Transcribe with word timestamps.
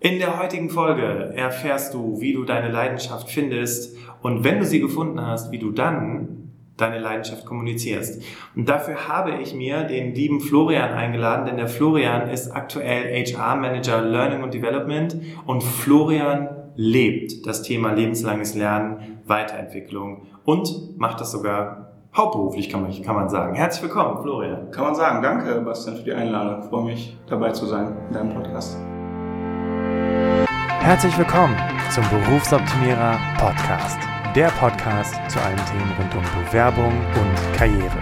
In 0.00 0.20
der 0.20 0.38
heutigen 0.38 0.70
Folge 0.70 1.32
erfährst 1.34 1.92
du, 1.92 2.20
wie 2.20 2.32
du 2.32 2.44
deine 2.44 2.70
Leidenschaft 2.70 3.28
findest 3.28 3.96
und 4.22 4.44
wenn 4.44 4.60
du 4.60 4.64
sie 4.64 4.78
gefunden 4.78 5.20
hast, 5.20 5.50
wie 5.50 5.58
du 5.58 5.72
dann 5.72 6.52
deine 6.76 7.00
Leidenschaft 7.00 7.44
kommunizierst. 7.44 8.22
Und 8.54 8.68
dafür 8.68 9.08
habe 9.08 9.42
ich 9.42 9.54
mir 9.54 9.82
den 9.82 10.14
lieben 10.14 10.40
Florian 10.40 10.92
eingeladen, 10.92 11.46
denn 11.46 11.56
der 11.56 11.66
Florian 11.66 12.30
ist 12.30 12.52
aktuell 12.52 13.24
HR 13.24 13.56
Manager 13.56 14.00
Learning 14.00 14.44
und 14.44 14.54
Development 14.54 15.16
und 15.46 15.64
Florian 15.64 16.48
lebt 16.76 17.44
das 17.44 17.62
Thema 17.62 17.92
lebenslanges 17.92 18.54
Lernen, 18.54 19.18
Weiterentwicklung 19.26 20.28
und 20.44 20.96
macht 20.96 21.20
das 21.20 21.32
sogar 21.32 21.90
hauptberuflich, 22.16 22.68
kann 22.68 22.82
man, 22.82 23.02
kann 23.02 23.16
man 23.16 23.28
sagen. 23.28 23.56
Herzlich 23.56 23.82
willkommen, 23.82 24.22
Florian. 24.22 24.70
Kann 24.70 24.84
man 24.84 24.94
sagen. 24.94 25.22
Danke, 25.24 25.60
Bastian, 25.62 25.96
für 25.96 26.04
die 26.04 26.12
Einladung. 26.12 26.62
Ich 26.62 26.68
freue 26.68 26.84
mich, 26.84 27.16
dabei 27.28 27.50
zu 27.50 27.66
sein 27.66 27.96
in 28.08 28.14
deinem 28.14 28.32
Podcast. 28.32 28.78
Herzlich 30.88 31.18
willkommen 31.18 31.54
zum 31.90 32.02
Berufsoptimierer 32.08 33.20
Podcast. 33.36 33.98
Der 34.34 34.48
Podcast 34.52 35.16
zu 35.30 35.38
allen 35.38 35.62
Themen 35.66 35.92
rund 35.98 36.14
um 36.14 36.24
Bewerbung 36.42 36.94
und 36.98 37.58
Karriere. 37.58 38.00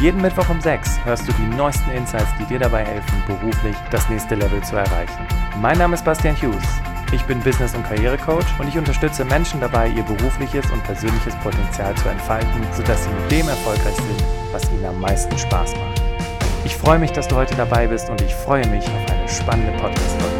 Jeden 0.00 0.22
Mittwoch 0.22 0.48
um 0.48 0.60
6 0.60 1.04
hörst 1.04 1.26
du 1.26 1.32
die 1.32 1.56
neuesten 1.56 1.90
Insights, 1.90 2.28
die 2.38 2.44
dir 2.44 2.60
dabei 2.60 2.84
helfen, 2.84 3.24
beruflich 3.26 3.74
das 3.90 4.08
nächste 4.08 4.36
Level 4.36 4.62
zu 4.62 4.76
erreichen. 4.76 5.18
Mein 5.60 5.78
Name 5.78 5.94
ist 5.94 6.04
Bastian 6.04 6.36
Hughes. 6.36 6.62
Ich 7.10 7.24
bin 7.24 7.40
Business- 7.40 7.74
und 7.74 7.82
Karrierecoach 7.82 8.46
und 8.60 8.68
ich 8.68 8.78
unterstütze 8.78 9.24
Menschen 9.24 9.58
dabei, 9.58 9.88
ihr 9.88 10.04
berufliches 10.04 10.70
und 10.70 10.84
persönliches 10.84 11.34
Potenzial 11.42 11.92
zu 11.96 12.08
entfalten, 12.08 12.62
sodass 12.72 13.02
sie 13.02 13.10
mit 13.10 13.32
dem 13.32 13.48
erfolgreich 13.48 13.96
sind, 13.96 14.24
was 14.52 14.70
ihnen 14.70 14.84
am 14.84 15.00
meisten 15.00 15.36
Spaß 15.36 15.74
macht. 15.74 16.02
Ich 16.64 16.76
freue 16.76 17.00
mich, 17.00 17.10
dass 17.10 17.26
du 17.26 17.34
heute 17.34 17.56
dabei 17.56 17.88
bist 17.88 18.08
und 18.08 18.20
ich 18.22 18.32
freue 18.32 18.68
mich 18.68 18.84
auf 18.84 19.10
eine 19.10 19.28
spannende 19.28 19.72
Podcast-Folge. 19.72 20.37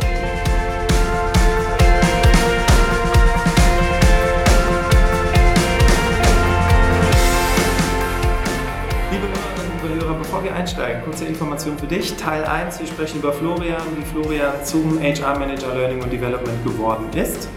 Bevor 10.38 10.52
wir 10.52 10.56
einsteigen, 10.56 11.02
kurze 11.02 11.24
Information 11.24 11.76
für 11.76 11.88
dich. 11.88 12.14
Teil 12.14 12.44
1, 12.44 12.78
wir 12.78 12.86
sprechen 12.86 13.18
über 13.18 13.32
Florian, 13.32 13.82
wie 13.96 14.04
Florian 14.04 14.52
zum 14.62 15.00
HR 15.00 15.36
Manager 15.36 15.74
Learning 15.74 16.00
und 16.00 16.12
Development 16.12 16.64
geworden 16.64 17.06
ist 17.16 17.48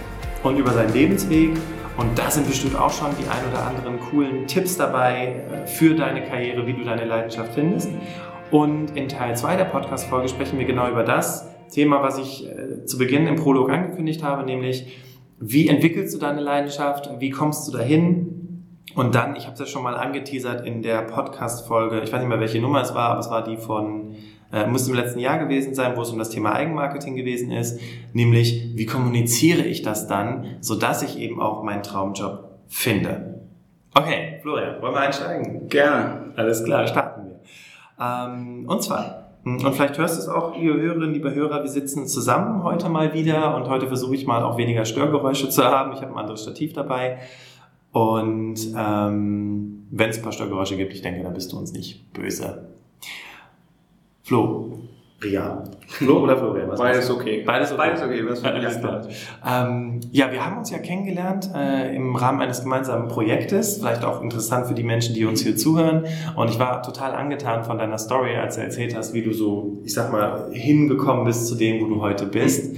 und 0.42 0.58
über 0.58 0.72
seinen 0.72 0.92
Lebensweg. 0.92 1.52
Und 1.98 2.18
da 2.18 2.32
sind 2.32 2.48
bestimmt 2.48 2.76
auch 2.76 2.92
schon 2.92 3.10
die 3.20 3.30
ein 3.30 3.52
oder 3.52 3.68
anderen 3.68 4.00
coolen 4.00 4.48
Tipps 4.48 4.78
dabei 4.78 5.44
äh, 5.52 5.68
für 5.68 5.94
deine 5.94 6.24
Karriere, 6.24 6.66
wie 6.66 6.74
du 6.74 6.84
deine 6.84 7.06
Leidenschaft 7.06 7.54
findest. 7.54 7.92
Und 8.50 8.98
in 8.98 9.08
Teil 9.08 9.38
2 9.38 9.58
der 9.58 9.66
Podcast-Folge 9.66 10.30
sprechen 10.30 10.58
wir 10.58 10.66
genau 10.66 10.90
über 10.90 11.04
das 11.04 11.48
Thema, 11.70 12.02
was 12.02 12.18
ich 12.18 12.48
äh, 12.48 12.86
zu 12.86 12.98
Beginn 12.98 13.28
im 13.28 13.36
Prolog 13.36 13.70
angekündigt 13.70 14.24
habe, 14.24 14.44
nämlich 14.44 14.88
wie 15.40 15.68
entwickelst 15.68 16.16
du 16.16 16.18
deine 16.18 16.42
Leidenschaft, 16.42 17.12
wie 17.20 17.30
kommst 17.30 17.68
du 17.68 17.78
dahin, 17.78 18.31
und 18.96 19.16
dann, 19.16 19.36
ich 19.36 19.46
habe 19.46 19.54
es 19.54 19.60
ja 19.60 19.66
schon 19.66 19.84
mal 19.84 19.96
angeteasert 19.96 20.66
in 20.66 20.82
der 20.82 21.02
Podcast-Folge, 21.04 22.02
ich 22.02 22.12
weiß 22.12 22.20
nicht 22.20 22.30
mehr, 22.30 22.40
welche 22.40 22.60
Nummer 22.60 22.82
es 22.82 22.94
war, 22.94 23.12
aber 23.12 23.20
es 23.20 23.30
war 23.30 23.44
die 23.44 23.58
von, 23.58 24.16
äh, 24.52 24.68
muss 24.68 24.88
im 24.88 24.96
letzten 24.96 25.20
Jahr 25.20 25.40
gewesen 25.40 25.74
sein, 25.76 25.96
wo 25.96 26.02
es 26.02 26.10
um 26.10 26.20
das 26.20 26.30
Thema 26.30 26.54
Eigenmarketing 26.54 27.16
gewesen 27.16 27.52
ist, 27.52 27.80
nämlich, 28.14 28.72
wie 28.76 28.86
kommuniziere 28.86 29.64
ich 29.64 29.82
das 29.82 30.08
dann, 30.08 30.58
sodass 30.60 31.04
ich 31.04 31.18
eben 31.18 31.42
auch 31.42 31.64
meinen 31.64 31.84
Traumjob 31.84 32.50
finde. 32.68 33.42
Okay, 33.94 34.40
Florian, 34.42 34.82
wollen 34.82 34.94
wir 34.94 35.02
einsteigen? 35.02 35.68
Gerne. 35.68 36.32
Alles 36.36 36.64
klar, 36.64 36.88
starten 36.88 37.26
wir. 37.26 37.40
Ähm, 38.00 38.66
und 38.68 38.82
zwar, 38.82 39.22
hm, 39.44 39.66
und 39.66 39.74
vielleicht 39.74 39.98
hörst 39.98 40.18
du 40.18 40.22
es 40.22 40.30
auch, 40.30 40.56
liebe 40.56 40.80
Hörerinnen, 40.80 41.14
liebe 41.14 41.34
Hörer, 41.34 41.64
wir 41.64 41.70
sitzen 41.70 42.08
zusammen 42.08 42.64
heute 42.64 42.90
mal 42.90 43.14
wieder 43.14 43.56
und 43.56 43.68
heute 43.70 43.88
versuche 43.88 44.16
ich 44.16 44.28
mal 44.28 44.44
auch 44.44 44.58
weniger 44.58 44.86
Störgeräusche 44.86 45.50
zu 45.50 45.64
haben. 45.64 45.94
Ich 45.94 46.02
habe 46.02 46.12
ein 46.12 46.18
anderes 46.18 46.44
Stativ 46.44 46.74
dabei. 46.74 47.18
Und 47.92 48.56
ähm, 48.78 49.88
wenn 49.92 50.10
es 50.10 50.18
ein 50.18 50.24
paar 50.24 50.32
Störgeräusche 50.32 50.78
gibt, 50.78 50.94
ich 50.94 51.02
denke, 51.02 51.24
dann 51.24 51.34
bist 51.34 51.52
du 51.52 51.58
uns 51.58 51.74
nicht 51.74 52.14
böse. 52.14 52.70
Flo. 54.24 54.80
Ria. 55.24 55.64
Flo 55.88 56.24
oder 56.24 56.38
Florian? 56.38 56.70
Was 56.70 56.80
Beides 56.80 57.10
okay. 57.12 57.44
Beides 57.46 57.72
okay. 57.72 57.78
Beides 57.78 58.02
okay. 58.02 58.26
Was 58.28 58.44
Alles 58.44 58.80
klar. 58.80 59.08
Ähm, 59.46 60.00
ja, 60.12 60.32
wir 60.32 60.44
haben 60.44 60.58
uns 60.58 60.72
ja 60.72 60.80
kennengelernt 60.80 61.50
äh, 61.54 61.96
im 61.96 62.16
Rahmen 62.16 62.42
eines 62.42 62.64
gemeinsamen 62.64 63.08
Projektes. 63.08 63.78
Vielleicht 63.78 64.04
auch 64.04 64.22
interessant 64.24 64.68
für 64.68 64.74
die 64.74 64.84
Menschen, 64.84 65.14
die 65.14 65.26
uns 65.26 65.44
hier 65.44 65.56
zuhören. 65.56 66.06
Und 66.36 66.50
ich 66.50 66.58
war 66.58 66.82
total 66.82 67.14
angetan 67.14 67.64
von 67.64 67.78
deiner 67.78 68.00
Story, 68.00 68.36
als 68.36 68.56
du 68.56 68.62
erzählt 68.62 68.96
hast, 68.96 69.14
wie 69.14 69.22
du 69.22 69.34
so, 69.34 69.80
ich 69.84 69.94
sag 69.94 70.12
mal, 70.12 70.50
hingekommen 70.52 71.26
bist 71.26 71.48
zu 71.48 71.56
dem, 71.56 71.82
wo 71.82 71.88
du 71.88 72.02
heute 72.02 72.26
bist. 72.26 72.76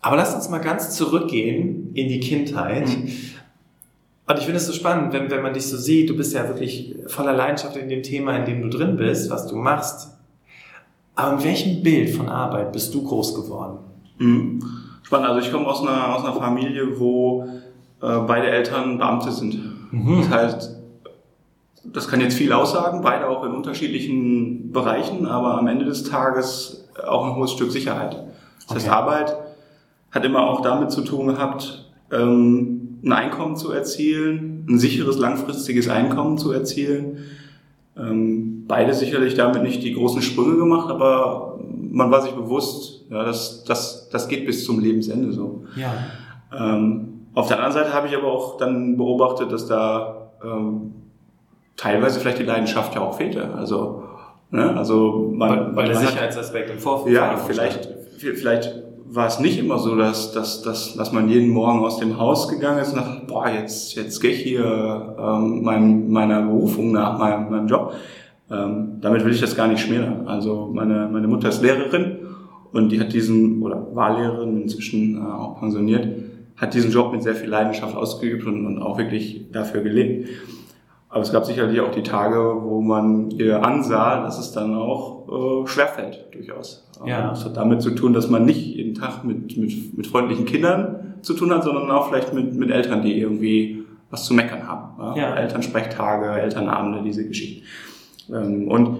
Aber 0.00 0.16
lass 0.16 0.34
uns 0.34 0.48
mal 0.48 0.58
ganz 0.58 0.96
zurückgehen 0.96 1.92
in 1.94 2.08
die 2.08 2.20
Kindheit. 2.20 2.88
Mhm. 2.88 3.12
Und 4.30 4.38
ich 4.38 4.44
finde 4.44 4.58
es 4.58 4.66
so 4.66 4.72
spannend, 4.72 5.12
wenn, 5.12 5.28
wenn 5.28 5.42
man 5.42 5.54
dich 5.54 5.66
so 5.66 5.76
sieht, 5.76 6.08
du 6.08 6.16
bist 6.16 6.32
ja 6.34 6.46
wirklich 6.46 6.94
voller 7.08 7.32
Leidenschaft 7.32 7.76
in 7.76 7.88
dem 7.88 8.04
Thema, 8.04 8.36
in 8.36 8.44
dem 8.44 8.62
du 8.62 8.68
drin 8.68 8.96
bist, 8.96 9.28
was 9.28 9.48
du 9.48 9.56
machst. 9.56 10.16
Aber 11.16 11.32
in 11.32 11.42
welchem 11.42 11.82
Bild 11.82 12.10
von 12.10 12.28
Arbeit 12.28 12.72
bist 12.72 12.94
du 12.94 13.02
groß 13.02 13.34
geworden? 13.34 13.78
Mhm. 14.18 14.62
Spannend, 15.02 15.30
also 15.30 15.40
ich 15.40 15.52
komme 15.52 15.66
aus 15.66 15.82
einer, 15.82 16.14
aus 16.14 16.24
einer 16.24 16.34
Familie, 16.34 17.00
wo 17.00 17.44
äh, 18.00 18.18
beide 18.20 18.46
Eltern 18.48 18.98
Beamte 18.98 19.32
sind. 19.32 19.58
Mhm. 19.90 20.20
Das 20.20 20.30
heißt, 20.30 20.76
das 21.92 22.06
kann 22.06 22.20
jetzt 22.20 22.36
viel 22.36 22.52
aussagen, 22.52 23.02
beide 23.02 23.28
auch 23.28 23.42
in 23.44 23.50
unterschiedlichen 23.50 24.70
Bereichen, 24.70 25.26
aber 25.26 25.58
am 25.58 25.66
Ende 25.66 25.86
des 25.86 26.04
Tages 26.04 26.88
auch 27.04 27.26
ein 27.26 27.34
hohes 27.34 27.50
Stück 27.50 27.72
Sicherheit. 27.72 28.12
Das 28.12 28.22
okay. 28.68 28.74
heißt, 28.76 28.88
Arbeit 28.90 29.36
hat 30.12 30.24
immer 30.24 30.48
auch 30.48 30.60
damit 30.60 30.92
zu 30.92 31.00
tun 31.00 31.26
gehabt, 31.26 31.89
ähm, 32.12 32.98
ein 33.04 33.12
Einkommen 33.12 33.56
zu 33.56 33.72
erzielen, 33.72 34.66
ein 34.68 34.78
sicheres 34.78 35.18
langfristiges 35.18 35.88
Einkommen 35.88 36.38
zu 36.38 36.52
erzielen. 36.52 37.18
Ähm, 37.96 38.64
beide 38.66 38.94
sicherlich 38.94 39.34
damit 39.34 39.62
nicht 39.62 39.82
die 39.82 39.94
großen 39.94 40.22
Sprünge 40.22 40.56
gemacht, 40.56 40.90
aber 40.90 41.58
man 41.90 42.10
war 42.10 42.22
sich 42.22 42.32
bewusst, 42.32 43.04
ja, 43.10 43.24
das, 43.24 43.64
das, 43.64 44.08
das 44.10 44.28
geht 44.28 44.46
bis 44.46 44.64
zum 44.64 44.80
Lebensende 44.80 45.32
so. 45.32 45.64
Ja. 45.76 45.92
Ähm, 46.56 47.26
auf 47.34 47.48
der 47.48 47.58
anderen 47.58 47.72
Seite 47.72 47.92
habe 47.92 48.08
ich 48.08 48.16
aber 48.16 48.32
auch 48.32 48.56
dann 48.56 48.96
beobachtet, 48.96 49.52
dass 49.52 49.66
da 49.66 50.30
ähm, 50.44 50.92
teilweise 51.76 52.20
vielleicht 52.20 52.38
die 52.38 52.44
Leidenschaft 52.44 52.94
ja 52.94 53.00
auch 53.00 53.16
fehlte. 53.16 53.54
Also, 53.54 54.04
ne, 54.50 54.76
also 54.76 55.30
man, 55.32 55.74
weil 55.74 55.86
der 55.86 55.96
Sicherheitsaspekt 55.96 56.70
im 56.70 56.78
Vorfeld. 56.78 57.14
Ja, 57.14 57.36
vielleicht, 57.36 57.88
vielleicht 58.18 58.74
war 59.12 59.26
es 59.26 59.40
nicht 59.40 59.58
immer 59.58 59.78
so, 59.78 59.96
dass, 59.96 60.32
dass, 60.32 60.62
dass, 60.62 60.94
dass 60.94 61.12
man 61.12 61.28
jeden 61.28 61.50
Morgen 61.50 61.80
aus 61.80 61.98
dem 61.98 62.18
Haus 62.18 62.48
gegangen 62.48 62.78
ist 62.78 62.92
und 62.92 62.98
dachte, 62.98 63.22
boah, 63.26 63.48
jetzt, 63.48 63.94
jetzt 63.96 64.20
gehe 64.20 64.30
ich 64.30 64.42
hier 64.42 65.16
ähm, 65.18 65.62
mein, 65.62 66.10
meiner 66.10 66.42
Berufung 66.42 66.92
nach, 66.92 67.18
meinem, 67.18 67.50
meinem 67.50 67.66
Job. 67.66 67.94
Ähm, 68.50 68.98
damit 69.00 69.24
will 69.24 69.32
ich 69.32 69.40
das 69.40 69.56
gar 69.56 69.66
nicht 69.66 69.80
schmälern. 69.80 70.26
Also 70.28 70.70
meine, 70.72 71.08
meine 71.10 71.26
Mutter 71.26 71.48
ist 71.48 71.62
Lehrerin 71.62 72.18
und 72.72 72.90
die 72.92 73.00
hat 73.00 73.12
diesen, 73.12 73.62
oder 73.62 73.94
war 73.94 74.16
Lehrerin, 74.18 74.62
inzwischen 74.62 75.16
äh, 75.16 75.20
auch 75.20 75.58
pensioniert, 75.58 76.06
hat 76.56 76.74
diesen 76.74 76.92
Job 76.92 77.12
mit 77.12 77.22
sehr 77.22 77.34
viel 77.34 77.48
Leidenschaft 77.48 77.96
ausgeübt 77.96 78.46
und, 78.46 78.64
und 78.64 78.80
auch 78.80 78.96
wirklich 78.98 79.46
dafür 79.50 79.80
gelebt. 79.80 80.28
Aber 81.10 81.22
es 81.22 81.32
gab 81.32 81.44
sicherlich 81.44 81.80
auch 81.80 81.90
die 81.90 82.04
Tage, 82.04 82.38
wo 82.62 82.80
man 82.80 83.30
ihr 83.32 83.64
ansah, 83.64 84.22
dass 84.22 84.38
es 84.38 84.52
dann 84.52 84.74
auch 84.76 85.64
äh, 85.64 85.66
schwerfällt, 85.66 86.26
durchaus. 86.32 86.88
Ja. 87.04 87.30
Das 87.30 87.44
hat 87.44 87.56
damit 87.56 87.82
zu 87.82 87.90
tun, 87.90 88.12
dass 88.12 88.30
man 88.30 88.44
nicht 88.44 88.64
jeden 88.64 88.94
Tag 88.94 89.24
mit, 89.24 89.56
mit, 89.56 89.96
mit 89.96 90.06
freundlichen 90.06 90.44
Kindern 90.44 91.16
zu 91.22 91.34
tun 91.34 91.52
hat, 91.52 91.64
sondern 91.64 91.90
auch 91.90 92.08
vielleicht 92.08 92.32
mit, 92.32 92.54
mit 92.54 92.70
Eltern, 92.70 93.02
die 93.02 93.18
irgendwie 93.18 93.84
was 94.10 94.24
zu 94.24 94.34
meckern 94.34 94.66
haben. 94.68 94.94
Ja? 94.98 95.16
Ja. 95.16 95.34
Elternsprechtage, 95.34 96.40
Elternabende, 96.40 97.02
diese 97.02 97.26
Geschichten. 97.26 97.66
Ähm, 98.32 98.68
und 98.68 98.98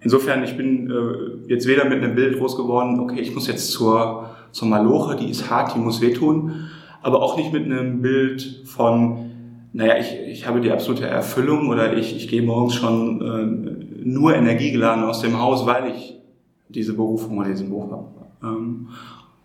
insofern, 0.00 0.42
ich 0.42 0.56
bin 0.56 0.90
äh, 0.90 1.48
jetzt 1.48 1.68
weder 1.68 1.84
mit 1.84 2.02
einem 2.02 2.16
Bild 2.16 2.38
groß 2.38 2.56
geworden, 2.56 2.98
okay, 2.98 3.20
ich 3.20 3.34
muss 3.34 3.46
jetzt 3.46 3.70
zur, 3.70 4.30
zur 4.50 4.66
Maloche, 4.66 5.14
die 5.14 5.30
ist 5.30 5.48
hart, 5.48 5.76
die 5.76 5.78
muss 5.78 6.00
wehtun, 6.00 6.68
aber 7.02 7.22
auch 7.22 7.36
nicht 7.36 7.52
mit 7.52 7.64
einem 7.64 8.02
Bild 8.02 8.62
von, 8.64 9.31
naja, 9.72 9.96
ich, 9.98 10.12
ich 10.28 10.46
habe 10.46 10.60
die 10.60 10.70
absolute 10.70 11.06
Erfüllung 11.06 11.68
oder 11.68 11.96
ich, 11.96 12.14
ich 12.14 12.28
gehe 12.28 12.42
morgens 12.42 12.74
schon 12.74 13.20
äh, 13.20 14.04
nur 14.04 14.34
energiegeladen 14.34 15.04
aus 15.04 15.20
dem 15.20 15.40
Haus, 15.40 15.64
weil 15.66 15.90
ich 15.90 16.20
diese 16.68 16.94
Berufung 16.94 17.38
oder 17.38 17.48
diesen 17.48 17.70
Beruf 17.70 17.90
habe. 17.90 18.08
Ähm, 18.42 18.88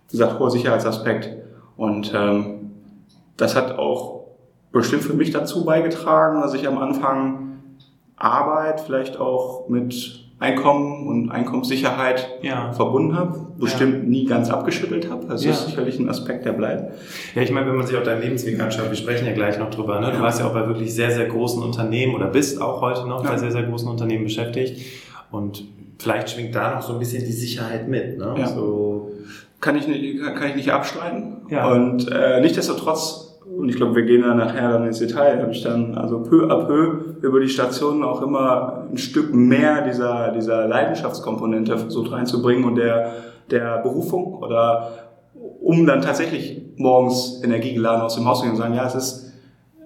wie 0.07 0.11
gesagt, 0.11 0.39
hoher 0.39 0.51
Sicherheitsaspekt. 0.51 1.29
Und 1.77 2.13
ähm, 2.15 2.71
das 3.37 3.55
hat 3.55 3.77
auch 3.77 4.25
bestimmt 4.71 5.03
für 5.03 5.13
mich 5.13 5.31
dazu 5.31 5.63
beigetragen, 5.63 6.41
dass 6.41 6.53
ich 6.53 6.67
am 6.67 6.77
Anfang 6.77 7.59
Arbeit 8.17 8.81
vielleicht 8.81 9.19
auch 9.19 9.69
mit 9.69 10.26
Einkommen 10.39 11.07
und 11.07 11.31
Einkommenssicherheit 11.31 12.29
ja. 12.43 12.71
verbunden 12.71 13.15
habe, 13.15 13.47
bestimmt 13.57 14.03
ja. 14.03 14.09
nie 14.09 14.25
ganz 14.25 14.51
abgeschüttelt 14.51 15.09
habe. 15.09 15.25
Das 15.25 15.43
ja. 15.43 15.49
ist 15.49 15.65
sicherlich 15.65 15.97
ein 15.97 16.07
Aspekt, 16.09 16.45
der 16.45 16.51
bleibt. 16.51 16.93
Ja, 17.33 17.41
ich 17.41 17.51
meine, 17.51 17.65
wenn 17.67 17.75
man 17.75 17.87
sich 17.87 17.97
auch 17.97 18.03
deinen 18.03 18.21
Lebensweg 18.21 18.59
anschaut, 18.59 18.89
wir 18.89 18.95
sprechen 18.95 19.25
ja 19.25 19.33
gleich 19.33 19.57
noch 19.57 19.71
drüber, 19.71 19.99
ne? 19.99 20.11
du 20.11 20.19
warst 20.19 20.39
ja 20.39 20.45
auch 20.45 20.53
bei 20.53 20.67
wirklich 20.67 20.93
sehr, 20.93 21.09
sehr 21.09 21.25
großen 21.25 21.63
Unternehmen 21.63 22.13
oder 22.13 22.27
bist 22.27 22.61
auch 22.61 22.81
heute 22.81 23.07
noch 23.07 23.23
bei 23.23 23.37
sehr, 23.37 23.51
sehr 23.51 23.63
großen 23.63 23.89
Unternehmen 23.89 24.25
beschäftigt 24.25 24.79
und 25.31 25.63
vielleicht 25.97 26.29
schwingt 26.29 26.53
da 26.53 26.75
noch 26.75 26.81
so 26.83 26.93
ein 26.93 26.99
bisschen 26.99 27.25
die 27.25 27.31
Sicherheit 27.31 27.87
mit. 27.87 28.19
Ne? 28.19 28.35
Ja. 28.37 28.47
So, 28.47 29.11
kann 29.59 29.75
ich 29.75 29.87
nicht, 29.87 30.21
kann 30.21 30.49
ich 30.49 30.55
nicht 30.55 30.71
abstreiten. 30.71 31.37
Ja. 31.49 31.71
Und 31.71 32.11
äh, 32.11 32.41
nichtsdestotrotz, 32.41 33.26
und 33.55 33.69
ich 33.69 33.75
glaube, 33.75 33.95
wir 33.95 34.03
gehen 34.03 34.21
da 34.21 34.33
nachher 34.33 34.73
dann 34.73 34.85
ins 34.85 34.99
Detail, 34.99 35.41
habe 35.41 35.51
ich 35.51 35.63
dann 35.63 35.95
also 35.95 36.19
peu 36.19 36.47
à 36.47 36.65
peu 36.65 37.15
über 37.21 37.39
die 37.39 37.49
Stationen 37.49 38.03
auch 38.03 38.21
immer 38.21 38.87
ein 38.91 38.97
Stück 38.97 39.33
mehr 39.33 39.81
dieser, 39.81 40.31
dieser 40.31 40.67
Leidenschaftskomponente 40.67 41.77
versucht 41.77 42.11
reinzubringen 42.11 42.65
und 42.65 42.75
der, 42.75 43.13
der 43.49 43.79
Berufung 43.79 44.35
oder 44.35 44.91
um 45.61 45.85
dann 45.85 46.01
tatsächlich 46.01 46.61
morgens 46.77 47.41
energiegeladen 47.43 48.01
aus 48.01 48.15
dem 48.15 48.25
Haus 48.25 48.39
zu 48.39 48.45
gehen 48.45 48.51
und 48.51 48.57
sagen, 48.57 48.75
ja, 48.75 48.85
es 48.85 48.95
ist 48.95 49.33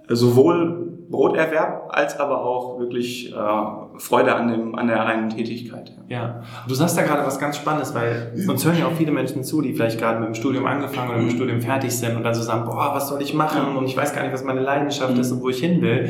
sowohl 0.09 0.81
Broterwerb 1.11 1.87
als 1.89 2.19
aber 2.19 2.43
auch 2.43 2.79
wirklich 2.79 3.31
äh, 3.33 3.35
Freude 3.97 4.33
an, 4.33 4.47
dem, 4.47 4.75
an 4.75 4.87
der 4.87 4.97
reinen 4.97 5.29
Tätigkeit. 5.29 5.91
Ja, 6.07 6.41
du 6.67 6.73
sagst 6.73 6.97
da 6.97 7.03
gerade 7.03 7.25
was 7.25 7.37
ganz 7.37 7.57
Spannendes, 7.57 7.93
weil 7.93 8.33
uns 8.47 8.65
hören 8.65 8.77
ja 8.79 8.87
auch 8.87 8.93
viele 8.93 9.11
Menschen 9.11 9.43
zu, 9.43 9.61
die 9.61 9.73
vielleicht 9.73 9.99
gerade 9.99 10.19
mit 10.19 10.29
dem 10.29 10.35
Studium 10.35 10.65
angefangen 10.65 11.09
oder 11.09 11.19
mit 11.19 11.31
dem 11.31 11.35
Studium 11.35 11.61
fertig 11.61 11.91
sind 11.91 12.15
und 12.15 12.23
dann 12.23 12.33
so 12.33 12.41
sagen, 12.41 12.65
boah, 12.65 12.91
was 12.93 13.09
soll 13.09 13.21
ich 13.21 13.33
machen 13.33 13.75
und 13.77 13.85
ich 13.85 13.95
weiß 13.95 14.13
gar 14.15 14.23
nicht, 14.23 14.33
was 14.33 14.43
meine 14.43 14.61
Leidenschaft 14.61 15.17
ist 15.17 15.31
und 15.31 15.41
wo 15.41 15.49
ich 15.49 15.59
hin 15.59 15.81
will. 15.81 16.09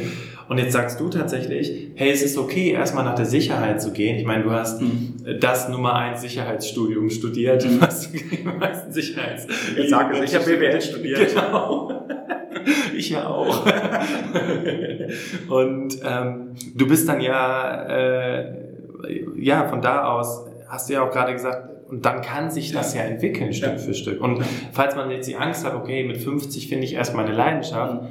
Und 0.50 0.58
jetzt 0.58 0.74
sagst 0.74 1.00
du 1.00 1.08
tatsächlich, 1.08 1.92
hey, 1.96 2.12
es 2.12 2.22
ist 2.22 2.38
okay, 2.38 2.72
erstmal 2.72 3.06
nach 3.06 3.16
der 3.16 3.26
Sicherheit 3.26 3.82
zu 3.82 3.94
gehen. 3.94 4.18
Ich 4.18 4.26
meine, 4.26 4.44
du 4.44 4.52
hast 4.52 4.82
Mhm. 4.82 5.16
das 5.40 5.70
Nummer 5.70 5.96
eins 5.96 6.22
Sicherheitsstudium 6.22 7.10
studiert, 7.10 7.66
was 7.80 8.12
die 8.12 8.44
meisten 8.44 8.92
Sicherheits... 8.92 9.48
Jetzt 9.78 9.90
sag 9.90 10.14
es, 10.14 10.20
ich 10.30 10.36
habe 10.36 10.46
BWL 10.46 10.82
studiert. 10.82 11.20
Genau. 11.36 12.02
Ich 12.96 13.10
ja 13.10 13.28
auch. 13.28 13.66
Und 15.50 15.98
ähm, 16.04 16.56
du 16.76 16.88
bist 16.88 17.08
dann 17.08 17.22
ja, 17.22 17.84
äh, 17.88 18.54
ja, 19.38 19.68
von 19.68 19.82
da 19.82 20.06
aus, 20.06 20.46
hast 20.68 20.90
du 20.90 20.94
ja 20.94 21.04
auch 21.04 21.12
gerade 21.12 21.34
gesagt, 21.34 21.70
und 21.90 22.06
dann 22.06 22.22
kann 22.22 22.50
sich 22.50 22.72
das 22.72 22.96
ja, 22.96 23.02
entwickeln, 23.02 23.52
Stück 23.54 23.72
Ja. 23.72 23.78
für 23.78 23.94
Stück. 23.94 24.22
Und 24.22 24.44
falls 24.72 24.96
man 24.96 25.12
jetzt 25.12 25.28
die 25.28 25.36
Angst 25.36 25.66
hat, 25.66 25.76
okay, 25.76 26.04
mit 26.06 26.18
50 26.18 26.70
finde 26.70 26.86
ich 26.86 26.94
erst 26.94 27.14
meine 27.16 27.34
Leidenschaft, 27.34 28.02
äh, 28.02 28.08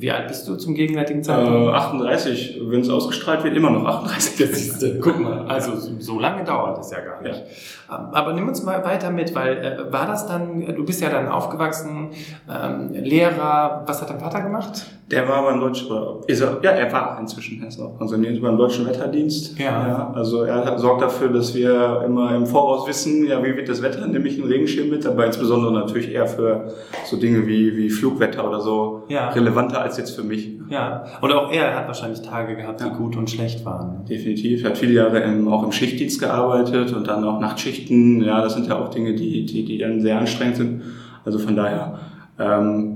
wie 0.00 0.10
alt 0.10 0.28
bist 0.28 0.46
du 0.48 0.56
zum 0.56 0.74
gegenwärtigen 0.74 1.20
Äh, 1.20 1.22
Zeitpunkt? 1.24 1.74
38, 1.74 2.60
wenn 2.66 2.80
es 2.80 2.90
ausgestrahlt 2.90 3.44
wird, 3.44 3.56
immer 3.56 3.70
noch 3.70 3.84
38. 3.84 4.36
Das 4.48 4.58
siehst 4.58 4.82
du, 4.82 4.98
guck 5.00 5.18
mal, 5.20 5.46
also 5.48 5.72
so 5.98 6.18
lange 6.20 6.44
dauert 6.44 6.78
das 6.78 6.90
ja 6.90 7.00
gar 7.00 7.22
nicht. 7.22 7.42
Aber 7.88 8.32
nimm 8.34 8.46
uns 8.48 8.62
mal 8.62 8.84
weiter 8.84 9.10
mit, 9.10 9.34
weil 9.34 9.56
äh, 9.58 9.92
war 9.92 10.06
das 10.06 10.26
dann, 10.26 10.60
du 10.76 10.84
bist 10.84 11.00
ja 11.00 11.08
dann 11.08 11.28
aufgewachsen, 11.28 12.10
ähm, 12.48 12.90
Lehrer, 12.92 13.82
was 13.86 14.00
hat 14.02 14.10
dein 14.10 14.20
Vater 14.20 14.42
gemacht? 14.42 14.86
Der 15.10 15.26
war 15.26 15.42
beim 15.42 15.58
deutschen, 15.58 15.90
oder 15.90 16.16
ist 16.26 16.42
er, 16.42 16.58
ja, 16.62 16.72
er 16.72 16.92
war 16.92 17.18
inzwischen, 17.18 17.62
er 17.62 17.68
ist 17.68 17.80
auch 17.80 17.96
pensioniert 17.98 18.42
beim 18.42 18.58
deutschen 18.58 18.86
Wetterdienst. 18.86 19.58
Ja. 19.58 20.12
Also 20.14 20.42
er 20.42 20.78
sorgt 20.78 21.00
dafür, 21.00 21.28
dass 21.30 21.54
wir 21.54 22.02
immer 22.04 22.34
im 22.36 22.44
Voraus 22.46 22.86
wissen, 22.86 23.26
ja, 23.26 23.42
wie 23.42 23.56
wird 23.56 23.70
das 23.70 23.80
Wetter, 23.80 24.06
nehme 24.06 24.28
ich 24.28 24.38
einen 24.38 24.50
Regenschirm 24.52 24.90
mit, 24.90 25.06
aber 25.06 25.24
insbesondere 25.24 25.72
natürlich 25.72 26.12
eher 26.12 26.26
für 26.26 26.72
so 27.06 27.16
Dinge 27.16 27.46
wie, 27.46 27.74
wie 27.74 27.88
Flugwetter 27.88 28.46
oder 28.46 28.60
so 28.60 29.04
Ja. 29.08 29.30
relevanter 29.30 29.80
als 29.88 29.96
jetzt 29.98 30.14
für 30.14 30.22
mich. 30.22 30.50
Ja, 30.70 31.04
und 31.20 31.32
auch 31.32 31.50
er 31.52 31.74
hat 31.76 31.86
wahrscheinlich 31.86 32.22
Tage 32.22 32.54
gehabt, 32.56 32.80
die 32.80 32.84
Ja. 32.84 32.90
gut 32.90 33.16
und 33.16 33.28
schlecht 33.28 33.64
waren. 33.64 34.04
Definitiv. 34.08 34.62
Er 34.62 34.70
hat 34.70 34.78
viele 34.78 34.92
Jahre 34.92 35.18
im, 35.20 35.48
auch 35.48 35.62
im 35.64 35.72
Schichtdienst 35.72 36.20
gearbeitet 36.20 36.92
und 36.94 37.06
dann 37.08 37.24
auch 37.24 37.40
Nachtschichten. 37.40 38.22
Ja, 38.22 38.40
das 38.42 38.54
sind 38.54 38.66
ja 38.68 38.78
auch 38.78 38.88
Dinge, 38.90 39.14
die, 39.14 39.44
die, 39.46 39.64
die 39.64 39.78
dann 39.78 40.00
sehr 40.00 40.18
anstrengend 40.18 40.56
sind. 40.56 40.82
Also 41.24 41.38
von 41.38 41.56
daher, 41.56 41.98
ähm, 42.38 42.94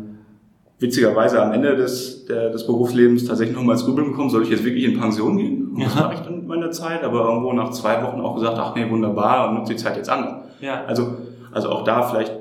witzigerweise 0.79 1.41
am 1.43 1.53
Ende 1.53 1.77
des, 1.77 2.25
der, 2.27 2.51
des 2.51 2.67
Berufslebens 2.67 3.25
tatsächlich 3.25 3.57
nochmal 3.57 3.75
ins 3.77 3.85
Grübeln 3.85 4.09
gekommen, 4.09 4.31
soll 4.31 4.43
ich 4.43 4.51
jetzt 4.51 4.65
wirklich 4.65 4.85
in 4.85 4.99
Pension 4.99 5.37
gehen? 5.37 5.69
Und 5.75 5.85
das 5.85 5.95
Ja. 5.95 6.01
mache 6.03 6.15
ich 6.15 6.21
dann 6.21 6.37
mit 6.37 6.47
meiner 6.49 6.71
Zeit, 6.73 7.05
aber 7.05 7.21
irgendwo 7.29 7.53
nach 7.53 7.71
zwei 7.71 8.03
Wochen 8.03 8.21
auch 8.21 8.35
gesagt, 8.35 8.57
ach 8.59 8.75
nee, 8.75 8.89
wunderbar, 8.91 9.49
und 9.49 9.59
nutze 9.59 9.75
die 9.75 9.79
Zeit 9.79 9.97
jetzt 9.97 10.11
anders. 10.11 10.35
Ja. 10.61 10.85
Also, 10.87 11.15
also 11.53 11.69
auch 11.71 11.85
da 11.85 12.03
vielleicht 12.03 12.33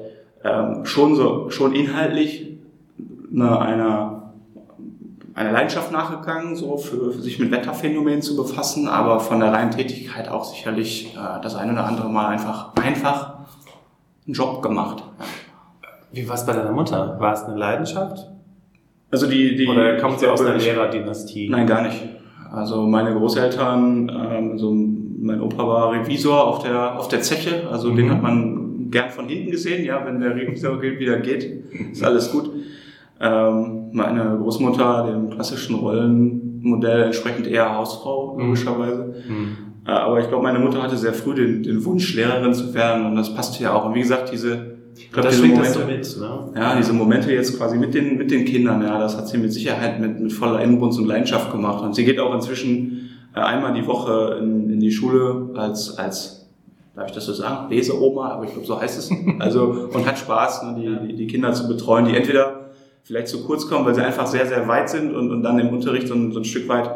ähm, 0.44 0.86
schon 0.86 1.16
so, 1.16 1.50
schon 1.52 1.74
inhaltlich 1.74 2.48
eine, 3.34 3.60
einer, 3.60 4.21
einer 5.34 5.52
Leidenschaft 5.52 5.92
nachgegangen, 5.92 6.56
so 6.56 6.78
für, 6.78 7.12
für 7.12 7.22
sich 7.22 7.40
mit 7.40 7.52
Wetterphänomenen 7.52 8.22
zu 8.22 8.36
befassen, 8.36 8.88
aber 8.88 9.20
von 9.20 9.40
der 9.40 9.52
reinen 9.54 9.72
Tätigkeit 9.72 10.28
auch 10.30 10.44
sicherlich 10.44 11.16
äh, 11.16 11.42
das 11.42 11.56
eine 11.56 11.72
oder 11.74 11.86
andere 11.86 12.10
Mal 12.10 12.28
einfach, 12.28 12.74
einfach 12.76 13.34
einen 14.26 14.34
Job 14.34 14.62
gemacht. 14.62 15.04
Ja. 15.20 15.26
Wie 16.14 16.28
war 16.28 16.36
es 16.36 16.46
bei 16.46 16.54
deiner 16.54 16.72
Mutter? 16.74 17.16
War 17.20 17.34
es 17.34 17.44
eine 17.44 17.58
Leidenschaft? 17.58 18.28
Also 19.12 19.28
die, 19.28 19.56
die 19.56 19.68
Oder 19.68 19.98
kommt 19.98 20.20
sie 20.20 20.28
aus 20.28 20.42
einer 20.42 20.56
Lehrerdynastie? 20.58 21.50
Nein, 21.50 21.68
gar 21.68 21.82
nicht. 21.84 22.02
Also 22.52 22.86
meine 22.88 23.14
Großeltern, 23.14 24.10
ähm, 24.10 24.52
also 24.52 24.72
mein 24.74 25.40
Opa 25.42 25.66
war 25.68 25.92
Revisor 25.94 26.48
auf 26.48 26.60
der 26.64 26.98
auf 27.00 27.08
der 27.08 27.22
Zeche, 27.22 27.70
also 27.72 27.94
den 27.96 28.08
Mhm. 28.08 28.12
hat 28.12 28.22
man 28.22 28.90
gern 28.92 29.10
von 29.10 29.28
hinten 29.30 29.52
gesehen, 29.52 29.86
ja, 29.86 30.06
wenn 30.06 30.20
der 30.20 30.36
Revisor 30.36 30.82
wieder 30.82 31.18
geht, 31.20 31.44
ist 31.92 32.04
alles 32.04 32.32
gut. 32.32 32.50
Ähm, 33.22 33.90
meine 33.94 34.38
Großmutter, 34.42 35.08
dem 35.12 35.30
klassischen 35.30 35.76
Rollenmodell 35.76 37.04
entsprechend 37.04 37.48
eher 37.48 37.76
Hausfrau, 37.78 38.36
Mhm. 38.38 38.46
logischerweise. 38.46 39.16
Hm. 39.28 39.58
Äh, 39.86 39.92
aber 39.92 40.20
ich 40.20 40.28
glaube, 40.28 40.44
meine 40.44 40.60
Mutter 40.60 40.82
hatte 40.82 40.98
sehr 40.98 41.14
früh 41.14 41.36
den, 41.36 41.64
den 41.64 41.84
Wunsch, 41.86 42.16
Lehrerin 42.16 42.54
zu 42.54 42.74
werden 42.74 43.06
und 43.06 43.16
das 43.16 43.34
passte 43.34 43.64
ja 43.64 43.74
auch. 43.74 43.86
Und 43.86 43.96
wie 43.96 44.02
gesagt, 44.02 44.32
diese, 44.32 44.78
ich 44.96 45.12
glaub, 45.12 45.26
Das 45.26 45.36
diese 45.36 45.48
Momente, 45.48 45.72
so 45.72 45.86
mit, 45.86 46.20
ne? 46.20 46.60
ja, 46.60 46.76
diese 46.76 46.94
Momente 46.94 47.32
jetzt 47.32 47.58
quasi 47.58 47.78
mit 47.78 47.94
den, 47.94 48.18
mit 48.18 48.30
den 48.32 48.46
Kindern, 48.46 48.82
ja, 48.82 49.00
das 49.00 49.18
hat 49.18 49.28
sie 49.28 49.38
mit 49.38 49.52
Sicherheit 49.54 50.00
mit, 50.00 50.20
mit 50.20 50.32
voller 50.34 50.62
Inbrunst 50.62 51.00
und 51.00 51.06
Leidenschaft 51.08 51.52
gemacht. 51.52 51.84
Und 51.84 51.96
sie 51.96 52.06
geht 52.06 52.20
auch 52.20 52.34
inzwischen 52.34 53.10
äh, 53.36 53.40
einmal 53.40 53.74
die 53.74 53.86
Woche 53.88 54.38
in, 54.42 54.70
in 54.70 54.80
die 54.80 54.92
Schule 54.92 55.50
als, 55.56 55.98
als, 55.98 56.50
darf 56.96 57.08
ich 57.08 57.14
das 57.14 57.26
so 57.26 57.34
sagen, 57.34 57.70
Leseoma, 57.72 58.30
aber 58.34 58.46
ich 58.46 58.52
glaube, 58.52 58.68
so 58.68 58.80
heißt 58.80 58.98
es. 59.00 59.12
Also, 59.40 59.88
und 59.94 60.06
hat 60.06 60.18
Spaß, 60.18 60.64
ne, 60.64 61.02
die, 61.08 61.16
die 61.16 61.28
Kinder 61.28 61.54
zu 61.54 61.68
betreuen, 61.68 62.06
die 62.06 62.16
entweder 62.16 62.61
vielleicht 63.04 63.28
zu 63.28 63.44
kurz 63.46 63.68
kommen, 63.68 63.86
weil 63.86 63.96
sie 63.96 64.02
einfach 64.02 64.28
sehr, 64.28 64.46
sehr 64.46 64.68
weit 64.68 64.90
sind 64.90 65.14
und, 65.14 65.32
und 65.32 65.44
dann 65.44 65.60
im 65.60 65.70
Unterricht 65.70 66.08
so 66.08 66.14
ein, 66.14 66.32
so 66.32 66.40
ein 66.40 66.46
Stück 66.46 66.68
weit 66.68 66.90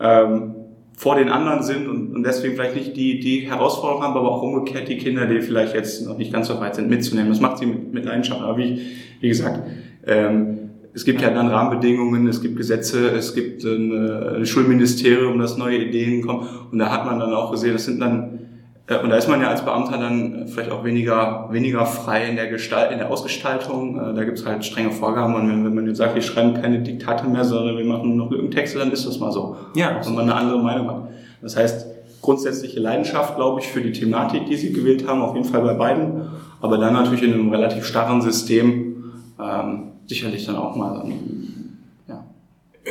ähm, 0.00 0.54
vor 0.96 1.16
den 1.16 1.28
anderen 1.28 1.62
sind 1.62 1.88
und, 1.88 2.14
und 2.14 2.22
deswegen 2.24 2.54
vielleicht 2.54 2.76
nicht 2.76 2.96
die, 2.96 3.18
die 3.18 3.40
Herausforderung 3.50 4.02
haben, 4.02 4.14
aber 4.14 4.30
auch 4.30 4.42
umgekehrt 4.42 4.88
die 4.88 4.96
Kinder, 4.96 5.26
die 5.26 5.40
vielleicht 5.40 5.74
jetzt 5.74 6.06
noch 6.06 6.16
nicht 6.16 6.32
ganz 6.32 6.48
so 6.48 6.60
weit 6.60 6.76
sind, 6.76 6.88
mitzunehmen. 6.88 7.30
Das 7.30 7.40
macht 7.40 7.58
sie 7.58 7.66
mit, 7.66 7.92
mit 7.92 8.04
Leidenschaft. 8.04 8.40
Aber 8.40 8.56
wie, 8.56 8.80
wie 9.20 9.28
gesagt, 9.28 9.60
ähm, 10.06 10.64
es 10.94 11.04
gibt 11.04 11.20
ja 11.20 11.30
dann 11.30 11.48
Rahmenbedingungen, 11.48 12.28
es 12.28 12.40
gibt 12.40 12.56
Gesetze, 12.56 13.08
es 13.10 13.34
gibt 13.34 13.64
ein, 13.64 13.90
äh, 13.90 14.36
ein 14.36 14.46
Schulministerium, 14.46 15.38
das 15.40 15.58
neue 15.58 15.78
Ideen 15.78 16.24
kommen. 16.24 16.46
Und 16.70 16.78
da 16.78 16.90
hat 16.90 17.04
man 17.04 17.18
dann 17.18 17.32
auch 17.32 17.50
gesehen, 17.50 17.72
das 17.72 17.86
sind 17.86 17.98
dann, 17.98 18.22
äh, 18.22 18.53
und 18.86 19.08
da 19.08 19.16
ist 19.16 19.28
man 19.28 19.40
ja 19.40 19.48
als 19.48 19.64
Beamter 19.64 19.96
dann 19.96 20.46
vielleicht 20.46 20.70
auch 20.70 20.84
weniger, 20.84 21.48
weniger 21.50 21.86
frei 21.86 22.28
in 22.28 22.36
der 22.36 22.48
Gestalt, 22.48 22.92
in 22.92 22.98
der 22.98 23.10
Ausgestaltung. 23.10 23.98
Äh, 23.98 24.14
da 24.14 24.24
gibt 24.24 24.38
es 24.38 24.44
halt 24.44 24.62
strenge 24.62 24.90
Vorgaben. 24.90 25.34
Und 25.34 25.48
wenn, 25.48 25.64
wenn 25.64 25.74
man 25.74 25.86
jetzt 25.86 25.96
sagt, 25.96 26.14
wir 26.14 26.20
schreiben 26.20 26.52
keine 26.60 26.80
Diktate 26.80 27.26
mehr, 27.26 27.44
sondern 27.44 27.78
wir 27.78 27.84
machen 27.84 28.14
noch 28.16 28.30
Lückentexte, 28.30 28.78
dann 28.78 28.92
ist 28.92 29.06
das 29.06 29.18
mal 29.18 29.32
so 29.32 29.56
Ja, 29.74 30.00
wenn 30.04 30.14
man 30.14 30.24
eine 30.24 30.34
andere 30.34 30.62
Meinung 30.62 30.88
hat. 30.88 31.08
Das 31.40 31.56
heißt, 31.56 31.86
grundsätzliche 32.20 32.78
Leidenschaft, 32.80 33.36
glaube 33.36 33.60
ich, 33.60 33.68
für 33.68 33.80
die 33.80 33.92
Thematik, 33.92 34.46
die 34.46 34.56
sie 34.56 34.72
gewählt 34.72 35.08
haben, 35.08 35.22
auf 35.22 35.34
jeden 35.34 35.46
Fall 35.46 35.62
bei 35.62 35.74
beiden, 35.74 36.22
aber 36.60 36.76
dann 36.76 36.92
natürlich 36.92 37.22
in 37.22 37.32
einem 37.32 37.50
relativ 37.50 37.86
starren 37.86 38.20
System 38.20 38.96
ähm, 39.40 39.92
sicherlich 40.06 40.44
dann 40.44 40.56
auch 40.56 40.76
mal. 40.76 41.04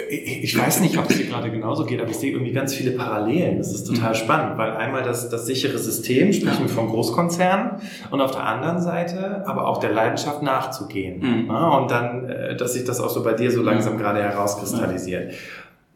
Ich 0.10 0.58
weiß 0.58 0.80
nicht, 0.82 0.98
ob 0.98 1.08
es 1.08 1.18
dir 1.18 1.28
gerade 1.28 1.52
genauso 1.52 1.86
geht, 1.86 2.02
aber 2.02 2.10
ich 2.10 2.18
sehe 2.18 2.32
irgendwie 2.32 2.52
ganz 2.52 2.74
viele 2.74 2.92
Parallelen. 2.92 3.60
Das 3.60 3.72
ist 3.72 3.84
total 3.84 4.16
spannend, 4.16 4.58
weil 4.58 4.72
einmal 4.72 5.04
das, 5.04 5.30
das 5.30 5.46
sichere 5.46 5.78
System, 5.78 6.34
sprechen 6.34 6.64
wir 6.64 6.70
von 6.70 6.88
Großkonzernen, 6.90 7.74
und 8.10 8.20
auf 8.20 8.32
der 8.32 8.44
anderen 8.44 8.82
Seite 8.82 9.44
aber 9.46 9.68
auch 9.68 9.78
der 9.80 9.92
Leidenschaft 9.92 10.42
nachzugehen. 10.42 11.20
Mhm. 11.44 11.48
Ja, 11.48 11.78
und 11.78 11.92
dann, 11.92 12.28
äh, 12.28 12.56
dass 12.56 12.74
sich 12.74 12.86
das 12.86 13.00
auch 13.00 13.10
so 13.12 13.24
bei 13.24 13.34
dir 13.34 13.52
so 13.52 13.62
langsam 13.62 14.00
gerade 14.00 14.24
herauskristallisiert. 14.24 15.34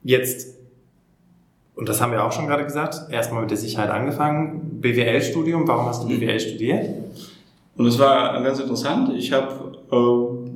Jetzt, 0.04 0.56
und 1.74 1.90
das 1.90 2.00
haben 2.00 2.12
wir 2.12 2.24
auch 2.24 2.32
schon 2.32 2.46
gerade 2.46 2.66
gesagt, 2.66 3.12
erstmal 3.12 3.42
mit 3.42 3.50
der 3.50 3.58
Sicherheit 3.58 3.90
angefangen. 3.90 4.80
BWL-Studium, 4.80 5.68
warum 5.68 5.88
hast 5.88 6.04
du 6.04 6.08
Mhm. 6.08 6.20
BWL 6.20 6.40
studiert? 6.40 6.86
Und 7.76 7.86
das 7.86 7.98
war 7.98 8.44
ganz 8.44 8.60
interessant. 8.60 9.12
Ich 9.18 9.32
habe, 9.34 9.78
äh, 9.92 10.47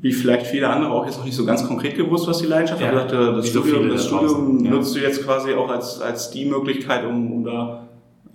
wie 0.00 0.12
vielleicht 0.12 0.46
viele 0.46 0.68
andere, 0.68 0.90
auch 0.92 1.06
jetzt 1.06 1.18
noch 1.18 1.24
nicht 1.24 1.36
so 1.36 1.44
ganz 1.44 1.66
konkret 1.66 1.96
gewusst, 1.96 2.28
was 2.28 2.38
die 2.38 2.46
Leidenschaft 2.46 2.80
Ja. 2.80 2.88
Ich 2.88 2.94
dachte, 2.94 3.16
das 3.36 3.46
wie 3.46 3.50
so 3.50 3.62
Studium, 3.62 3.88
das 3.88 4.06
Studium 4.06 4.64
ja. 4.64 4.70
nutzt 4.70 4.94
du 4.94 5.00
jetzt 5.00 5.24
quasi 5.24 5.54
auch 5.54 5.70
als, 5.70 6.00
als 6.00 6.30
die 6.30 6.44
Möglichkeit, 6.44 7.04
um, 7.06 7.32
um 7.32 7.44
da 7.44 7.86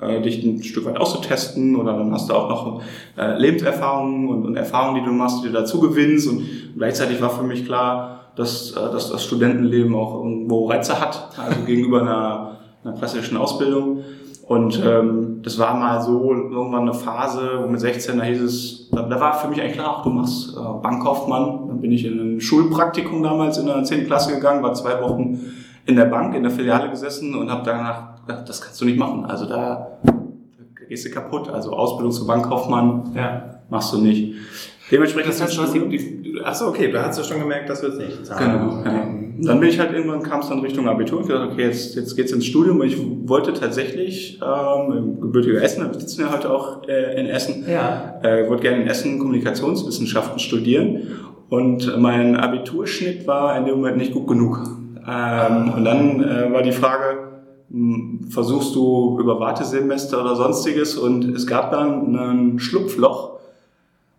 äh, 0.02 0.22
dich 0.22 0.44
ein 0.44 0.64
Stück 0.64 0.86
weit 0.86 0.98
auszutesten 0.98 1.76
oder 1.76 1.94
dann 1.94 2.12
hast 2.12 2.30
du 2.30 2.34
auch 2.34 2.50
noch 2.50 2.82
äh, 3.18 3.40
Lebenserfahrungen 3.40 4.30
und, 4.30 4.46
und 4.46 4.56
Erfahrungen, 4.56 5.02
die 5.02 5.06
du 5.08 5.14
machst, 5.14 5.44
die 5.44 5.48
du 5.48 5.54
dazu 5.54 5.80
gewinnst 5.80 6.28
und 6.28 6.44
gleichzeitig 6.76 7.22
war 7.22 7.30
für 7.30 7.44
mich 7.44 7.66
klar, 7.66 8.32
dass, 8.36 8.72
äh, 8.72 8.76
dass 8.76 9.12
das 9.12 9.24
Studentenleben 9.24 9.94
auch 9.96 10.16
irgendwo 10.16 10.68
Reize 10.68 11.00
hat, 11.00 11.30
also 11.38 11.62
gegenüber 11.66 12.02
einer, 12.02 12.58
einer 12.84 12.98
klassischen 12.98 13.38
Ausbildung. 13.38 14.04
Und 14.52 14.84
ähm, 14.86 15.40
das 15.44 15.58
war 15.60 15.76
mal 15.80 16.02
so 16.02 16.30
irgendwann 16.30 16.82
eine 16.82 16.94
Phase, 16.94 17.62
wo 17.64 17.68
mit 17.68 17.80
16, 17.80 18.18
da 18.18 18.26
hieß 18.26 18.42
es, 18.42 18.90
da, 18.92 19.04
da 19.04 19.18
war 19.18 19.34
für 19.40 19.48
mich 19.48 19.62
eigentlich 19.62 19.76
klar, 19.76 19.96
ach, 20.00 20.04
du 20.04 20.10
machst 20.10 20.58
äh, 20.58 20.60
Bankkaufmann. 20.60 21.70
Dann 21.70 21.80
bin 21.80 21.94
ich 21.94 22.04
in 22.04 22.20
ein 22.36 22.42
Schulpraktikum 22.42 23.24
damals 23.24 23.58
in 23.60 23.68
der 23.68 23.82
10. 23.82 24.08
Klasse 24.08 24.36
gegangen, 24.36 24.62
war 24.62 24.74
zwei 24.74 25.02
Wochen 25.02 25.40
in 25.86 25.96
der 25.96 26.04
Bank, 26.04 26.36
in 26.36 26.44
der 26.44 26.52
Filiale 26.52 26.90
gesessen 26.90 27.34
und 27.34 27.50
habe 27.50 27.62
danach 27.64 28.26
gedacht, 28.26 28.50
das 28.50 28.60
kannst 28.60 28.82
du 28.82 28.86
nicht 28.86 29.00
machen. 29.00 29.24
Also 29.24 29.46
da 29.46 29.88
gehst 30.90 31.06
du 31.06 31.12
kaputt. 31.12 31.48
Also 31.50 31.72
Ausbildung 31.72 32.12
zum 32.12 32.28
Bankkaufmann 32.28 33.14
Ja. 33.16 33.44
machst 33.70 33.94
du 33.94 34.00
nicht. 34.00 34.36
Dementsprechend 34.92 35.32
Das 35.32 35.42
heißt, 35.44 35.58
du 35.58 35.62
hast 35.62 35.74
die, 35.74 35.88
die, 35.88 36.42
achso, 36.44 36.68
okay, 36.68 36.92
da 36.92 37.06
hast 37.06 37.18
du 37.18 37.24
schon 37.24 37.40
gemerkt, 37.40 37.70
das 37.70 37.82
wird 37.82 37.98
nicht. 38.00 38.18
Genau, 38.38 38.84
ja. 38.84 39.21
Dann 39.44 39.60
bin 39.60 39.70
ich 39.70 39.80
halt 39.80 39.92
irgendwann, 39.94 40.22
kam 40.22 40.42
es 40.42 40.50
dann 40.50 40.60
Richtung 40.60 40.88
Abitur 40.88 41.20
und 41.20 41.28
gesagt, 41.28 41.52
okay, 41.52 41.64
jetzt, 41.66 41.96
jetzt 41.96 42.16
geht's 42.16 42.32
ins 42.32 42.46
Studium. 42.46 42.80
Und 42.80 42.88
ich 42.88 42.98
wollte 43.28 43.54
tatsächlich, 43.54 44.40
ähm, 44.42 45.20
gebürtiger 45.22 45.62
Essen, 45.62 45.84
wir 45.92 46.00
sitzen 46.00 46.22
ja 46.22 46.32
heute 46.32 46.52
auch 46.54 46.88
äh, 46.88 47.20
in 47.20 47.26
Essen, 47.28 47.66
Ja. 47.68 48.20
äh, 48.24 48.48
wollte 48.50 48.64
gerne 48.64 48.84
in 48.84 48.88
Essen 48.88 49.18
Kommunikationswissenschaften 49.20 50.40
studieren. 50.40 51.02
Und 51.50 52.00
mein 52.00 52.36
Abiturschnitt 52.36 53.26
war 53.28 53.58
in 53.58 53.66
dem 53.66 53.76
Moment 53.76 53.98
nicht 53.98 54.14
gut 54.14 54.28
genug. 54.28 54.60
Ähm, 55.08 55.74
und 55.76 55.84
dann 55.86 56.24
äh, 56.24 56.54
war 56.54 56.62
die 56.62 56.72
Frage, 56.72 57.18
mh, 57.70 58.30
versuchst 58.30 58.76
du 58.76 59.18
über 59.20 59.40
Wartesemester 59.40 60.22
oder 60.22 60.36
sonstiges? 60.36 60.98
Und 60.98 61.26
es 61.36 61.48
gab 61.48 61.72
dann 61.72 62.16
ein 62.16 62.60
Schlupfloch. 62.60 63.40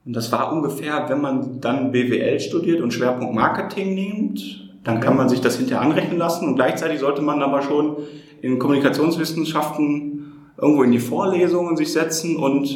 Und 0.04 0.16
das 0.16 0.32
war 0.32 0.52
ungefähr, 0.52 1.06
wenn 1.08 1.20
man 1.20 1.60
dann 1.60 1.92
BWL 1.92 2.40
studiert 2.40 2.80
und 2.80 2.92
Schwerpunkt 2.92 3.34
Marketing 3.34 3.94
nimmt, 3.94 4.58
dann 4.84 5.00
kann 5.00 5.16
man 5.16 5.28
sich 5.28 5.40
das 5.40 5.56
hinterher 5.56 5.82
anrechnen 5.82 6.18
lassen. 6.18 6.48
Und 6.48 6.56
gleichzeitig 6.56 7.00
sollte 7.00 7.22
man 7.22 7.42
aber 7.42 7.62
schon 7.62 7.96
in 8.40 8.58
Kommunikationswissenschaften 8.58 10.32
irgendwo 10.60 10.82
in 10.82 10.92
die 10.92 10.98
Vorlesungen 10.98 11.76
sich 11.76 11.92
setzen 11.92 12.36
und, 12.36 12.66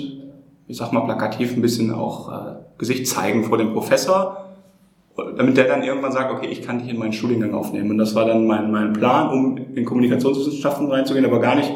ich 0.69 0.77
sag 0.77 0.93
mal 0.93 1.01
plakativ, 1.01 1.55
ein 1.55 1.63
bisschen 1.63 1.93
auch 1.93 2.33
äh, 2.33 2.55
Gesicht 2.79 3.07
zeigen 3.07 3.45
vor 3.45 3.59
dem 3.59 3.73
Professor, 3.73 4.47
damit 5.37 5.57
der 5.57 5.67
dann 5.67 5.83
irgendwann 5.83 6.13
sagt, 6.13 6.33
okay, 6.33 6.47
ich 6.47 6.63
kann 6.63 6.79
dich 6.79 6.89
in 6.89 6.99
meinen 6.99 7.13
Studiengang 7.13 7.55
aufnehmen. 7.55 7.91
Und 7.91 7.99
das 7.99 8.15
war 8.15 8.27
dann 8.27 8.47
mein, 8.47 8.71
mein 8.71 8.93
Plan, 8.93 9.31
um 9.31 9.57
in 9.75 9.85
Kommunikationswissenschaften 9.85 10.91
reinzugehen, 10.91 11.25
aber 11.25 11.41
gar 11.41 11.55
nicht, 11.55 11.73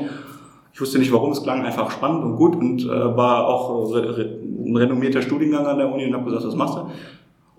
ich 0.73 0.81
wusste 0.81 0.99
nicht 0.99 1.13
warum, 1.13 1.33
es 1.33 1.43
klang 1.43 1.65
einfach 1.65 1.91
spannend 1.91 2.23
und 2.23 2.37
gut 2.37 2.57
und 2.57 2.85
äh, 2.85 2.89
war 2.89 3.47
auch 3.47 3.93
re, 3.93 4.39
ein 4.65 4.77
renommierter 4.77 5.23
Studiengang 5.23 5.67
an 5.67 5.79
der 5.79 5.93
Uni 5.93 6.07
und 6.07 6.15
habe 6.15 6.25
gesagt, 6.25 6.45
das 6.45 6.55
machst 6.55 6.77
du. 6.77 6.91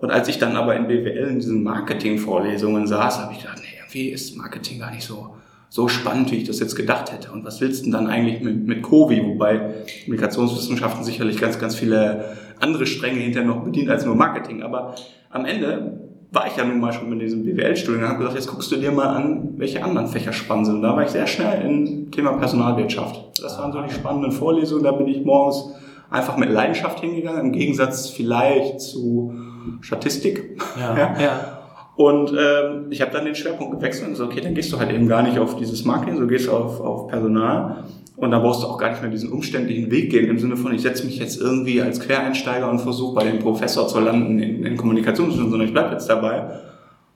Und 0.02 0.10
als 0.10 0.26
ich 0.26 0.38
dann 0.38 0.56
aber 0.56 0.74
in 0.74 0.88
BWL 0.88 1.28
in 1.28 1.38
diesen 1.38 1.62
Marketing-Vorlesungen 1.62 2.88
saß, 2.88 3.20
habe 3.20 3.34
ich 3.34 3.38
gedacht, 3.38 3.58
nee, 3.60 3.78
irgendwie 3.78 4.08
ist 4.08 4.36
Marketing 4.36 4.80
gar 4.80 4.90
nicht 4.90 5.04
so, 5.04 5.36
so 5.68 5.86
spannend, 5.86 6.32
wie 6.32 6.38
ich 6.38 6.44
das 6.44 6.58
jetzt 6.58 6.74
gedacht 6.74 7.12
hätte. 7.12 7.30
Und 7.30 7.44
was 7.44 7.60
willst 7.60 7.82
du 7.82 7.84
denn 7.84 7.92
dann 7.92 8.06
eigentlich 8.08 8.42
mit, 8.42 8.66
mit 8.66 8.82
Covi? 8.82 9.24
Wobei 9.24 9.74
Kommunikationswissenschaften 10.02 11.04
sicherlich 11.04 11.40
ganz, 11.40 11.60
ganz 11.60 11.76
viele 11.76 12.36
andere 12.58 12.86
Stränge 12.86 13.20
hinterher 13.20 13.48
noch 13.48 13.62
bedient 13.62 13.90
als 13.90 14.04
nur 14.04 14.16
Marketing. 14.16 14.64
Aber 14.64 14.96
am 15.30 15.44
Ende 15.44 16.00
war 16.32 16.48
ich 16.48 16.56
ja 16.56 16.64
nun 16.64 16.80
mal 16.80 16.92
schon 16.92 17.08
mit 17.08 17.22
diesem 17.22 17.44
BWL-Studium 17.44 18.02
und 18.02 18.08
habe 18.08 18.18
gesagt, 18.18 18.34
jetzt 18.34 18.48
guckst 18.48 18.72
du 18.72 18.76
dir 18.78 18.90
mal 18.90 19.06
an, 19.06 19.50
welche 19.58 19.84
anderen 19.84 20.08
Fächer 20.08 20.32
spannend 20.32 20.66
sind. 20.66 20.74
Und 20.76 20.82
da 20.82 20.96
war 20.96 21.04
ich 21.04 21.10
sehr 21.10 21.28
schnell 21.28 21.64
im 21.64 22.10
Thema 22.10 22.32
Personalwirtschaft. 22.32 23.40
Das 23.40 23.56
waren 23.56 23.70
so 23.70 23.80
die 23.80 23.94
spannenden 23.94 24.32
Vorlesungen. 24.32 24.82
Da 24.82 24.90
bin 24.90 25.06
ich 25.06 25.24
morgens 25.24 25.62
einfach 26.10 26.36
mit 26.38 26.50
Leidenschaft 26.50 26.98
hingegangen, 26.98 27.40
im 27.40 27.52
Gegensatz 27.52 28.10
vielleicht 28.10 28.80
zu 28.80 29.32
Statistik. 29.80 30.60
Ja. 30.78 30.96
Ja. 30.96 31.20
ja. 31.20 31.58
Und 31.96 32.30
ähm, 32.30 32.86
ich 32.90 33.02
habe 33.02 33.12
dann 33.12 33.24
den 33.24 33.34
Schwerpunkt 33.34 33.76
gewechselt 33.76 34.08
und 34.08 34.14
so, 34.14 34.24
okay, 34.24 34.40
dann 34.40 34.54
gehst 34.54 34.72
du 34.72 34.78
halt 34.78 34.90
eben 34.90 35.08
gar 35.08 35.22
nicht 35.22 35.38
auf 35.38 35.56
dieses 35.56 35.84
Marketing, 35.84 36.18
so 36.18 36.26
gehst 36.26 36.46
du 36.46 36.52
auf, 36.52 36.80
auf 36.80 37.08
Personal. 37.08 37.84
Und 38.16 38.30
dann 38.30 38.42
brauchst 38.42 38.62
du 38.62 38.66
auch 38.66 38.78
gar 38.78 38.90
nicht 38.90 39.02
mehr 39.02 39.10
diesen 39.10 39.30
umständlichen 39.30 39.90
Weg 39.90 40.10
gehen, 40.10 40.28
im 40.28 40.38
Sinne 40.38 40.56
von, 40.56 40.72
ich 40.72 40.82
setze 40.82 41.04
mich 41.04 41.18
jetzt 41.18 41.40
irgendwie 41.40 41.82
als 41.82 42.00
Quereinsteiger 42.00 42.70
und 42.70 42.78
versuche 42.80 43.14
bei 43.14 43.24
dem 43.24 43.40
Professor 43.40 43.88
zu 43.88 44.00
landen 44.00 44.38
in, 44.38 44.64
in 44.64 44.76
Kommunikationswissenschaften, 44.76 45.50
sondern 45.50 45.68
ich 45.68 45.74
bleib 45.74 45.92
jetzt 45.92 46.08
dabei 46.08 46.60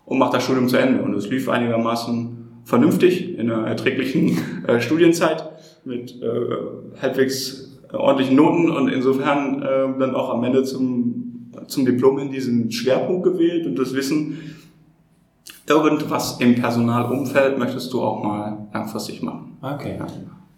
und 0.05 0.19
mache 0.19 0.33
das 0.33 0.45
Studium 0.45 0.69
zu 0.69 0.77
Ende. 0.77 1.03
Und 1.03 1.15
es 1.15 1.29
lief 1.29 1.49
einigermaßen 1.49 2.63
vernünftig 2.65 3.39
in 3.39 3.51
einer 3.51 3.67
erträglichen 3.67 4.39
äh, 4.67 4.81
Studienzeit 4.81 5.49
mit 5.85 6.21
äh, 6.21 7.01
halbwegs 7.01 7.79
ordentlichen 7.93 8.37
Noten 8.37 8.71
und 8.71 8.89
insofern 8.89 9.63
äh, 9.63 9.99
dann 9.99 10.15
auch 10.15 10.31
am 10.31 10.43
Ende 10.45 10.65
zum, 10.65 11.26
zum 11.67 11.85
Diplom 11.87 12.19
in 12.19 12.31
diesen 12.31 12.71
Schwerpunkt 12.71 13.25
gewählt 13.25 13.67
und 13.67 13.79
das 13.79 13.95
Wissen, 13.95 14.39
irgendwas 15.69 16.41
im 16.41 16.55
Personalumfeld 16.55 17.59
möchtest 17.59 17.93
du 17.93 18.03
auch 18.03 18.23
mal 18.23 18.69
langfristig 18.73 19.23
machen. 19.23 19.57
Okay. 19.63 19.99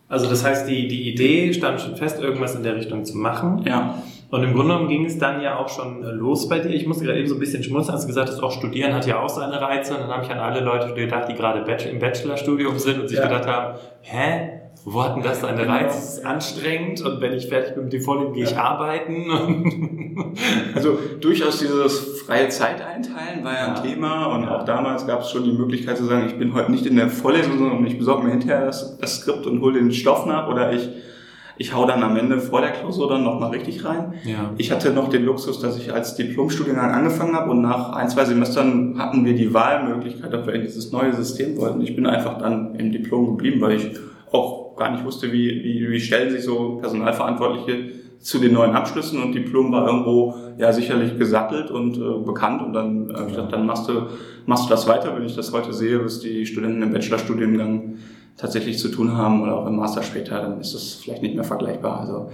Also 0.08 0.28
das 0.28 0.44
heißt, 0.44 0.68
die, 0.68 0.88
die 0.88 1.10
Idee 1.12 1.52
stand 1.52 1.80
schon 1.80 1.96
fest, 1.96 2.20
irgendwas 2.20 2.54
in 2.54 2.62
der 2.62 2.76
Richtung 2.76 3.04
zu 3.04 3.16
machen. 3.16 3.62
Ja. 3.66 4.02
Und 4.30 4.42
im 4.42 4.52
Grunde 4.54 4.72
genommen 4.72 4.88
ging 4.88 5.04
es 5.06 5.18
dann 5.18 5.40
ja 5.40 5.58
auch 5.58 5.68
schon 5.68 6.02
äh, 6.02 6.10
los 6.10 6.48
bei 6.48 6.58
dir. 6.58 6.68
Ich 6.70 6.86
musste 6.86 7.04
gerade 7.04 7.18
eben 7.18 7.28
so 7.28 7.34
ein 7.34 7.40
bisschen 7.40 7.62
schmunzeln, 7.62 7.94
als 7.94 8.02
du 8.02 8.08
gesagt 8.08 8.28
hast, 8.28 8.42
auch 8.42 8.52
Studieren 8.52 8.92
hat 8.94 9.06
ja 9.06 9.20
auch 9.20 9.28
seine 9.28 9.58
Reize. 9.60 9.94
Und 9.94 10.00
dann 10.00 10.10
habe 10.10 10.24
ich 10.24 10.30
an 10.30 10.38
alle 10.38 10.60
Leute 10.60 10.92
gedacht, 10.94 11.28
die 11.30 11.34
gerade 11.34 11.60
im 11.60 11.98
Bachelorstudium 11.98 12.78
sind 12.78 13.00
und 13.00 13.08
sich 13.08 13.18
Ja. 13.18 13.24
gedacht 13.26 13.46
haben, 13.46 13.78
hä? 14.02 14.57
Wo 14.84 15.02
hat 15.02 15.16
denn 15.16 15.22
das 15.22 15.40
seine 15.40 15.60
Genau. 15.62 15.72
Reize? 15.74 15.98
Es 15.98 16.14
ist 16.18 16.24
anstrengend 16.26 17.00
und 17.02 17.20
wenn 17.20 17.32
ich 17.34 17.46
fertig 17.48 17.74
bin 17.74 17.84
mit 17.84 17.92
dem 17.92 18.00
Vorleben, 18.02 18.32
gehe 18.32 18.44
ich 18.44 18.56
arbeiten. 18.56 20.34
Also 20.74 20.98
durchaus 21.20 21.58
dieses 21.60 22.20
freie 22.22 22.48
Zeit 22.48 22.80
einteilen 22.84 23.44
war 23.44 23.52
ja 23.52 23.66
ein 23.68 23.74
Ja. 23.76 23.80
Thema 23.82 24.26
und 24.26 24.42
Ja. 24.44 24.56
auch 24.58 24.64
damals 24.64 25.06
gab 25.06 25.20
es 25.22 25.30
schon 25.30 25.44
die 25.44 25.52
Möglichkeit 25.52 25.96
zu 25.96 26.04
sagen, 26.04 26.26
ich 26.26 26.36
bin 26.38 26.54
heute 26.54 26.70
nicht 26.72 26.86
in 26.86 26.96
der 26.96 27.08
Vorlesung, 27.08 27.56
sondern 27.58 27.86
ich 27.86 27.98
besorge 27.98 28.24
mir 28.24 28.30
hinterher 28.32 28.66
das, 28.66 28.98
das 28.98 29.16
Skript 29.20 29.46
und 29.46 29.60
hole 29.60 29.78
den 29.78 29.92
Stoff 29.92 30.26
nach 30.26 30.48
oder 30.48 30.72
ich, 30.72 30.88
ich 31.56 31.74
hau 31.74 31.86
dann 31.86 32.02
am 32.02 32.16
Ende 32.16 32.40
vor 32.40 32.60
der 32.60 32.70
Klausur 32.70 33.08
dann 33.08 33.22
nochmal 33.24 33.50
richtig 33.50 33.84
rein. 33.84 34.14
ja. 34.24 34.50
Ich 34.58 34.70
hatte 34.72 34.90
noch 34.90 35.08
den 35.08 35.24
Luxus, 35.24 35.60
dass 35.60 35.76
ich 35.78 35.92
als 35.92 36.16
Diplomstudiengang 36.16 36.90
angefangen 36.92 37.34
habe 37.34 37.50
und 37.52 37.62
nach 37.62 37.92
ein, 37.92 38.08
zwei 38.08 38.24
Semestern 38.24 38.98
hatten 38.98 39.24
wir 39.24 39.34
die 39.34 39.54
Wahlmöglichkeit, 39.54 40.34
ob 40.34 40.46
wir 40.46 40.54
in 40.54 40.62
dieses 40.62 40.90
neue 40.92 41.12
System 41.14 41.56
wollten. 41.58 41.80
Ich 41.80 41.94
bin 41.94 42.06
einfach 42.06 42.38
dann 42.38 42.74
im 42.74 42.90
Diplom 42.92 43.26
geblieben, 43.36 43.60
weil 43.60 43.72
ich 43.76 43.90
auch 44.32 44.67
gar 44.78 44.90
nicht 44.90 45.04
wusste, 45.04 45.32
wie, 45.32 45.62
wie, 45.62 45.90
wie 45.90 46.00
stellen 46.00 46.30
sich 46.30 46.42
so 46.42 46.78
Personalverantwortliche 46.80 47.90
zu 48.20 48.38
den 48.38 48.52
neuen 48.52 48.72
Abschlüssen 48.72 49.22
und 49.22 49.32
Diplom 49.32 49.70
war 49.72 49.86
irgendwo 49.86 50.34
ja 50.58 50.72
sicherlich 50.72 51.18
gesattelt 51.18 51.70
und 51.70 51.96
äh, 51.96 52.24
bekannt 52.24 52.62
und 52.62 52.72
dann 52.72 53.10
äh, 53.10 53.26
ich 53.26 53.28
gedacht, 53.28 53.52
dann 53.52 53.64
machst 53.66 53.88
du, 53.88 54.06
machst 54.46 54.66
du 54.66 54.70
das 54.70 54.88
weiter, 54.88 55.14
wenn 55.14 55.24
ich 55.24 55.36
das 55.36 55.52
heute 55.52 55.72
sehe, 55.72 56.04
was 56.04 56.20
die 56.20 56.44
Studenten 56.44 56.82
im 56.82 56.92
Bachelorstudiengang 56.92 57.98
tatsächlich 58.36 58.78
zu 58.78 58.88
tun 58.88 59.16
haben 59.16 59.42
oder 59.42 59.56
auch 59.56 59.66
im 59.66 59.76
Master 59.76 60.02
später, 60.02 60.40
dann 60.40 60.60
ist 60.60 60.74
das 60.74 60.94
vielleicht 60.94 61.22
nicht 61.22 61.34
mehr 61.34 61.44
vergleichbar. 61.44 62.00
Also 62.00 62.30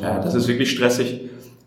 äh, 0.00 0.22
das 0.22 0.34
ist 0.34 0.48
wirklich 0.48 0.70
stressig. 0.70 1.20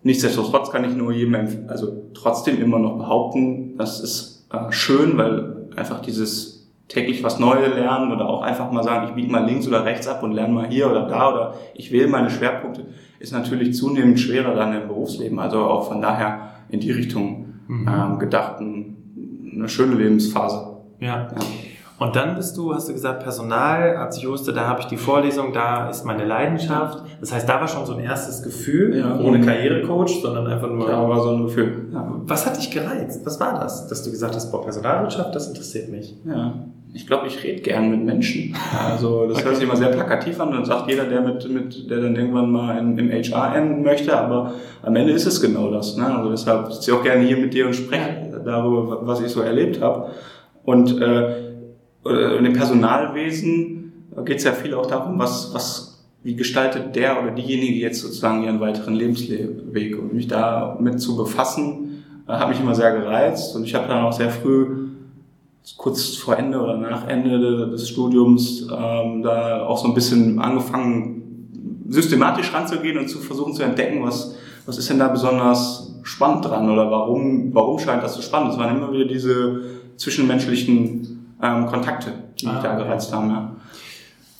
Nichtsdestotrotz 0.03 0.71
kann 0.71 0.83
ich 0.83 0.95
nur 0.95 1.11
jedem, 1.13 1.35
also 1.67 2.09
trotzdem 2.13 2.61
immer 2.61 2.79
noch 2.79 2.97
behaupten, 2.97 3.77
das 3.77 4.01
ist 4.01 4.47
äh, 4.51 4.71
schön, 4.71 5.17
weil 5.17 5.69
einfach 5.75 6.01
dieses 6.01 6.60
täglich 6.91 7.23
was 7.23 7.39
Neues 7.39 7.73
lernen 7.75 8.11
oder 8.11 8.27
auch 8.27 8.41
einfach 8.41 8.71
mal 8.71 8.83
sagen, 8.83 9.07
ich 9.09 9.13
biege 9.15 9.31
mal 9.31 9.45
links 9.45 9.67
oder 9.67 9.85
rechts 9.85 10.07
ab 10.07 10.23
und 10.23 10.31
lerne 10.33 10.53
mal 10.53 10.67
hier 10.67 10.89
oder 10.89 11.07
da 11.07 11.31
oder 11.31 11.53
ich 11.73 11.91
wähle 11.91 12.07
meine 12.07 12.29
Schwerpunkte, 12.29 12.85
ist 13.19 13.31
natürlich 13.33 13.73
zunehmend 13.75 14.19
schwerer 14.19 14.53
dann 14.55 14.73
im 14.73 14.87
Berufsleben. 14.87 15.39
Also 15.39 15.59
auch 15.59 15.87
von 15.87 16.01
daher 16.01 16.49
in 16.69 16.79
die 16.79 16.91
Richtung 16.91 17.45
Mhm. 17.67 17.87
ähm, 17.87 18.19
gedacht, 18.19 18.59
ein, 18.59 18.97
eine 19.55 19.69
schöne 19.69 19.95
Lebensphase. 19.95 20.75
Ja. 20.99 21.07
Ja. 21.07 21.27
Und 21.99 22.15
dann 22.15 22.35
bist 22.35 22.57
du, 22.57 22.73
hast 22.73 22.89
du 22.89 22.93
gesagt, 22.93 23.21
Personal, 23.23 23.95
als 23.95 24.17
ich 24.17 24.27
wusste, 24.27 24.51
da 24.53 24.67
habe 24.67 24.79
ich 24.81 24.87
die 24.87 24.97
Vorlesung, 24.97 25.53
da 25.53 25.87
ist 25.89 26.03
meine 26.03 26.25
Leidenschaft. 26.25 27.03
Das 27.21 27.31
heißt, 27.31 27.47
da 27.47 27.61
war 27.61 27.67
schon 27.67 27.85
so 27.85 27.93
ein 27.93 27.99
erstes 28.03 28.41
Gefühl, 28.41 28.97
Ja. 28.97 29.19
ohne 29.19 29.39
Karrierecoach, 29.39 30.21
sondern 30.21 30.47
einfach 30.47 30.67
nur. 30.69 30.89
Ja, 30.89 31.07
war 31.07 31.21
so 31.21 31.29
ein 31.35 31.43
Gefühl. 31.43 31.89
Ja. 31.93 32.11
Was 32.25 32.45
hat 32.47 32.57
dich 32.57 32.71
gereizt? 32.71 33.21
Was 33.25 33.39
war 33.39 33.53
das, 33.59 33.87
dass 33.87 34.03
du 34.03 34.09
gesagt 34.11 34.33
hast, 34.35 34.51
boah, 34.51 34.63
Personalwirtschaft, 34.63 35.33
das 35.35 35.47
interessiert 35.47 35.89
mich? 35.91 36.15
Ja, 36.25 36.55
ich 36.93 37.07
glaube, 37.07 37.27
ich 37.27 37.41
rede 37.43 37.61
gern 37.61 37.89
mit 37.89 38.03
Menschen. 38.03 38.55
Also 38.77 39.25
das 39.27 39.45
hört 39.45 39.55
sich 39.55 39.63
immer 39.63 39.77
sehr 39.77 39.89
plakativ 39.89 40.39
an 40.41 40.55
und 40.55 40.65
sagt 40.65 40.89
jeder, 40.89 41.05
der 41.05 41.21
mit, 41.21 41.49
mit 41.49 41.89
der 41.89 42.01
dann 42.01 42.15
irgendwann 42.15 42.51
mal 42.51 42.77
in, 42.77 42.97
im 42.97 43.09
HR 43.09 43.55
enden 43.55 43.83
möchte, 43.83 44.17
aber 44.17 44.53
am 44.83 44.95
Ende 44.95 45.13
ist 45.13 45.25
es 45.25 45.41
genau 45.41 45.71
das. 45.71 45.95
Ne? 45.95 46.05
Also 46.05 46.29
deshalb 46.29 46.71
sitze 46.71 46.91
ich 46.91 46.97
auch 46.97 47.03
gerne 47.03 47.25
hier 47.25 47.37
mit 47.37 47.53
dir 47.53 47.67
und 47.67 47.75
spreche 47.75 48.41
darüber, 48.43 49.07
was 49.07 49.21
ich 49.21 49.29
so 49.29 49.41
erlebt 49.41 49.81
habe. 49.81 50.09
Und 50.63 51.01
äh, 51.01 51.51
äh, 52.05 52.37
in 52.37 52.43
dem 52.43 52.53
Personalwesen 52.53 53.93
geht 54.25 54.39
es 54.39 54.43
ja 54.43 54.51
viel 54.51 54.73
auch 54.73 54.85
darum, 54.85 55.17
was, 55.17 55.53
was, 55.53 56.05
wie 56.23 56.35
gestaltet 56.35 56.95
der 56.95 57.21
oder 57.21 57.31
diejenige 57.31 57.79
jetzt 57.79 58.01
sozusagen 58.01 58.43
ihren 58.43 58.59
weiteren 58.59 58.95
Lebensweg 58.95 59.97
und 59.97 60.13
mich 60.13 60.27
damit 60.27 60.99
zu 60.99 61.15
befassen, 61.15 62.03
äh, 62.27 62.33
hat 62.33 62.49
mich 62.49 62.59
immer 62.59 62.75
sehr 62.75 62.91
gereizt 62.91 63.55
und 63.55 63.63
ich 63.63 63.75
habe 63.75 63.87
dann 63.87 64.03
auch 64.03 64.13
sehr 64.13 64.29
früh 64.29 64.80
kurz 65.77 66.15
vor 66.15 66.37
Ende 66.37 66.59
oder 66.59 66.77
nach 66.77 67.07
Ende 67.07 67.69
des 67.69 67.89
Studiums 67.89 68.67
ähm, 68.71 69.21
da 69.21 69.65
auch 69.65 69.77
so 69.77 69.87
ein 69.87 69.93
bisschen 69.93 70.39
angefangen, 70.39 71.21
systematisch 71.89 72.53
ranzugehen 72.53 72.97
und 72.97 73.07
zu 73.07 73.19
versuchen 73.19 73.53
zu 73.53 73.63
entdecken, 73.63 74.03
was, 74.03 74.35
was 74.65 74.77
ist 74.77 74.89
denn 74.89 74.99
da 74.99 75.07
besonders 75.07 75.93
spannend 76.03 76.45
dran 76.45 76.69
oder 76.69 76.89
warum, 76.89 77.53
warum 77.53 77.77
scheint 77.79 78.03
das 78.03 78.15
so 78.15 78.21
spannend? 78.21 78.53
Es 78.53 78.57
waren 78.59 78.75
immer 78.75 78.91
wieder 78.91 79.05
diese 79.05 79.61
zwischenmenschlichen 79.97 81.35
ähm, 81.41 81.65
Kontakte, 81.67 82.11
die 82.39 82.47
mich 82.47 82.55
Ah, 82.55 82.63
da 82.63 82.75
gereizt 82.75 83.13
haben. 83.13 83.29
Ja. 83.29 83.55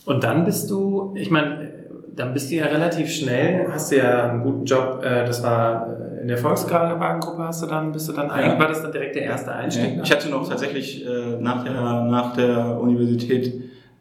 Und 0.06 0.24
dann 0.24 0.46
bist 0.46 0.70
du, 0.72 1.13
ich 1.16 1.30
meine, 1.30 1.70
dann 2.16 2.34
bist 2.34 2.51
du 2.51 2.56
ja 2.56 2.66
relativ 2.66 3.10
schnell, 3.12 3.68
hast 3.72 3.92
du 3.92 3.98
ja 3.98 4.30
einen 4.30 4.44
guten 4.44 4.66
Job, 4.66 5.01
äh, 5.04 5.25
das 5.25 5.44
war 5.44 5.88
äh, 5.88 6.11
in 6.22 6.28
der 6.28 6.38
Volkswagen-Gruppe 6.38 7.44
hast 7.44 7.63
du 7.63 7.68
dann, 7.68 7.92
bist 7.92 8.08
du 8.10 8.13
dann, 8.13 8.30
ein, 8.32 8.51
Ja. 8.51 8.60
war 8.60 8.68
das 8.68 8.82
dann 8.82 8.92
direkt 8.92 9.16
der 9.16 9.24
erste 9.24 9.51
Einstieg? 9.54 10.00
Ich 10.04 10.12
hatte 10.12 10.30
noch 10.30 10.48
tatsächlich 10.48 11.06
äh, 11.06 11.38
nach, 11.40 11.63
der, 11.63 12.04
nach 12.04 12.34
der 12.36 12.80
Universität 12.80 13.54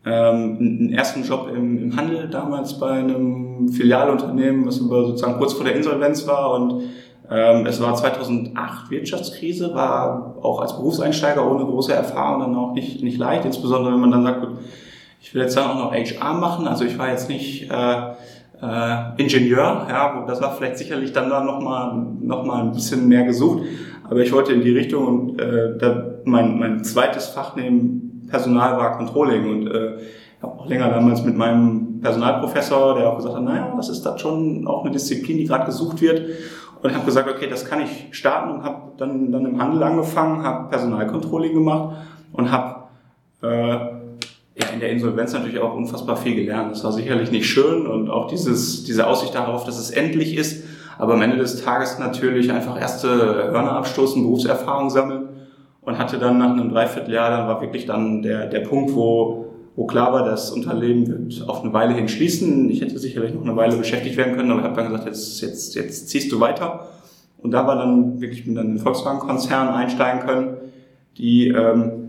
ähm, 0.04 0.56
einen 0.58 0.92
ersten 0.92 1.22
Job 1.24 1.48
im, 1.54 1.82
im 1.82 1.96
Handel 1.96 2.28
damals 2.28 2.78
bei 2.78 2.90
einem 2.90 3.50
einem 3.60 3.68
Filialunternehmen, 3.68 4.66
was 4.66 4.78
über 4.78 5.04
sozusagen 5.04 5.38
kurz 5.38 5.52
vor 5.52 5.64
der 5.64 5.74
Insolvenz 5.76 6.26
war 6.26 6.54
und 6.54 6.82
ähm, 7.30 7.66
es 7.66 7.80
war 7.80 7.94
2008 7.94 8.90
Wirtschaftskrise, 8.90 9.72
war 9.74 10.34
auch 10.42 10.60
als 10.60 10.74
Berufseinsteiger 10.76 11.48
ohne 11.48 11.64
große 11.64 11.92
Erfahrung 11.92 12.40
dann 12.40 12.56
auch 12.56 12.72
nicht, 12.72 13.02
nicht 13.02 13.18
leicht, 13.18 13.44
insbesondere 13.44 13.92
wenn 13.92 14.00
man 14.00 14.10
dann 14.10 14.24
sagt, 14.24 14.40
gut, 14.40 14.58
ich 15.20 15.32
will 15.34 15.42
jetzt 15.42 15.56
dann 15.56 15.70
auch 15.70 15.76
noch 15.76 15.92
HR 15.92 16.34
machen, 16.34 16.66
also 16.66 16.84
ich 16.84 16.98
war 16.98 17.10
jetzt 17.10 17.28
nicht 17.28 17.70
äh, 17.70 17.96
äh, 18.62 19.22
Ingenieur, 19.22 19.86
ja, 19.88 20.24
das 20.26 20.40
war 20.40 20.52
vielleicht 20.52 20.78
sicherlich 20.78 21.12
dann 21.12 21.30
da 21.30 21.42
nochmal 21.42 21.94
noch 22.20 22.44
mal 22.44 22.62
ein 22.62 22.72
bisschen 22.72 23.08
mehr 23.08 23.24
gesucht, 23.24 23.64
aber 24.04 24.20
ich 24.20 24.32
wollte 24.32 24.52
in 24.52 24.60
die 24.60 24.72
Richtung 24.72 25.06
und 25.06 25.40
äh, 25.40 25.78
da 25.78 26.04
mein, 26.24 26.58
mein 26.58 26.84
zweites 26.84 27.28
Fach 27.28 27.56
neben 27.56 28.26
Personal 28.28 28.76
war 28.76 28.96
Controlling 28.96 29.50
und 29.50 29.66
äh, 29.68 29.98
habe 30.42 30.58
auch 30.58 30.66
länger 30.66 30.88
damals 30.88 31.24
mit 31.24 31.36
meinem 31.36 32.00
Personalprofessor, 32.00 32.94
der 32.94 33.10
auch 33.10 33.16
gesagt 33.16 33.34
hat, 33.34 33.42
naja, 33.42 33.72
das 33.76 33.88
ist 33.88 34.02
da 34.02 34.16
schon 34.18 34.66
auch 34.66 34.84
eine 34.84 34.92
Disziplin, 34.92 35.38
die 35.38 35.44
gerade 35.44 35.66
gesucht 35.66 36.00
wird. 36.00 36.22
Und 36.82 36.88
ich 36.88 36.96
habe 36.96 37.04
gesagt, 37.04 37.28
okay, 37.28 37.46
das 37.48 37.66
kann 37.66 37.82
ich 37.82 38.08
starten 38.12 38.50
und 38.50 38.62
habe 38.62 38.92
dann, 38.96 39.30
dann 39.30 39.44
im 39.44 39.60
Handel 39.60 39.82
angefangen, 39.82 40.42
habe 40.42 40.70
Personalcontrolling 40.70 41.52
gemacht 41.52 41.96
und 42.32 42.50
habe 42.50 42.84
äh, 43.42 43.76
ja, 44.60 44.68
in 44.72 44.80
der 44.80 44.90
Insolvenz 44.90 45.32
natürlich 45.32 45.58
auch 45.58 45.74
unfassbar 45.74 46.16
viel 46.16 46.34
gelernt. 46.34 46.72
Das 46.72 46.84
war 46.84 46.92
sicherlich 46.92 47.30
nicht 47.30 47.46
schön 47.46 47.86
und 47.86 48.10
auch 48.10 48.26
dieses, 48.26 48.84
diese 48.84 49.06
Aussicht 49.06 49.34
darauf, 49.34 49.64
dass 49.64 49.78
es 49.78 49.90
endlich 49.90 50.36
ist, 50.36 50.64
aber 50.98 51.14
am 51.14 51.22
Ende 51.22 51.36
des 51.36 51.62
Tages 51.62 51.98
natürlich 51.98 52.52
einfach 52.52 52.78
erste 52.78 53.08
Hörner 53.08 53.72
abstoßen, 53.72 54.22
Berufserfahrung 54.22 54.90
sammeln 54.90 55.28
und 55.80 55.98
hatte 55.98 56.18
dann 56.18 56.38
nach 56.38 56.50
einem 56.50 56.68
Dreivierteljahr, 56.68 57.30
dann 57.30 57.48
war 57.48 57.60
wirklich 57.60 57.86
dann 57.86 58.22
der, 58.22 58.46
der 58.46 58.60
Punkt, 58.60 58.94
wo, 58.94 59.46
wo 59.76 59.86
klar 59.86 60.12
war, 60.12 60.24
das 60.24 60.50
Unternehmen 60.50 61.06
wird 61.06 61.48
auf 61.48 61.62
eine 61.62 61.72
Weile 61.72 61.94
hin 61.94 62.08
schließen. 62.08 62.68
Ich 62.70 62.82
hätte 62.82 62.98
sicherlich 62.98 63.32
noch 63.32 63.42
eine 63.42 63.56
Weile 63.56 63.76
beschäftigt 63.76 64.16
werden 64.16 64.36
können, 64.36 64.50
aber 64.50 64.60
ich 64.60 64.66
habe 64.66 64.76
dann 64.76 64.90
gesagt, 64.90 65.06
jetzt, 65.06 65.40
jetzt, 65.40 65.74
jetzt 65.74 66.08
ziehst 66.08 66.30
du 66.32 66.38
weiter. 66.40 66.88
Und 67.38 67.52
da 67.52 67.66
war 67.66 67.76
dann 67.76 68.20
wirklich 68.20 68.46
mit 68.46 68.58
den 68.58 68.78
Volkswagen-Konzern 68.78 69.68
einsteigen 69.68 70.20
können, 70.20 70.56
die 71.16 71.48
ähm, 71.48 71.99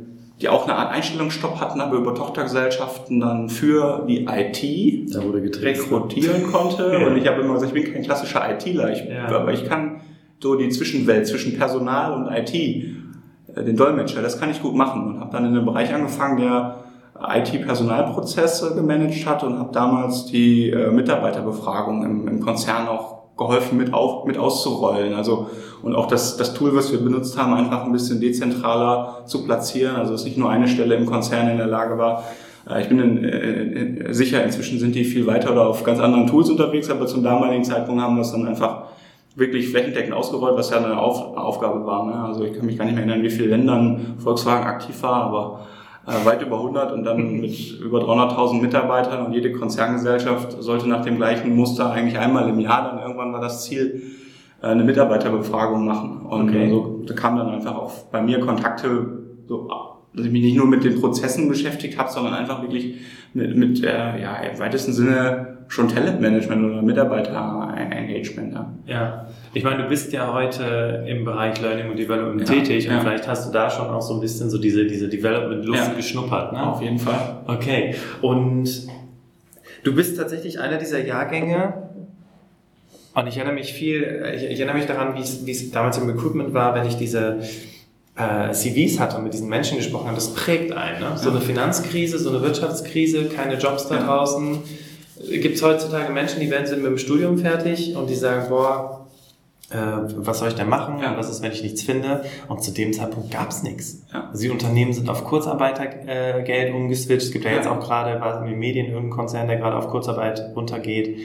die 0.41 0.49
auch 0.49 0.63
eine 0.63 0.75
Art 0.75 0.91
Einstellungsstopp 0.91 1.59
hatten, 1.59 1.79
aber 1.81 1.97
über 1.97 2.15
Tochtergesellschaften 2.15 3.19
dann 3.19 3.49
für 3.49 4.05
die 4.07 4.25
IT 4.25 5.13
da 5.13 5.23
wurde 5.23 5.41
rekrutieren 5.41 6.51
konnte. 6.51 6.91
ja. 6.99 7.07
Und 7.07 7.17
ich 7.17 7.27
habe 7.27 7.41
immer 7.41 7.53
gesagt, 7.53 7.75
ich 7.75 7.83
bin 7.83 7.93
kein 7.93 8.03
klassischer 8.03 8.41
ITler, 8.49 8.91
ich, 8.91 9.05
ja. 9.07 9.27
aber 9.27 9.53
ich 9.53 9.67
kann 9.67 10.01
so 10.39 10.55
die 10.55 10.69
Zwischenwelt 10.69 11.27
zwischen 11.27 11.57
Personal 11.57 12.13
und 12.13 12.31
IT, 12.31 12.53
äh, 12.53 13.63
den 13.63 13.75
Dolmetscher, 13.75 14.21
das 14.21 14.39
kann 14.39 14.49
ich 14.49 14.61
gut 14.61 14.75
machen. 14.75 15.05
Und 15.05 15.19
habe 15.19 15.31
dann 15.31 15.45
in 15.45 15.55
einem 15.55 15.65
Bereich 15.65 15.93
angefangen, 15.93 16.37
der 16.37 16.77
IT-Personalprozesse 17.23 18.73
gemanagt 18.73 19.25
hat 19.27 19.43
und 19.43 19.59
habe 19.59 19.71
damals 19.71 20.25
die 20.25 20.71
äh, 20.71 20.89
Mitarbeiterbefragung 20.89 22.03
im, 22.03 22.27
im 22.27 22.39
Konzern 22.39 22.87
auch 22.87 23.20
geholfen 23.47 23.77
mit, 23.77 23.93
auf, 23.93 24.25
mit 24.25 24.37
auszurollen. 24.37 25.13
Also, 25.13 25.47
und 25.81 25.95
auch 25.95 26.07
das, 26.07 26.37
das 26.37 26.53
Tool, 26.53 26.75
was 26.75 26.91
wir 26.91 26.99
benutzt 26.99 27.37
haben, 27.37 27.53
einfach 27.53 27.83
ein 27.83 27.91
bisschen 27.91 28.21
dezentraler 28.21 29.23
zu 29.25 29.43
platzieren. 29.45 29.95
Also, 29.95 30.11
dass 30.11 30.23
nicht 30.23 30.37
nur 30.37 30.49
eine 30.49 30.67
Stelle 30.67 30.95
im 30.95 31.05
Konzern 31.05 31.49
in 31.49 31.57
der 31.57 31.67
Lage 31.67 31.97
war. 31.97 32.23
Äh, 32.69 32.81
ich 32.81 32.89
bin 32.89 32.99
in, 32.99 33.23
in, 33.23 34.13
sicher, 34.13 34.43
inzwischen 34.43 34.79
sind 34.79 34.95
die 34.95 35.03
viel 35.03 35.27
weiter 35.27 35.51
oder 35.51 35.67
auf 35.67 35.83
ganz 35.83 35.99
anderen 35.99 36.27
Tools 36.27 36.49
unterwegs, 36.49 36.89
aber 36.89 37.07
zum 37.07 37.23
damaligen 37.23 37.63
Zeitpunkt 37.63 38.01
haben 38.01 38.15
wir 38.15 38.21
es 38.21 38.31
dann 38.31 38.47
einfach 38.47 38.83
wirklich 39.35 39.69
flächendeckend 39.69 40.13
ausgerollt, 40.13 40.57
was 40.57 40.69
ja 40.69 40.77
eine 40.77 40.99
auf, 40.99 41.37
Aufgabe 41.37 41.85
war. 41.85 42.05
Ne? 42.05 42.13
Also 42.13 42.43
ich 42.43 42.53
kann 42.53 42.65
mich 42.65 42.77
gar 42.77 42.85
nicht 42.85 42.95
mehr 42.95 43.05
erinnern, 43.05 43.23
wie 43.23 43.29
viele 43.29 43.49
Ländern 43.49 44.15
Volkswagen 44.17 44.65
aktiv 44.65 45.01
war, 45.03 45.23
aber 45.23 45.59
äh, 46.11 46.25
weit 46.25 46.41
über 46.41 46.57
100 46.57 46.91
und 46.91 47.03
dann 47.03 47.39
mit 47.41 47.79
über 47.79 48.01
300.000 48.01 48.61
Mitarbeitern 48.61 49.25
und 49.25 49.33
jede 49.33 49.51
Konzerngesellschaft 49.51 50.61
sollte 50.61 50.87
nach 50.87 51.03
dem 51.03 51.17
gleichen 51.17 51.55
Muster 51.55 51.91
eigentlich 51.91 52.19
einmal 52.19 52.49
im 52.49 52.59
Jahr, 52.59 52.91
dann 52.91 52.99
irgendwann 52.99 53.33
war 53.33 53.41
das 53.41 53.63
Ziel, 53.63 54.03
äh, 54.61 54.67
eine 54.67 54.83
Mitarbeiterbefragung 54.83 55.85
machen. 55.85 56.25
Und 56.25 56.49
okay. 56.49 56.69
so 56.69 57.03
da 57.07 57.13
kam 57.13 57.37
dann 57.37 57.49
einfach 57.49 57.75
auch 57.75 57.91
bei 58.11 58.21
mir 58.21 58.39
Kontakte, 58.39 59.19
so, 59.47 59.69
dass 60.13 60.25
ich 60.25 60.31
mich 60.31 60.43
nicht 60.43 60.57
nur 60.57 60.67
mit 60.67 60.83
den 60.83 60.99
Prozessen 60.99 61.47
beschäftigt 61.47 61.97
habe, 61.97 62.11
sondern 62.11 62.33
einfach 62.33 62.61
wirklich 62.61 62.95
mit, 63.33 63.55
mit 63.55 63.83
äh, 63.83 64.21
ja, 64.21 64.35
im 64.35 64.59
weitesten 64.59 64.93
Sinne 64.93 65.60
schon 65.71 65.87
Talentmanagement 65.87 66.65
oder 66.65 66.81
Mitarbeiter-Engagement. 66.81 68.53
Ja. 68.53 68.73
ja, 68.87 69.25
ich 69.53 69.63
meine, 69.63 69.83
du 69.83 69.87
bist 69.87 70.11
ja 70.11 70.33
heute 70.33 71.05
im 71.07 71.23
Bereich 71.23 71.61
Learning 71.61 71.89
und 71.89 71.97
Development 71.97 72.41
ja, 72.41 72.55
tätig 72.55 72.89
und 72.89 72.95
ja. 72.95 72.99
vielleicht 72.99 73.25
hast 73.25 73.47
du 73.47 73.53
da 73.53 73.69
schon 73.69 73.87
auch 73.87 74.01
so 74.01 74.15
ein 74.15 74.19
bisschen 74.19 74.49
so 74.49 74.57
diese, 74.57 74.85
diese 74.85 75.07
Development-Lust 75.07 75.87
ja. 75.87 75.93
geschnuppert. 75.93 76.51
Ne? 76.51 76.61
Auf 76.61 76.81
jeden 76.81 76.99
Fall. 76.99 77.37
Okay, 77.47 77.95
und 78.21 78.69
du 79.83 79.95
bist 79.95 80.17
tatsächlich 80.17 80.59
einer 80.59 80.77
dieser 80.77 80.99
Jahrgänge, 80.99 81.73
und 83.13 83.27
ich 83.27 83.37
erinnere 83.37 83.55
mich 83.55 83.71
viel, 83.71 84.25
ich, 84.35 84.43
ich 84.43 84.59
erinnere 84.59 84.75
mich 84.75 84.87
daran, 84.87 85.15
wie 85.15 85.21
es, 85.21 85.45
wie 85.45 85.51
es 85.51 85.71
damals 85.71 85.97
im 85.97 86.09
Recruitment 86.09 86.53
war, 86.53 86.75
wenn 86.75 86.85
ich 86.85 86.97
diese 86.97 87.39
äh, 88.17 88.51
CVs 88.51 88.99
hatte 88.99 89.17
und 89.17 89.23
mit 89.23 89.33
diesen 89.33 89.47
Menschen 89.47 89.77
gesprochen 89.77 90.07
habe, 90.07 90.15
das 90.15 90.33
prägt 90.33 90.73
einen. 90.73 90.99
Ne? 90.99 91.13
So 91.15 91.29
eine 91.29 91.39
Finanzkrise, 91.39 92.19
so 92.19 92.29
eine 92.29 92.41
Wirtschaftskrise, 92.41 93.25
keine 93.25 93.55
Jobs 93.55 93.87
da 93.87 93.97
draußen 94.03 94.59
gibt 95.29 95.55
es 95.55 95.63
heutzutage 95.63 96.11
Menschen, 96.11 96.39
die 96.39 96.49
werden 96.49 96.67
sind 96.67 96.81
mit 96.81 96.91
dem 96.91 96.97
Studium 96.97 97.37
fertig 97.37 97.95
und 97.95 98.09
die 98.09 98.15
sagen, 98.15 98.49
boah, 98.49 99.07
äh, 99.69 99.77
was 99.77 100.39
soll 100.39 100.49
ich 100.49 100.55
denn 100.55 100.69
machen? 100.69 100.99
Ja. 101.01 101.17
Was 101.17 101.29
ist, 101.29 101.41
wenn 101.41 101.51
ich 101.51 101.63
nichts 101.63 101.81
finde? 101.81 102.23
Und 102.47 102.63
zu 102.63 102.71
dem 102.71 102.93
Zeitpunkt 102.93 103.31
gab 103.31 103.49
es 103.49 103.63
nichts. 103.63 104.03
Ja. 104.13 104.29
Also 104.29 104.43
die 104.43 104.49
Unternehmen 104.49 104.93
sind 104.93 105.09
auf 105.09 105.23
Kurzarbeitergeld 105.23 106.69
äh, 106.69 106.73
umgeswitcht. 106.73 107.27
Es 107.27 107.31
gibt 107.31 107.45
ja, 107.45 107.51
ja 107.51 107.57
jetzt 107.57 107.67
auch 107.67 107.79
gerade 107.79 108.19
was 108.19 108.41
in 108.41 108.47
den 108.47 108.59
Medien 108.59 108.87
irgendeinen 108.87 109.11
Konzern, 109.11 109.47
der 109.47 109.57
gerade 109.57 109.77
auf 109.77 109.87
Kurzarbeit 109.87 110.51
runtergeht. 110.55 111.19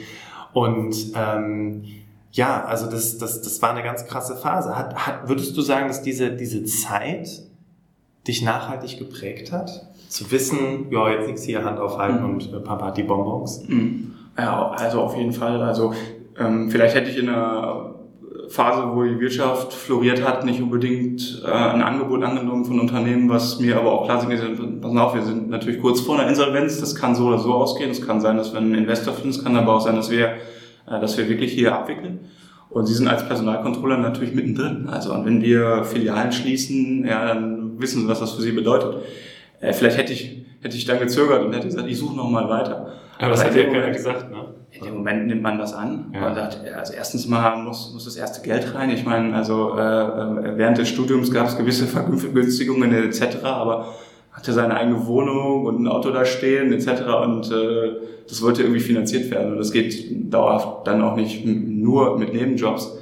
Und 0.53 0.95
ähm, 1.15 1.83
ja, 2.31 2.63
also 2.65 2.89
das, 2.89 3.17
das, 3.17 3.41
das 3.41 3.61
war 3.61 3.71
eine 3.71 3.83
ganz 3.83 4.05
krasse 4.05 4.35
Phase. 4.35 4.77
Hat, 4.77 4.95
hat, 4.95 5.27
würdest 5.27 5.55
du 5.57 5.61
sagen, 5.61 5.87
dass 5.87 6.01
diese, 6.01 6.31
diese 6.31 6.63
Zeit 6.63 7.27
dich 8.27 8.41
nachhaltig 8.41 8.97
geprägt 8.97 9.51
hat? 9.51 9.87
Zu 10.07 10.31
wissen, 10.31 10.87
ja, 10.91 11.09
jetzt 11.09 11.27
nichts 11.27 11.43
hier 11.43 11.63
Hand 11.63 11.79
aufhalten 11.79 12.23
mhm. 12.23 12.33
und 12.33 12.53
äh, 12.53 12.59
Papa 12.59 12.87
hat 12.87 12.97
die 12.97 13.03
Bonbons. 13.03 13.67
Mhm. 13.67 14.13
Ja, 14.37 14.71
also 14.71 15.01
auf 15.01 15.17
jeden 15.17 15.33
Fall. 15.33 15.61
Also 15.61 15.93
ähm, 16.39 16.69
vielleicht 16.69 16.95
hätte 16.95 17.09
ich 17.09 17.17
in 17.17 17.29
einer 17.29 17.95
Phase, 18.49 18.91
wo 18.93 19.03
die 19.03 19.19
Wirtschaft 19.19 19.73
floriert 19.73 20.25
hat, 20.25 20.45
nicht 20.45 20.61
unbedingt 20.61 21.43
äh, 21.45 21.51
ein 21.51 21.81
Angebot 21.81 22.23
angenommen 22.23 22.63
von 22.63 22.79
Unternehmen, 22.79 23.29
was 23.29 23.59
mir 23.59 23.77
aber 23.77 23.91
auch 23.91 24.05
klar 24.05 24.21
signalisiert, 24.21 24.81
pass 24.81 24.95
auf, 24.95 25.15
wir 25.15 25.21
sind 25.21 25.49
natürlich 25.49 25.81
kurz 25.81 25.99
vor 25.99 26.17
einer 26.17 26.29
Insolvenz, 26.29 26.79
das 26.79 26.95
kann 26.95 27.15
so 27.15 27.25
oder 27.25 27.39
so 27.39 27.53
ausgehen, 27.53 27.89
es 27.89 28.05
kann 28.05 28.21
sein, 28.21 28.37
dass 28.37 28.53
wir 28.53 28.59
einen 28.59 28.75
Investor 28.75 29.13
finden, 29.13 29.29
es 29.29 29.43
kann 29.43 29.55
aber 29.57 29.75
auch 29.75 29.81
sein, 29.81 29.95
dass 29.95 30.09
wir, 30.09 30.27
äh, 30.27 30.99
dass 31.01 31.17
wir 31.17 31.27
wirklich 31.27 31.51
hier 31.51 31.75
abwickeln. 31.75 32.19
Und 32.69 32.85
Sie 32.85 32.93
sind 32.93 33.07
als 33.07 33.27
Personalcontroller 33.27 33.97
natürlich 33.97 34.35
mittendrin. 34.35 34.87
Also 34.89 35.13
und 35.13 35.25
wenn 35.25 35.41
wir 35.41 35.83
Filialen 35.83 36.31
schließen, 36.31 37.05
ja, 37.05 37.25
dann 37.25 37.79
wissen 37.79 38.01
Sie, 38.01 38.07
was 38.07 38.19
das 38.19 38.33
für 38.33 38.41
Sie 38.41 38.51
bedeutet. 38.51 38.97
Äh, 39.59 39.73
vielleicht 39.73 39.97
hätte 39.97 40.13
ich, 40.13 40.45
hätte 40.61 40.75
ich 40.75 40.85
dann 40.85 40.99
gezögert 40.99 41.43
und 41.43 41.53
hätte 41.53 41.67
gesagt, 41.67 41.87
ich 41.87 41.97
suche 41.97 42.15
noch 42.15 42.29
mal 42.29 42.49
weiter. 42.49 42.93
Aber 43.19 43.31
das 43.31 43.43
hat 43.43 43.55
ja 43.55 43.63
keiner 43.63 43.91
gesagt, 43.91 44.31
ne? 44.31 44.53
In 44.69 44.83
dem 44.83 44.95
Moment 44.95 45.27
nimmt 45.27 45.41
man 45.41 45.57
das 45.57 45.73
an 45.73 46.11
ja. 46.13 46.27
und 46.27 46.35
sagt, 46.35 46.59
also 46.75 46.93
erstens 46.93 47.27
mal 47.27 47.57
muss, 47.63 47.91
muss 47.93 48.05
das 48.05 48.15
erste 48.15 48.41
Geld 48.41 48.75
rein. 48.75 48.91
Ich 48.91 49.05
meine, 49.05 49.33
also 49.33 49.75
äh, 49.75 49.81
äh 49.81 50.57
während 50.57 50.77
des 50.77 50.89
Studiums 50.89 51.31
gab 51.31 51.47
es 51.47 51.57
gewisse 51.57 51.87
Vergünstigungen 51.87 52.93
etc., 52.93 53.43
aber 53.43 53.93
hatte 54.31 54.53
seine 54.53 54.75
eigene 54.75 55.07
Wohnung 55.07 55.65
und 55.65 55.81
ein 55.81 55.87
Auto 55.87 56.11
da 56.11 56.25
stehen 56.25 56.71
etc. 56.71 56.89
und 57.23 57.51
äh, 57.51 57.93
das 58.27 58.41
wollte 58.43 58.61
irgendwie 58.61 58.81
finanziert 58.81 59.31
werden 59.31 59.53
und 59.53 59.57
das 59.57 59.71
geht 59.71 60.31
dauerhaft 60.31 60.85
dann 60.85 61.01
auch 61.01 61.15
nicht 61.15 61.43
nur 61.43 62.19
mit 62.19 62.33
Nebenjobs. 62.33 62.99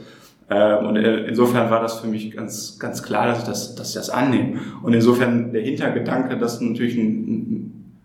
Ähm, 0.49 0.85
und 0.85 0.95
äh, 0.97 1.25
insofern 1.27 1.69
war 1.71 1.81
das 1.81 1.99
für 1.99 2.07
mich 2.07 2.31
ganz, 2.31 2.77
ganz 2.77 3.01
klar, 3.01 3.27
dass 3.27 3.39
ich 3.39 3.45
das, 3.45 3.75
dass 3.75 3.89
ich 3.89 3.95
das 3.95 4.09
annehme. 4.09 4.59
Und 4.83 4.93
insofern 4.93 5.51
der 5.51 5.61
Hintergedanke, 5.61 6.37
dass 6.37 6.61
natürlich 6.61 6.97
ein, 6.97 7.01
ein, 7.03 7.95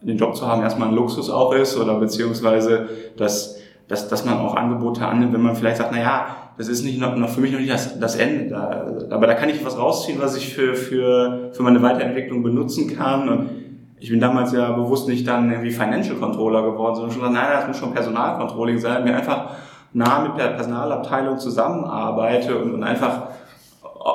den 0.00 0.16
Job 0.16 0.34
zu 0.34 0.46
haben 0.46 0.62
erstmal 0.62 0.88
ein 0.88 0.94
Luxus 0.94 1.28
auch 1.30 1.52
ist 1.54 1.76
oder 1.76 1.98
beziehungsweise, 2.00 2.88
dass, 3.16 3.58
dass, 3.88 4.08
dass 4.08 4.24
man 4.24 4.38
auch 4.38 4.56
Angebote 4.56 5.06
annimmt, 5.06 5.34
wenn 5.34 5.42
man 5.42 5.54
vielleicht 5.54 5.76
sagt, 5.76 5.90
na 5.92 6.00
ja, 6.00 6.26
das 6.56 6.68
ist 6.68 6.84
nicht 6.84 6.98
noch, 6.98 7.14
noch 7.16 7.28
für 7.28 7.40
mich 7.40 7.52
noch 7.52 7.60
nicht 7.60 7.72
das, 7.72 7.98
das 7.98 8.16
Ende. 8.16 8.48
Da, 8.50 8.86
aber 9.10 9.26
da 9.26 9.34
kann 9.34 9.48
ich 9.48 9.64
was 9.64 9.78
rausziehen, 9.78 10.20
was 10.20 10.36
ich 10.36 10.54
für, 10.54 10.74
für, 10.74 11.50
für 11.52 11.62
meine 11.62 11.82
Weiterentwicklung 11.82 12.42
benutzen 12.42 12.96
kann. 12.96 13.28
Und 13.28 13.50
ich 13.98 14.10
bin 14.10 14.18
damals 14.18 14.52
ja 14.52 14.72
bewusst 14.72 15.08
nicht 15.08 15.26
dann 15.28 15.50
irgendwie 15.50 15.70
Financial 15.70 16.16
Controller 16.16 16.62
geworden, 16.62 16.94
sondern 16.96 17.12
schon 17.12 17.20
gesagt, 17.20 17.34
nein, 17.34 17.58
das 17.58 17.68
muss 17.68 17.78
schon 17.78 17.92
Personalcontrolling 17.92 18.78
sein. 18.78 19.04
Mir 19.04 19.16
einfach 19.16 19.50
nah 19.92 20.20
mit 20.20 20.38
der 20.38 20.48
Personalabteilung 20.48 21.38
zusammenarbeite 21.38 22.56
und, 22.58 22.82
einfach 22.82 23.28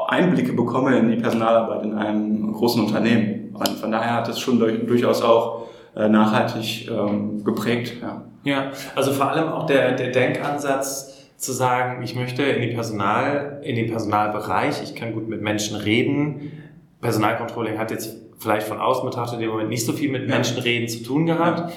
Einblicke 0.07 0.53
bekomme 0.53 0.97
in 0.97 1.09
die 1.09 1.17
Personalarbeit 1.17 1.83
in 1.83 1.93
einem 1.93 2.51
großen 2.51 2.83
Unternehmen. 2.83 3.53
Und 3.53 3.69
von 3.69 3.91
daher 3.91 4.15
hat 4.15 4.27
es 4.27 4.39
schon 4.39 4.59
durch, 4.59 4.85
durchaus 4.85 5.21
auch 5.21 5.67
äh, 5.95 6.09
nachhaltig 6.09 6.89
ähm, 6.89 7.43
geprägt. 7.43 7.93
Ja. 8.01 8.21
ja, 8.43 8.71
also 8.95 9.13
vor 9.13 9.31
allem 9.31 9.47
auch 9.47 9.65
der, 9.65 9.93
der 9.93 10.11
Denkansatz 10.11 11.17
zu 11.37 11.53
sagen, 11.53 12.03
ich 12.03 12.15
möchte 12.15 12.43
in 12.43 12.67
die 12.67 12.75
Personal, 12.75 13.61
in 13.63 13.75
den 13.75 13.89
Personalbereich, 13.89 14.81
ich 14.83 14.95
kann 14.95 15.13
gut 15.13 15.29
mit 15.29 15.41
Menschen 15.41 15.77
reden. 15.77 16.51
Personalcontrolling 16.99 17.77
hat 17.77 17.91
jetzt 17.91 18.17
vielleicht 18.39 18.67
von 18.67 18.79
außen 18.79 19.05
betrachtet 19.05 19.39
im 19.41 19.49
Moment 19.49 19.69
nicht 19.69 19.85
so 19.85 19.93
viel 19.93 20.11
mit 20.11 20.27
Menschenreden 20.27 20.87
zu 20.87 21.03
tun 21.03 21.25
gehabt. 21.25 21.71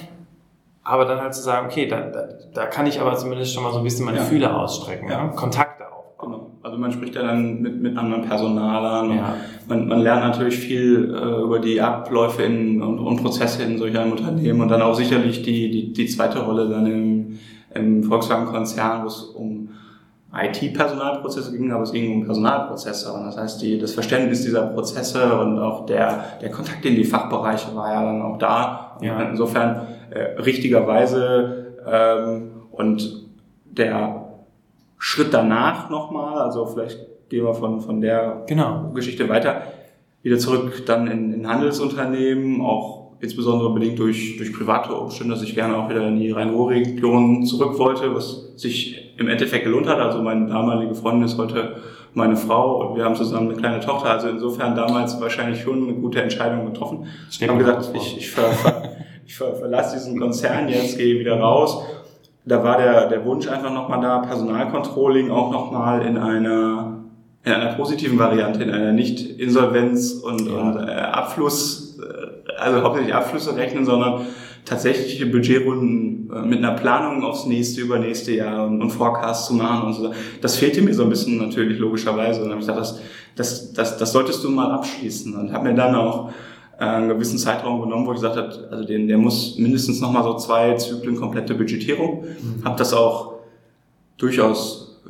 Aber 0.82 1.04
dann 1.04 1.20
halt 1.20 1.34
zu 1.34 1.42
sagen, 1.42 1.66
okay, 1.66 1.86
da, 1.86 2.00
da, 2.00 2.28
da 2.54 2.66
kann 2.66 2.86
ich 2.86 3.00
aber 3.00 3.14
zumindest 3.16 3.52
schon 3.54 3.62
mal 3.62 3.72
so 3.72 3.78
ein 3.78 3.84
bisschen 3.84 4.04
meine 4.06 4.18
Ja. 4.18 4.24
Fühler 4.24 4.58
ausstrecken, 4.58 5.08
Ja. 5.10 5.24
ne? 5.24 5.32
Kontakte 5.34 5.84
aufbauen. 5.84 6.32
Genau. 6.32 6.46
Also 6.62 6.76
man 6.78 6.92
spricht 6.92 7.14
ja 7.14 7.22
dann 7.22 7.60
mit, 7.60 7.80
mit 7.80 7.96
anderen 7.96 8.22
Personalern. 8.22 9.16
Ja. 9.16 9.36
Man, 9.68 9.88
man 9.88 10.00
lernt 10.00 10.22
natürlich 10.22 10.58
viel 10.58 11.14
äh, 11.14 11.42
über 11.42 11.58
die 11.58 11.80
Abläufe 11.80 12.42
in, 12.42 12.82
und, 12.82 12.98
und 12.98 13.22
Prozesse 13.22 13.62
in 13.62 13.78
solch 13.78 13.98
einem 13.98 14.12
Unternehmen 14.12 14.60
und 14.60 14.68
dann 14.68 14.82
auch 14.82 14.94
sicherlich 14.94 15.42
die, 15.42 15.70
die, 15.70 15.92
die 15.92 16.06
zweite 16.06 16.40
Rolle 16.40 16.68
dann 16.68 16.86
im, 16.86 17.38
im 17.74 18.02
Volkswagen-Konzern, 18.02 19.02
wo 19.02 19.06
es 19.06 19.20
um 19.22 19.68
IT-Personalprozesse 20.32 21.56
ging, 21.56 21.72
aber 21.72 21.82
es 21.82 21.92
ging 21.92 22.12
um 22.14 22.24
Personalprozesse. 22.24 23.12
Und 23.12 23.24
das 23.24 23.36
heißt, 23.36 23.62
die, 23.62 23.78
das 23.78 23.92
Verständnis 23.94 24.42
dieser 24.42 24.62
Prozesse 24.66 25.38
und 25.40 25.58
auch 25.58 25.86
der, 25.86 26.24
der 26.40 26.50
Kontakt 26.50 26.84
in 26.84 26.94
die 26.94 27.04
Fachbereiche 27.04 27.74
war 27.74 27.92
ja 27.92 28.04
dann 28.04 28.22
auch 28.22 28.38
da. 28.38 28.96
Ja. 29.00 29.20
Insofern 29.22 29.86
äh, 30.10 30.40
richtigerweise 30.40 31.74
ähm, 31.86 32.50
und 32.70 33.26
der 33.64 34.26
Schritt 34.98 35.32
danach 35.32 35.90
nochmal, 35.90 36.38
also 36.38 36.66
vielleicht 36.66 36.98
gehen 37.28 37.44
wir 37.44 37.54
von, 37.54 37.80
von 37.80 38.00
der 38.00 38.42
Genau. 38.46 38.90
Geschichte 38.94 39.28
weiter, 39.28 39.62
wieder 40.22 40.38
zurück 40.38 40.84
dann 40.86 41.06
in, 41.06 41.32
in 41.32 41.48
Handelsunternehmen, 41.48 42.60
auch 42.60 43.12
insbesondere 43.20 43.72
bedingt 43.72 43.98
durch, 43.98 44.36
durch 44.36 44.52
private 44.52 44.92
Umstände, 44.94 45.34
dass 45.34 45.42
ich 45.42 45.54
gerne 45.54 45.76
auch 45.76 45.88
wieder 45.88 46.06
in 46.08 46.18
die 46.18 46.30
Rhein-Ruhr-Region 46.30 47.44
zurück 47.44 47.78
wollte, 47.78 48.14
was 48.14 48.52
sich 48.56 49.14
im 49.18 49.28
Endeffekt 49.28 49.64
gelohnt 49.64 49.86
hat. 49.86 49.98
Also 49.98 50.22
meine 50.22 50.46
damalige 50.46 50.94
Freundin 50.94 51.24
ist 51.24 51.38
heute 51.38 51.76
meine 52.14 52.36
Frau 52.36 52.80
und 52.88 52.96
wir 52.96 53.04
haben 53.04 53.14
zusammen 53.14 53.50
eine 53.50 53.58
kleine 53.58 53.80
Tochter. 53.80 54.10
Also 54.10 54.28
insofern 54.28 54.74
damals 54.74 55.20
wahrscheinlich 55.20 55.60
schon 55.60 55.82
eine 55.84 55.94
gute 55.94 56.22
Entscheidung 56.22 56.66
getroffen. 56.66 57.06
Ich 57.30 57.46
habe 57.46 57.58
gesagt, 57.58 57.90
ich, 57.94 58.16
ich, 58.18 58.30
ver, 58.30 58.50
ver, 58.50 58.82
ich 59.30 59.36
ver, 59.36 59.54
verlasse 59.54 59.96
diesen 59.96 60.18
Konzern 60.18 60.68
jetzt, 60.68 60.98
gehe 60.98 61.20
wieder 61.20 61.38
raus. 61.38 61.84
Da 62.44 62.64
war 62.64 62.78
der, 62.78 63.08
der 63.08 63.24
Wunsch 63.24 63.46
einfach 63.46 63.72
nochmal 63.72 64.00
da, 64.00 64.18
Personalcontrolling 64.18 65.30
auch 65.30 65.52
nochmal 65.52 66.02
in 66.04 66.18
einer 66.18 66.96
in 67.42 67.52
einer 67.52 67.72
positiven 67.74 68.18
Variante, 68.18 68.62
in 68.62 68.70
einer 68.70 68.92
nicht 68.92 69.40
Insolvenz 69.40 70.12
und, 70.12 70.46
Ja. 70.46 70.60
und 70.60 70.76
äh, 70.88 70.90
Abfluss, 70.90 71.98
äh, 71.98 72.52
also 72.60 72.82
hauptsächlich 72.82 73.14
Abflüsse 73.14 73.56
rechnen, 73.56 73.86
sondern 73.86 74.26
tatsächliche 74.66 75.24
Budgetrunden 75.26 76.30
äh, 76.30 76.42
mit 76.42 76.58
einer 76.58 76.72
Planung 76.72 77.24
aufs 77.24 77.46
nächste, 77.46 77.80
übernächste 77.80 78.32
Jahr 78.34 78.66
und, 78.66 78.82
und 78.82 78.90
Forecast 78.90 79.46
zu 79.46 79.54
machen 79.54 79.86
und 79.86 79.92
so. 79.94 80.12
Das 80.42 80.56
fehlte 80.56 80.82
mir 80.82 80.92
so 80.92 81.04
ein 81.04 81.08
bisschen 81.08 81.38
natürlich 81.38 81.78
logischerweise. 81.78 82.42
Und 82.42 82.50
dann 82.50 82.58
habe 82.58 82.60
ich 82.60 82.66
gesagt, 82.66 82.80
das, 82.80 83.00
das, 83.36 83.72
das, 83.72 83.96
das 83.96 84.12
solltest 84.12 84.44
du 84.44 84.50
mal 84.50 84.72
abschließen. 84.72 85.34
Und 85.34 85.52
habe 85.52 85.68
mir 85.70 85.74
dann 85.74 85.94
auch 85.94 86.30
einen 86.86 87.08
gewissen 87.08 87.38
Zeitraum 87.38 87.80
genommen, 87.82 88.06
wo 88.06 88.12
ich 88.12 88.16
gesagt 88.16 88.36
habe, 88.36 88.68
also 88.70 88.84
den, 88.84 89.06
der 89.06 89.18
muss 89.18 89.58
mindestens 89.58 90.00
nochmal 90.00 90.22
so 90.24 90.34
zwei 90.36 90.74
Zyklen 90.74 91.16
komplette 91.16 91.54
Budgetierung. 91.54 92.22
Mhm. 92.22 92.64
Habe 92.64 92.76
das 92.78 92.94
auch 92.94 93.34
durchaus, 94.16 95.00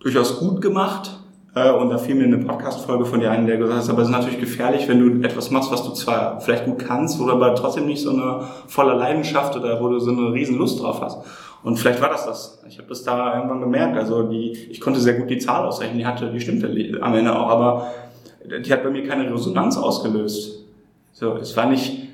durchaus 0.00 0.38
gut 0.38 0.60
gemacht. 0.60 1.10
Äh, 1.54 1.70
Und 1.70 1.90
da 1.90 1.98
fiel 1.98 2.16
mir 2.16 2.24
eine 2.24 2.38
Podcast-Folge 2.38 3.06
von 3.06 3.20
dir 3.20 3.30
ein, 3.30 3.46
der 3.46 3.56
gesagt 3.56 3.84
hat, 3.84 3.90
aber 3.90 4.02
es 4.02 4.08
ist 4.08 4.12
natürlich 4.12 4.40
gefährlich, 4.40 4.88
wenn 4.88 4.98
du 4.98 5.26
etwas 5.26 5.50
machst, 5.50 5.70
was 5.70 5.84
du 5.84 5.92
zwar 5.92 6.40
vielleicht 6.40 6.64
gut 6.64 6.80
kannst, 6.80 7.20
wo 7.20 7.24
du 7.24 7.32
aber 7.32 7.54
trotzdem 7.54 7.86
nicht 7.86 8.02
so 8.02 8.10
eine 8.10 8.40
voller 8.66 8.96
Leidenschaft 8.96 9.56
oder 9.56 9.80
wo 9.80 9.88
du 9.88 10.00
so 10.00 10.10
eine 10.10 10.32
riesen 10.32 10.58
Lust 10.58 10.82
drauf 10.82 11.00
hast. 11.00 11.18
Und 11.62 11.78
vielleicht 11.78 12.00
war 12.02 12.10
das 12.10 12.26
das. 12.26 12.62
Ich 12.68 12.78
habe 12.78 12.88
das 12.88 13.04
da 13.04 13.36
irgendwann 13.36 13.60
gemerkt. 13.60 13.96
Also 13.96 14.24
die, 14.24 14.52
ich 14.70 14.80
konnte 14.80 15.00
sehr 15.00 15.14
gut 15.14 15.30
die 15.30 15.38
Zahl 15.38 15.64
ausrechnen, 15.64 15.98
die 15.98 16.06
hatte, 16.06 16.30
die 16.30 16.40
stimmte 16.40 16.68
am 17.00 17.14
Ende 17.14 17.36
auch, 17.36 17.48
aber 17.48 17.86
die 18.44 18.72
hat 18.72 18.84
bei 18.84 18.90
mir 18.90 19.06
keine 19.06 19.32
Resonanz 19.32 19.76
ausgelöst. 19.76 20.65
So, 21.18 21.34
es 21.36 21.56
war 21.56 21.64
nicht, 21.64 22.08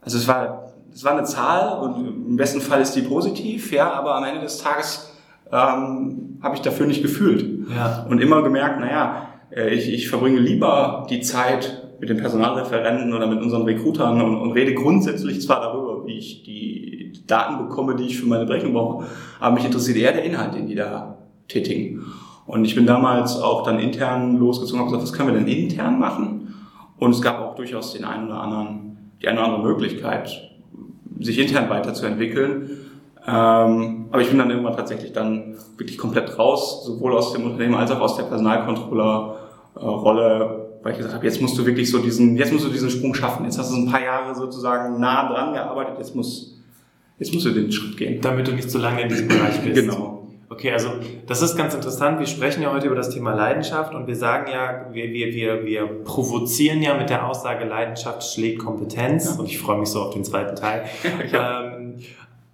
also 0.00 0.18
es 0.18 0.26
war, 0.26 0.72
es 0.92 1.04
war 1.04 1.12
eine 1.12 1.22
Zahl 1.22 1.78
und 1.78 2.04
im 2.04 2.36
besten 2.36 2.60
Fall 2.60 2.80
ist 2.80 2.96
die 2.96 3.02
positiv, 3.02 3.72
ja, 3.72 3.92
aber 3.92 4.16
am 4.16 4.24
Ende 4.24 4.40
des 4.40 4.58
Tages 4.58 5.14
ähm, 5.52 6.40
habe 6.42 6.56
ich 6.56 6.60
dafür 6.60 6.86
nicht 6.88 7.00
gefühlt. 7.00 7.46
Ja. 7.72 8.04
Und 8.10 8.20
immer 8.20 8.42
gemerkt, 8.42 8.80
naja, 8.80 9.28
äh, 9.52 9.72
ich, 9.72 9.88
ich 9.88 10.08
verbringe 10.08 10.40
lieber 10.40 11.06
die 11.08 11.20
Zeit 11.20 11.92
mit 12.00 12.08
den 12.08 12.16
Personalreferenten 12.16 13.14
oder 13.14 13.28
mit 13.28 13.40
unseren 13.40 13.62
Recruitern 13.62 14.20
und, 14.20 14.34
und 14.40 14.50
rede 14.50 14.74
grundsätzlich 14.74 15.40
zwar 15.40 15.60
darüber, 15.60 16.04
wie 16.04 16.18
ich 16.18 16.42
die 16.42 17.22
Daten 17.28 17.56
bekomme, 17.68 17.94
die 17.94 18.06
ich 18.06 18.18
für 18.18 18.26
meine 18.26 18.46
Berechnung 18.46 18.72
brauche, 18.72 19.06
aber 19.38 19.54
mich 19.54 19.64
interessiert 19.64 19.96
eher 19.96 20.12
der 20.12 20.24
Inhalt, 20.24 20.54
den 20.56 20.66
die 20.66 20.74
da 20.74 21.18
tätigen. 21.46 22.02
Und 22.46 22.64
ich 22.64 22.74
bin 22.74 22.84
damals 22.84 23.40
auch 23.40 23.62
dann 23.62 23.78
intern 23.78 24.38
losgezogen 24.38 24.80
und 24.80 24.86
habe 24.86 24.96
gesagt, 24.96 25.12
was 25.12 25.16
können 25.16 25.32
wir 25.32 25.38
denn 25.38 25.46
intern 25.46 26.00
machen? 26.00 26.40
Und 27.00 27.12
es 27.12 27.22
gab 27.22 27.40
auch 27.40 27.49
durchaus 27.60 27.92
den 27.92 28.04
einen 28.04 28.26
oder 28.28 28.40
anderen, 28.40 29.12
die 29.20 29.28
eine 29.28 29.38
oder 29.38 29.48
andere 29.48 29.68
Möglichkeit, 29.68 30.50
sich 31.20 31.38
intern 31.38 31.68
weiterzuentwickeln. 31.68 32.70
Ähm, 33.26 34.06
aber 34.10 34.22
ich 34.22 34.30
bin 34.30 34.38
dann 34.38 34.48
irgendwann 34.50 34.76
tatsächlich 34.76 35.12
dann 35.12 35.56
wirklich 35.76 35.98
komplett 35.98 36.38
raus, 36.38 36.86
sowohl 36.86 37.14
aus 37.14 37.34
dem 37.34 37.44
Unternehmen 37.44 37.74
als 37.74 37.90
auch 37.90 38.00
aus 38.00 38.16
der 38.16 38.22
Personalcontroller-Rolle, 38.24 40.68
weil 40.82 40.92
ich 40.92 40.98
gesagt 40.98 41.14
habe, 41.14 41.26
jetzt 41.26 41.42
musst 41.42 41.58
du 41.58 41.66
wirklich 41.66 41.90
so 41.90 41.98
diesen, 41.98 42.34
jetzt 42.36 42.50
musst 42.50 42.64
du 42.64 42.70
diesen 42.70 42.88
Sprung 42.88 43.14
schaffen. 43.14 43.44
Jetzt 43.44 43.58
hast 43.58 43.70
du 43.70 43.76
ein 43.76 43.90
paar 43.90 44.02
Jahre 44.02 44.34
sozusagen 44.34 44.98
nah 44.98 45.30
dran 45.30 45.52
gearbeitet, 45.52 45.96
jetzt 45.98 46.16
muss, 46.16 46.58
jetzt 47.18 47.34
musst 47.34 47.44
du 47.44 47.50
den 47.50 47.70
Schritt 47.70 47.98
gehen. 47.98 48.22
Damit 48.22 48.48
du 48.48 48.52
nicht 48.52 48.70
zu 48.70 48.78
lange 48.78 49.02
in 49.02 49.10
diesem 49.10 49.28
Bereich 49.28 49.60
bist. 49.60 49.78
Genau. 49.78 50.19
Okay, 50.52 50.72
also 50.72 50.90
das 51.28 51.42
ist 51.42 51.56
ganz 51.56 51.74
interessant. 51.74 52.18
Wir 52.18 52.26
sprechen 52.26 52.60
ja 52.60 52.72
heute 52.72 52.88
über 52.88 52.96
das 52.96 53.10
Thema 53.10 53.34
Leidenschaft 53.34 53.94
und 53.94 54.08
wir 54.08 54.16
sagen 54.16 54.50
ja, 54.50 54.86
wir, 54.90 55.12
wir, 55.12 55.32
wir, 55.32 55.64
wir 55.64 55.86
provozieren 56.02 56.82
ja 56.82 56.94
mit 56.94 57.08
der 57.08 57.28
Aussage, 57.28 57.64
Leidenschaft 57.64 58.24
schlägt 58.24 58.58
Kompetenz. 58.58 59.28
Und 59.38 59.46
ich 59.46 59.60
freue 59.60 59.78
mich 59.78 59.90
so 59.90 60.02
auf 60.02 60.12
den 60.12 60.24
zweiten 60.24 60.56
Teil. 60.56 60.86
ähm, 61.32 61.98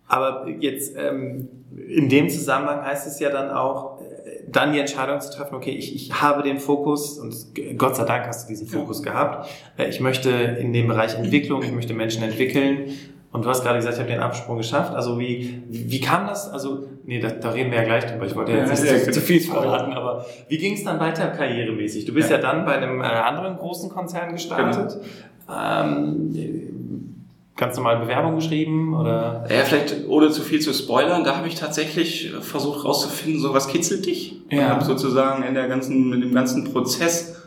aber 0.06 0.46
jetzt 0.61 0.94
ähm, 0.94 1.48
in 1.88 2.11
dem 2.11 2.28
Zusammenhang 2.28 2.85
heißt 2.85 3.06
es 3.06 3.18
ja 3.18 3.30
dann 3.30 3.50
auch, 3.50 3.98
äh, 4.02 4.42
dann 4.46 4.74
die 4.74 4.78
Entscheidung 4.78 5.18
zu 5.22 5.32
treffen, 5.32 5.54
okay, 5.54 5.70
ich, 5.70 5.94
ich 5.94 6.20
habe 6.20 6.42
den 6.42 6.59
Fokus 6.59 7.18
und 7.18 7.35
Gott 7.78 7.96
sei 7.96 8.04
Dank 8.04 8.26
hast 8.26 8.44
du 8.44 8.48
diesen 8.52 8.66
Fokus 8.66 9.02
gehabt. 9.02 9.48
Äh, 9.78 9.88
Ich 9.88 10.00
möchte 10.00 10.28
in 10.28 10.74
dem 10.74 10.87
Bereich 10.87 11.14
Entwicklung, 11.14 11.62
ich 11.62 11.72
möchte 11.72 11.94
Menschen 11.94 12.22
entwickeln. 12.22 12.90
Und 13.32 13.44
du 13.44 13.50
hast 13.50 13.62
gerade 13.62 13.76
gesagt, 13.76 13.96
ich 13.96 14.00
habe 14.00 14.11
den 14.11 14.20
Absprung 14.20 14.56
geschafft. 14.56 14.94
Also 14.94 15.18
wie, 15.18 15.62
wie 15.68 16.00
kam 16.00 16.26
das? 16.26 16.48
Also, 16.48 16.87
nee, 17.06 17.20
da, 17.20 17.30
da 17.30 17.50
reden 17.50 17.70
wir 17.70 17.78
ja 17.78 17.84
gleich 17.84 18.06
drüber. 18.06 18.26
Ich 18.26 18.34
wollte 18.34 18.52
ja 18.52 18.58
jetzt 18.58 18.84
Ja, 18.84 18.92
nicht 18.92 19.06
ja, 19.06 19.12
zu, 19.12 19.20
zu 19.20 19.20
viel 19.20 19.40
verraten, 19.40 19.92
aber 19.92 20.26
wie 20.48 20.58
ging 20.58 20.74
es 20.74 20.84
dann 20.84 21.00
weiter 21.00 21.28
karrieremäßig? 21.28 22.04
Du 22.04 22.12
bist 22.12 22.30
ja, 22.30 22.38
dann 22.38 22.64
bei 22.64 22.76
einem 22.76 23.00
äh, 23.00 23.04
anderen 23.04 23.56
großen 23.56 23.90
Konzern 23.90 24.32
gestartet. 24.32 24.98
Ähm, 25.48 26.32
ganz 27.56 27.76
normal 27.76 27.98
Bewerbung 28.00 28.34
geschrieben 28.34 28.94
oder? 28.94 29.46
Ja, 29.48 29.64
vielleicht 29.64 30.06
ohne 30.08 30.30
zu 30.30 30.42
viel 30.42 30.60
zu 30.60 30.74
spoilern, 30.74 31.24
da 31.24 31.36
habe 31.36 31.48
ich 31.48 31.54
tatsächlich 31.54 32.32
versucht 32.40 32.84
rauszufinden, 32.84 33.40
so 33.40 33.54
was 33.54 33.68
kitzelt 33.68 34.06
dich? 34.06 34.40
Ja. 34.50 34.58
Und 34.58 34.68
habe 34.68 34.84
sozusagen 34.84 35.42
in 35.42 35.54
der 35.54 35.68
ganzen, 35.68 36.12
in 36.12 36.20
dem 36.20 36.34
ganzen 36.34 36.64
Prozess, 36.64 37.40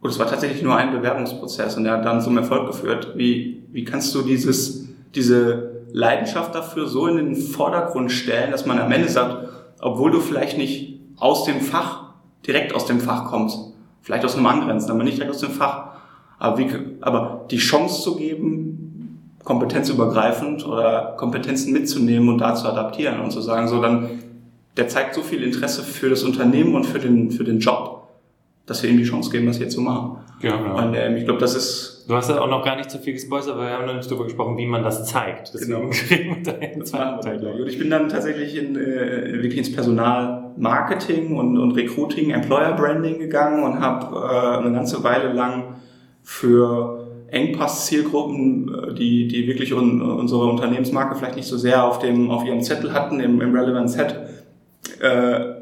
und 0.00 0.10
es 0.10 0.18
war 0.18 0.28
tatsächlich 0.28 0.62
nur 0.62 0.76
ein 0.76 0.92
Bewerbungsprozess 0.92 1.76
und 1.76 1.84
der 1.84 1.94
hat 1.94 2.04
dann 2.04 2.20
zum 2.20 2.36
Erfolg 2.36 2.66
geführt. 2.66 3.12
Wie, 3.16 3.62
wie 3.72 3.84
kannst 3.84 4.14
du 4.14 4.22
dieses, 4.22 4.88
diese 5.14 5.73
Leidenschaft 5.94 6.56
dafür 6.56 6.88
so 6.88 7.06
in 7.06 7.16
den 7.16 7.36
Vordergrund 7.36 8.10
stellen, 8.10 8.50
dass 8.50 8.66
man 8.66 8.80
am 8.80 8.90
Ende 8.90 9.08
sagt, 9.08 9.48
obwohl 9.80 10.10
du 10.10 10.18
vielleicht 10.18 10.58
nicht 10.58 10.98
aus 11.16 11.44
dem 11.44 11.60
Fach, 11.60 12.14
direkt 12.44 12.74
aus 12.74 12.86
dem 12.86 12.98
Fach 12.98 13.26
kommst, 13.26 13.60
vielleicht 14.02 14.24
aus 14.24 14.34
einem 14.34 14.46
angrenzenden, 14.46 14.96
aber 14.96 15.04
nicht 15.04 15.18
direkt 15.18 15.32
aus 15.32 15.40
dem 15.40 15.52
Fach, 15.52 15.92
aber, 16.40 16.58
wie, 16.58 16.68
aber 17.00 17.44
die 17.48 17.58
Chance 17.58 18.02
zu 18.02 18.16
geben, 18.16 19.38
kompetenzübergreifend 19.44 20.66
oder 20.66 21.14
Kompetenzen 21.16 21.72
mitzunehmen 21.72 22.28
und 22.28 22.38
da 22.38 22.56
zu 22.56 22.66
adaptieren 22.66 23.20
und 23.20 23.30
zu 23.30 23.40
sagen, 23.40 23.68
so 23.68 23.80
dann, 23.80 24.10
der 24.76 24.88
zeigt 24.88 25.14
so 25.14 25.22
viel 25.22 25.44
Interesse 25.44 25.84
für 25.84 26.10
das 26.10 26.24
Unternehmen 26.24 26.74
und 26.74 26.86
für 26.86 26.98
den, 26.98 27.30
für 27.30 27.44
den 27.44 27.60
Job, 27.60 28.08
dass 28.66 28.82
wir 28.82 28.90
ihm 28.90 28.96
die 28.96 29.04
Chance 29.04 29.30
geben, 29.30 29.46
das 29.46 29.58
hier 29.58 29.68
zu 29.68 29.80
machen. 29.80 30.16
Genau. 30.40 30.76
Und 30.76 30.94
ähm, 30.94 31.16
ich 31.16 31.24
glaube, 31.24 31.38
das 31.38 31.54
ist 31.54 31.93
Du 32.06 32.14
hast 32.14 32.28
ja 32.28 32.40
auch 32.40 32.50
noch 32.50 32.62
gar 32.62 32.76
nicht 32.76 32.90
zu 32.90 32.98
viel 32.98 33.14
gespoilert, 33.14 33.56
weil 33.56 33.68
wir 33.68 33.78
haben 33.78 33.86
noch 33.86 33.94
nicht 33.94 34.10
darüber 34.10 34.24
gesprochen, 34.24 34.58
wie 34.58 34.66
man 34.66 34.82
das 34.82 35.06
zeigt. 35.06 35.54
Deswegen 35.54 35.90
wir 35.90 36.42
da 36.42 36.52
zweiten 36.52 36.80
machen 36.80 37.16
wir 37.16 37.20
Teil 37.20 37.38
gleich. 37.38 37.52
gleich. 37.52 37.60
Und 37.60 37.68
ich 37.68 37.78
bin 37.78 37.90
dann 37.90 38.08
tatsächlich 38.08 38.56
in, 38.56 38.76
äh, 38.76 39.32
wirklich 39.42 39.56
ins 39.56 39.72
Personalmarketing 39.72 41.34
und, 41.36 41.56
und 41.56 41.72
Recruiting, 41.72 42.30
Employer 42.30 42.72
Branding 42.72 43.18
gegangen 43.18 43.62
und 43.62 43.80
habe 43.80 44.16
äh, 44.16 44.58
eine 44.58 44.72
ganze 44.72 45.02
Weile 45.02 45.32
lang 45.32 45.76
für 46.22 47.08
Engpass-Zielgruppen, 47.28 48.90
äh, 48.90 48.94
die, 48.94 49.26
die 49.26 49.46
wirklich 49.46 49.72
un, 49.72 50.02
unsere 50.02 50.44
Unternehmensmarke 50.44 51.16
vielleicht 51.16 51.36
nicht 51.36 51.48
so 51.48 51.56
sehr 51.56 51.84
auf, 51.84 52.00
dem, 52.00 52.30
auf 52.30 52.44
ihrem 52.44 52.60
Zettel 52.60 52.92
hatten, 52.92 53.20
im, 53.20 53.40
im 53.40 53.54
Relevant 53.54 53.90
Set, 53.90 54.14
äh, 55.00 55.53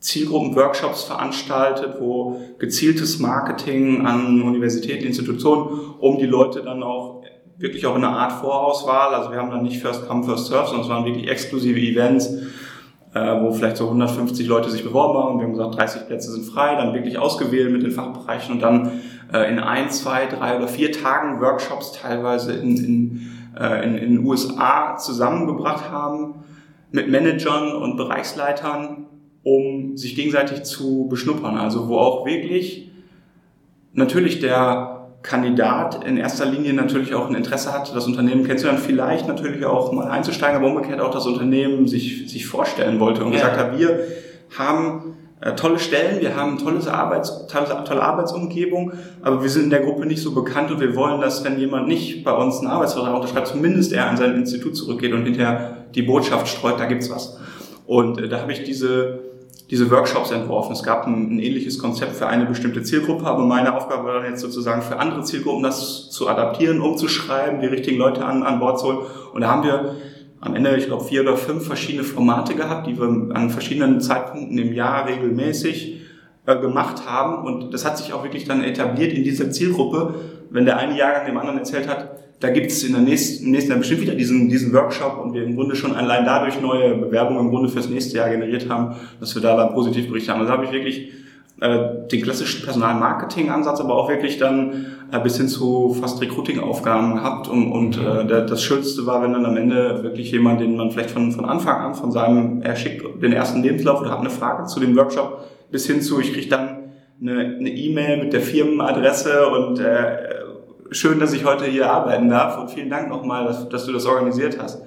Zielgruppen-Workshops 0.00 1.04
veranstaltet, 1.04 1.96
wo 2.00 2.40
gezieltes 2.58 3.18
Marketing 3.18 4.06
an 4.06 4.42
Universitäten, 4.42 5.06
Institutionen, 5.06 5.94
um 5.98 6.18
die 6.18 6.26
Leute 6.26 6.62
dann 6.62 6.82
auch 6.82 7.22
wirklich 7.56 7.86
auch 7.86 7.96
in 7.96 8.04
einer 8.04 8.16
Art 8.16 8.32
Vorauswahl, 8.32 9.14
also 9.14 9.32
wir 9.32 9.38
haben 9.38 9.50
dann 9.50 9.64
nicht 9.64 9.82
First 9.82 10.06
Come, 10.06 10.22
First 10.22 10.46
Serve, 10.46 10.66
sondern 10.66 10.84
es 10.84 10.88
waren 10.88 11.04
wirklich 11.04 11.28
exklusive 11.28 11.80
Events, 11.80 12.28
äh, 13.14 13.40
wo 13.40 13.50
vielleicht 13.52 13.76
so 13.76 13.86
150 13.86 14.46
Leute 14.46 14.70
sich 14.70 14.84
beworben 14.84 15.18
haben 15.18 15.38
wir 15.38 15.46
haben 15.46 15.54
gesagt, 15.54 15.76
30 15.76 16.06
Plätze 16.06 16.30
sind 16.30 16.44
frei, 16.44 16.76
dann 16.76 16.94
wirklich 16.94 17.18
ausgewählt 17.18 17.72
mit 17.72 17.82
den 17.82 17.90
Fachbereichen 17.90 18.54
und 18.54 18.60
dann 18.60 19.00
äh, 19.32 19.50
in 19.50 19.58
ein, 19.58 19.90
zwei, 19.90 20.26
drei 20.26 20.56
oder 20.56 20.68
vier 20.68 20.92
Tagen 20.92 21.40
Workshops 21.40 21.92
teilweise 21.92 22.52
in, 22.52 22.76
in 22.76 23.28
äh, 23.58 23.84
in, 23.84 23.96
in 23.96 24.16
den 24.16 24.26
USA 24.26 24.96
zusammengebracht 24.96 25.90
haben 25.90 26.44
mit 26.90 27.08
Managern 27.08 27.72
und 27.74 27.96
Bereichsleitern, 27.96 29.07
um 29.42 29.96
sich 29.96 30.14
gegenseitig 30.14 30.64
zu 30.64 31.06
beschnuppern. 31.08 31.56
Also 31.56 31.88
wo 31.88 31.98
auch 31.98 32.26
wirklich 32.26 32.90
natürlich 33.92 34.40
der 34.40 34.98
Kandidat 35.22 36.04
in 36.04 36.16
erster 36.16 36.46
Linie 36.46 36.72
natürlich 36.72 37.14
auch 37.14 37.28
ein 37.28 37.34
Interesse 37.34 37.72
hat, 37.72 37.94
das 37.94 38.06
Unternehmen 38.06 38.44
kennenzulernen, 38.44 38.80
vielleicht 38.80 39.26
natürlich 39.26 39.64
auch 39.64 39.92
mal 39.92 40.08
einzusteigen, 40.08 40.56
aber 40.56 40.68
umgekehrt 40.68 41.00
auch 41.00 41.10
das 41.10 41.26
Unternehmen 41.26 41.88
sich, 41.88 42.30
sich 42.30 42.46
vorstellen 42.46 43.00
wollte 43.00 43.24
und 43.24 43.32
ja. 43.32 43.38
gesagt 43.38 43.58
hat, 43.58 43.78
wir 43.78 44.00
haben 44.56 45.16
äh, 45.40 45.54
tolle 45.54 45.78
Stellen, 45.78 46.20
wir 46.20 46.36
haben 46.36 46.58
tolles 46.58 46.86
Arbeits, 46.86 47.46
tolle, 47.48 47.84
tolle 47.84 48.02
Arbeitsumgebung, 48.02 48.92
aber 49.22 49.42
wir 49.42 49.50
sind 49.50 49.64
in 49.64 49.70
der 49.70 49.80
Gruppe 49.80 50.06
nicht 50.06 50.22
so 50.22 50.34
bekannt 50.34 50.70
und 50.70 50.80
wir 50.80 50.94
wollen, 50.94 51.20
dass 51.20 51.44
wenn 51.44 51.58
jemand 51.58 51.88
nicht 51.88 52.24
bei 52.24 52.32
uns 52.32 52.58
einen 52.58 52.68
Arbeitsvertrag 52.68 53.14
unterschreibt, 53.14 53.48
zumindest 53.48 53.92
er 53.92 54.08
an 54.08 54.16
sein 54.16 54.34
Institut 54.36 54.76
zurückgeht 54.76 55.12
und 55.12 55.24
hinterher 55.24 55.84
die 55.94 56.02
Botschaft 56.02 56.48
streut, 56.48 56.78
da 56.78 56.86
gibt's 56.86 57.10
was. 57.10 57.38
Und 57.86 58.20
äh, 58.20 58.28
da 58.28 58.40
habe 58.40 58.52
ich 58.52 58.62
diese 58.62 59.27
diese 59.70 59.90
Workshops 59.90 60.30
entworfen. 60.30 60.72
Es 60.72 60.82
gab 60.82 61.06
ein, 61.06 61.36
ein, 61.36 61.38
ähnliches 61.40 61.78
Konzept 61.78 62.16
für 62.16 62.26
eine 62.26 62.46
bestimmte 62.46 62.82
Zielgruppe, 62.82 63.26
aber 63.26 63.44
meine 63.44 63.74
Aufgabe 63.74 64.04
war 64.04 64.14
dann 64.14 64.30
jetzt 64.30 64.40
sozusagen 64.40 64.82
für 64.82 64.98
andere 64.98 65.22
Zielgruppen 65.24 65.62
das 65.62 66.10
zu 66.10 66.28
adaptieren, 66.28 66.80
umzuschreiben, 66.80 67.60
die 67.60 67.66
richtigen 67.66 67.98
Leute 67.98 68.24
an, 68.24 68.42
an 68.42 68.60
Bord 68.60 68.80
zu 68.80 68.86
holen. 68.86 69.06
Und 69.32 69.42
da 69.42 69.48
haben 69.48 69.64
wir 69.64 69.96
am 70.40 70.54
Ende, 70.54 70.76
ich 70.76 70.86
glaube, 70.86 71.04
vier 71.04 71.22
oder 71.22 71.36
fünf 71.36 71.66
verschiedene 71.66 72.04
Formate 72.04 72.54
gehabt, 72.54 72.86
die 72.86 72.98
wir 72.98 73.34
an 73.34 73.50
verschiedenen 73.50 74.00
Zeitpunkten 74.00 74.56
im 74.56 74.72
Jahr 74.72 75.06
regelmäßig 75.06 76.00
äh, 76.46 76.56
gemacht 76.60 77.02
haben. 77.06 77.44
Und 77.44 77.74
das 77.74 77.84
hat 77.84 77.98
sich 77.98 78.12
auch 78.12 78.22
wirklich 78.22 78.44
dann 78.44 78.64
etabliert 78.64 79.12
in 79.12 79.24
dieser 79.24 79.50
Zielgruppe, 79.50 80.14
wenn 80.50 80.64
der 80.64 80.78
eine 80.78 80.96
Jahrgang 80.96 81.26
dem 81.26 81.36
anderen 81.36 81.58
erzählt 81.58 81.88
hat, 81.88 82.17
da 82.40 82.50
gibt 82.50 82.70
es 82.70 82.84
in 82.84 82.92
der 82.92 83.02
nächsten, 83.02 83.46
im 83.46 83.50
nächsten 83.50 83.70
Jahr 83.70 83.78
bestimmt 83.78 84.02
wieder 84.02 84.14
diesen, 84.14 84.48
diesen 84.48 84.72
Workshop 84.72 85.18
und 85.18 85.34
wir 85.34 85.42
im 85.42 85.56
Grunde 85.56 85.74
schon 85.74 85.94
allein 85.94 86.24
dadurch 86.24 86.60
neue 86.60 86.94
Bewerbungen 86.94 87.46
im 87.46 87.50
Grunde 87.50 87.68
fürs 87.68 87.88
nächste 87.88 88.18
Jahr 88.18 88.30
generiert 88.30 88.68
haben, 88.68 88.94
dass 89.18 89.34
wir 89.34 89.42
da 89.42 89.56
dann 89.56 89.74
positiv 89.74 90.08
berichtet 90.08 90.32
haben. 90.32 90.40
Also 90.40 90.52
da 90.52 90.58
habe 90.58 90.66
ich 90.66 90.72
wirklich 90.72 91.12
äh, 91.60 92.06
den 92.12 92.22
klassischen 92.22 92.64
Personalmarketing-Ansatz, 92.64 93.80
aber 93.80 93.96
auch 93.96 94.08
wirklich 94.08 94.38
dann 94.38 94.86
äh, 95.10 95.18
bis 95.18 95.36
hin 95.36 95.48
zu 95.48 95.96
fast 96.00 96.20
Recruiting-Aufgaben 96.22 97.16
gehabt 97.16 97.48
und, 97.48 97.72
und 97.72 97.98
äh, 97.98 98.24
der, 98.24 98.42
das 98.42 98.62
Schönste 98.62 99.04
war, 99.06 99.20
wenn 99.22 99.32
dann 99.32 99.44
am 99.44 99.56
Ende 99.56 100.04
wirklich 100.04 100.30
jemand, 100.30 100.60
den 100.60 100.76
man 100.76 100.92
vielleicht 100.92 101.10
von, 101.10 101.32
von 101.32 101.44
Anfang 101.44 101.80
an, 101.80 101.94
von 101.96 102.12
seinem, 102.12 102.62
er 102.62 102.76
schickt 102.76 103.02
den 103.20 103.32
ersten 103.32 103.64
Lebenslauf 103.64 104.00
oder 104.00 104.12
hat 104.12 104.20
eine 104.20 104.30
Frage 104.30 104.66
zu 104.66 104.78
dem 104.78 104.96
Workshop, 104.96 105.44
bis 105.72 105.88
hin 105.88 106.00
zu, 106.00 106.20
ich 106.20 106.32
kriege 106.32 106.48
dann 106.48 106.78
eine 107.20 107.68
E-Mail 107.68 108.22
mit 108.22 108.32
der 108.32 108.40
Firmenadresse 108.40 109.48
und 109.48 109.80
äh, 109.80 110.27
schön, 110.90 111.18
dass 111.18 111.32
ich 111.32 111.44
heute 111.44 111.64
hier 111.66 111.90
arbeiten 111.90 112.28
darf 112.28 112.58
und 112.58 112.70
vielen 112.70 112.90
Dank 112.90 113.08
nochmal, 113.08 113.44
dass, 113.44 113.68
dass 113.68 113.86
du 113.86 113.92
das 113.92 114.06
organisiert 114.06 114.58
hast. 114.60 114.82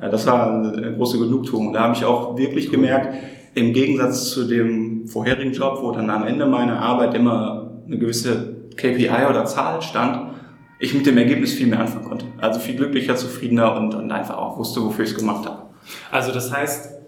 Äh, 0.00 0.10
das 0.10 0.26
war 0.26 0.52
eine 0.52 0.94
große 0.96 1.18
Genugtuung. 1.18 1.72
Da 1.72 1.82
habe 1.82 1.94
ich 1.94 2.04
auch 2.04 2.36
wirklich 2.36 2.70
gemerkt, 2.70 3.14
im 3.54 3.72
Gegensatz 3.72 4.30
zu 4.30 4.46
dem 4.46 5.06
vorherigen 5.08 5.52
Job, 5.52 5.78
wo 5.82 5.90
dann 5.90 6.08
am 6.10 6.26
Ende 6.26 6.46
meiner 6.46 6.80
Arbeit 6.80 7.14
immer 7.14 7.70
eine 7.86 7.98
gewisse 7.98 8.56
KPI 8.76 9.26
oder 9.28 9.44
Zahl 9.44 9.82
stand, 9.82 10.30
ich 10.78 10.94
mit 10.94 11.04
dem 11.04 11.18
Ergebnis 11.18 11.52
viel 11.52 11.66
mehr 11.66 11.80
anfangen 11.80 12.06
konnte. 12.06 12.26
Also 12.38 12.60
viel 12.60 12.76
glücklicher, 12.76 13.16
zufriedener 13.16 13.76
und, 13.76 13.94
und 13.94 14.10
einfach 14.12 14.38
auch 14.38 14.56
wusste, 14.56 14.82
wofür 14.82 15.04
ich 15.04 15.10
es 15.10 15.16
gemacht 15.16 15.46
habe. 15.46 15.62
Also 16.10 16.32
das 16.32 16.52
heißt, 16.52 17.00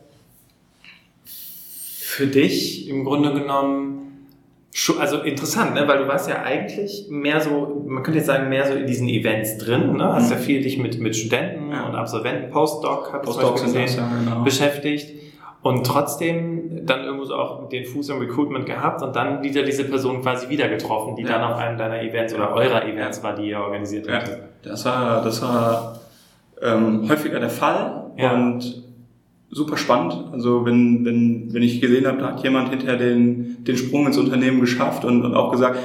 für 1.25 2.27
dich 2.27 2.89
im 2.89 3.05
Grunde 3.05 3.33
genommen 3.33 4.02
also 4.99 5.21
interessant, 5.21 5.75
ne? 5.75 5.87
weil 5.87 5.99
du 5.99 6.09
warst 6.09 6.29
ja 6.29 6.43
eigentlich 6.43 7.07
mehr 7.11 7.41
so, 7.41 7.85
man 7.87 8.03
könnte 8.03 8.19
jetzt 8.19 8.27
sagen, 8.27 8.49
mehr 8.49 8.67
so 8.67 8.75
in 8.75 8.87
diesen 8.87 9.07
Events 9.09 9.59
drin, 9.59 9.97
ne? 9.97 10.15
hast 10.15 10.31
ja 10.31 10.37
mhm. 10.37 10.41
viel 10.41 10.63
dich 10.63 10.79
mit, 10.79 10.99
mit 10.99 11.15
Studenten 11.15 11.71
ja. 11.71 11.87
und 11.87 11.95
Absolventen, 11.95 12.51
Postdoc, 12.51 13.13
hab 13.13 13.23
Postdoc 13.23 13.57
ich 13.57 13.63
gesehen, 13.65 13.89
ja, 13.97 14.11
genau. 14.25 14.45
beschäftigt 14.45 15.15
und 15.61 15.87
trotzdem 15.87 16.87
dann 16.87 17.05
irgendwo 17.05 17.25
so 17.25 17.35
auch 17.35 17.69
den 17.69 17.85
Fuß 17.85 18.09
im 18.11 18.19
Recruitment 18.19 18.65
gehabt 18.65 19.03
und 19.03 19.15
dann 19.15 19.43
wieder 19.43 19.63
diese 19.63 19.85
Person 19.85 20.23
quasi 20.23 20.49
wieder 20.49 20.69
getroffen, 20.69 21.17
die 21.17 21.23
ja. 21.23 21.29
dann 21.29 21.43
auf 21.43 21.59
einem 21.59 21.77
deiner 21.77 22.03
Events 22.03 22.35
oder 22.35 22.55
eurer 22.55 22.87
Events 22.87 23.23
war, 23.23 23.35
die 23.35 23.51
ihr 23.51 23.61
organisiert 23.61 24.11
habt. 24.11 24.29
Ja, 24.29 24.37
das 24.63 24.85
war, 24.87 25.23
das 25.23 25.43
war 25.43 26.01
ähm, 26.63 27.09
häufiger 27.09 27.41
der 27.41 27.51
Fall 27.51 28.11
und 28.17 28.82
super 29.53 29.77
spannend. 29.77 30.17
Also 30.33 30.65
wenn, 30.65 31.05
wenn, 31.05 31.53
wenn 31.53 31.63
ich 31.63 31.81
gesehen 31.81 32.07
habe, 32.07 32.19
da 32.19 32.29
hat 32.29 32.43
jemand 32.43 32.71
hinterher 32.71 32.97
den, 32.97 33.63
den 33.63 33.77
Sprung 33.77 34.07
ins 34.07 34.17
Unternehmen 34.17 34.61
geschafft 34.61 35.05
und, 35.05 35.25
und 35.25 35.35
auch 35.35 35.53
gesagt, 35.53 35.79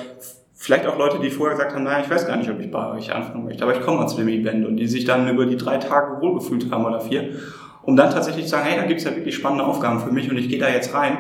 vielleicht 0.56 0.88
auch 0.88 0.98
Leute, 0.98 1.20
die 1.20 1.30
vorher 1.30 1.56
gesagt 1.56 1.76
haben, 1.76 1.84
naja, 1.84 2.04
ich 2.04 2.10
weiß 2.10 2.26
gar 2.26 2.38
nicht, 2.38 2.50
ob 2.50 2.60
ich 2.62 2.72
bei 2.72 2.92
euch 2.94 3.14
anfangen 3.14 3.44
möchte, 3.44 3.64
aber 3.64 3.76
ich 3.76 3.82
komme 3.82 3.98
mal 3.98 4.08
zu 4.08 4.18
dem 4.18 4.30
Event 4.30 4.66
und 4.66 4.78
die 4.78 4.88
sich 4.88 5.04
dann 5.04 5.28
über 5.30 5.46
die 5.46 5.58
drei 5.58 5.78
Tage 5.78 6.22
wohlgefühlt 6.22 6.72
haben 6.72 6.86
oder 6.86 7.02
vier, 7.02 7.30
um 7.84 7.98
dann 7.98 8.10
tatsächlich 8.10 8.46
zu 8.46 8.52
sagen, 8.52 8.66
hey, 8.66 8.80
da 8.80 8.86
gibt's 8.86 9.04
ja 9.04 9.14
wirklich 9.14 9.36
spannende 9.36 9.66
Aufgaben 9.66 10.00
für 10.00 10.12
mich 10.12 10.32
und 10.32 10.38
ich 10.38 10.48
gehe 10.48 10.60
da 10.60 10.70
jetzt 10.70 10.94
rein. 10.94 11.18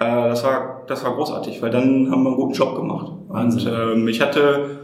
Äh, 0.00 0.28
das 0.28 0.42
war, 0.42 0.82
das 0.88 1.04
war 1.04 1.14
großartig, 1.14 1.62
weil 1.62 1.70
dann 1.70 2.10
haben 2.10 2.24
wir 2.24 2.30
einen 2.30 2.36
guten 2.36 2.54
Job 2.54 2.74
gemacht. 2.74 3.12
Wahnsinn. 3.28 3.72
Und 3.72 3.98
ähm, 3.98 4.08
ich 4.08 4.20
hatte 4.20 4.80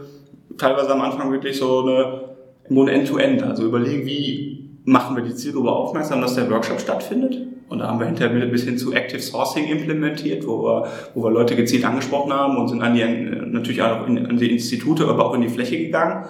teilweise 0.57 0.93
am 0.93 1.01
Anfang 1.01 1.29
wirklich 1.31 1.57
so 1.57 1.81
eine 1.81 2.31
im 2.69 2.75
Grunde 2.75 2.93
End-to-End, 2.93 3.41
-End, 3.41 3.49
also 3.49 3.65
überlegen, 3.65 4.05
wie 4.05 4.60
machen 4.83 5.15
wir 5.15 5.23
die 5.23 5.35
Zielgruppe 5.35 5.71
aufmerksam, 5.71 6.21
dass 6.21 6.35
der 6.35 6.49
Workshop 6.49 6.79
stattfindet. 6.79 7.37
Und 7.69 7.79
da 7.79 7.87
haben 7.87 7.99
wir 7.99 8.07
hinterher 8.07 8.45
bis 8.47 8.63
hin 8.63 8.77
zu 8.77 8.91
Active 8.91 9.21
Sourcing 9.21 9.65
implementiert, 9.67 10.45
wo 10.45 10.63
wir, 10.63 10.87
wo 11.15 11.23
wir 11.23 11.31
Leute 11.31 11.55
gezielt 11.55 11.85
angesprochen 11.85 12.33
haben 12.33 12.57
und 12.57 12.67
sind 12.67 12.81
an 12.81 12.93
die, 12.93 13.03
natürlich 13.03 13.81
auch 13.81 14.07
in, 14.07 14.25
an 14.25 14.37
die 14.37 14.51
Institute, 14.51 15.07
aber 15.07 15.25
auch 15.25 15.33
in 15.35 15.41
die 15.41 15.49
Fläche 15.49 15.77
gegangen. 15.77 16.25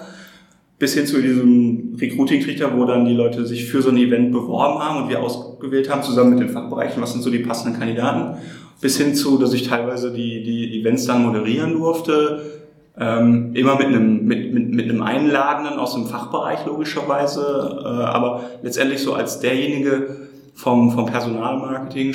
Bis 0.77 0.93
hin 0.93 1.07
zu 1.07 1.21
diesem 1.21 1.95
Recruiting-Trichter, 1.99 2.77
wo 2.77 2.85
dann 2.85 3.05
die 3.05 3.13
Leute 3.13 3.45
sich 3.45 3.65
für 3.65 3.81
so 3.81 3.89
ein 3.89 3.97
Event 3.97 4.31
beworben 4.31 4.79
haben 4.79 5.03
und 5.03 5.09
wir 5.09 5.21
ausgewählt 5.21 5.89
haben, 5.89 6.03
zusammen 6.03 6.31
mit 6.31 6.39
den 6.39 6.49
Fachbereichen, 6.49 7.01
was 7.01 7.13
sind 7.13 7.21
so 7.21 7.29
die 7.29 7.39
passenden 7.39 7.79
Kandidaten. 7.79 8.37
Bis 8.79 8.97
hin 8.97 9.15
zu, 9.15 9.37
dass 9.37 9.53
ich 9.53 9.67
teilweise 9.67 10.11
die, 10.11 10.43
die 10.43 10.79
Events 10.79 11.05
dann 11.05 11.23
moderieren 11.23 11.73
durfte, 11.73 12.60
ähm, 12.97 13.51
immer 13.55 13.77
mit 13.77 13.87
einem, 13.87 14.25
mit, 14.25 14.53
mit, 14.53 14.69
mit 14.71 14.89
einem 14.89 15.01
Einladenden 15.01 15.79
aus 15.79 15.93
dem 15.93 16.07
Fachbereich 16.07 16.65
logischerweise, 16.65 17.79
äh, 17.83 17.87
aber 17.87 18.41
letztendlich 18.61 19.01
so 19.01 19.13
als 19.13 19.39
derjenige 19.39 20.29
vom, 20.53 20.91
vom 20.91 21.05
Personalmarketing, 21.05 22.13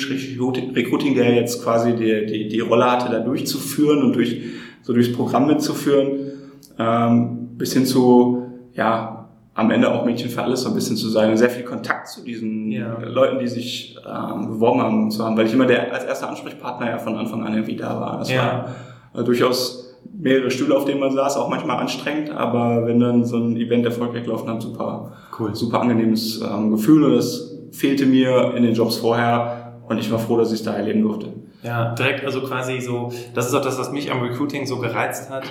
Recruiting, 0.75 1.15
der 1.15 1.33
jetzt 1.33 1.63
quasi 1.63 1.95
die, 1.95 2.25
die, 2.25 2.47
die 2.47 2.59
Rolle 2.59 2.89
hatte, 2.89 3.11
da 3.11 3.19
durchzuführen 3.19 4.03
und 4.03 4.15
durch, 4.15 4.41
so 4.83 4.93
durchs 4.93 5.11
Programm 5.11 5.47
mitzuführen, 5.47 6.31
ähm, 6.77 7.49
bis 7.57 7.73
hin 7.73 7.85
zu, 7.85 8.45
ja, 8.73 9.17
am 9.55 9.71
Ende 9.71 9.91
auch 9.91 10.05
Mädchen 10.05 10.29
für 10.29 10.43
alles 10.43 10.61
so 10.61 10.69
ein 10.69 10.75
bisschen 10.75 10.95
zu 10.97 11.09
sein 11.09 11.31
und 11.31 11.37
sehr 11.37 11.49
viel 11.49 11.63
Kontakt 11.63 12.09
zu 12.09 12.23
diesen 12.23 12.71
ja. 12.71 12.99
Leuten, 12.99 13.39
die 13.39 13.47
sich 13.47 13.97
ähm, 14.07 14.49
beworben 14.49 14.81
haben, 14.81 15.09
zu 15.09 15.25
haben, 15.25 15.35
weil 15.35 15.47
ich 15.47 15.53
immer 15.53 15.65
der 15.65 15.91
als 15.91 16.05
erster 16.05 16.29
Ansprechpartner 16.29 16.91
ja 16.91 16.97
von 16.99 17.17
Anfang 17.17 17.43
an 17.43 17.53
irgendwie 17.53 17.75
da 17.75 17.99
war. 17.99 18.19
Das 18.19 18.31
ja. 18.31 18.75
war 19.13 19.19
äh, 19.19 19.25
durchaus 19.25 19.86
mehrere 20.13 20.51
Stühle, 20.51 20.75
auf 20.75 20.85
denen 20.85 20.99
man 20.99 21.11
saß, 21.11 21.37
auch 21.37 21.49
manchmal 21.49 21.77
anstrengend, 21.77 22.31
aber 22.31 22.85
wenn 22.85 22.99
dann 22.99 23.25
so 23.25 23.37
ein 23.37 23.57
Event 23.57 23.85
erfolgreich 23.85 24.23
gelaufen 24.23 24.49
hat, 24.49 24.61
super, 24.61 25.13
cool. 25.39 25.55
super 25.55 25.81
angenehmes 25.81 26.41
ähm, 26.41 26.71
Gefühl 26.71 27.03
und 27.03 27.15
das 27.15 27.57
fehlte 27.71 28.05
mir 28.05 28.53
in 28.55 28.63
den 28.63 28.73
Jobs 28.73 28.97
vorher 28.97 29.79
und 29.87 29.99
ich 29.99 30.11
war 30.11 30.19
froh, 30.19 30.37
dass 30.37 30.51
ich 30.51 30.59
es 30.59 30.65
da 30.65 30.73
erleben 30.73 31.01
durfte. 31.01 31.33
Ja, 31.63 31.95
direkt, 31.95 32.23
also 32.23 32.41
quasi 32.41 32.79
so, 32.79 33.11
das 33.33 33.47
ist 33.47 33.53
auch 33.53 33.61
das, 33.61 33.79
was 33.79 33.91
mich 33.91 34.11
am 34.11 34.21
Recruiting 34.21 34.65
so 34.67 34.77
gereizt 34.77 35.29
hat, 35.29 35.43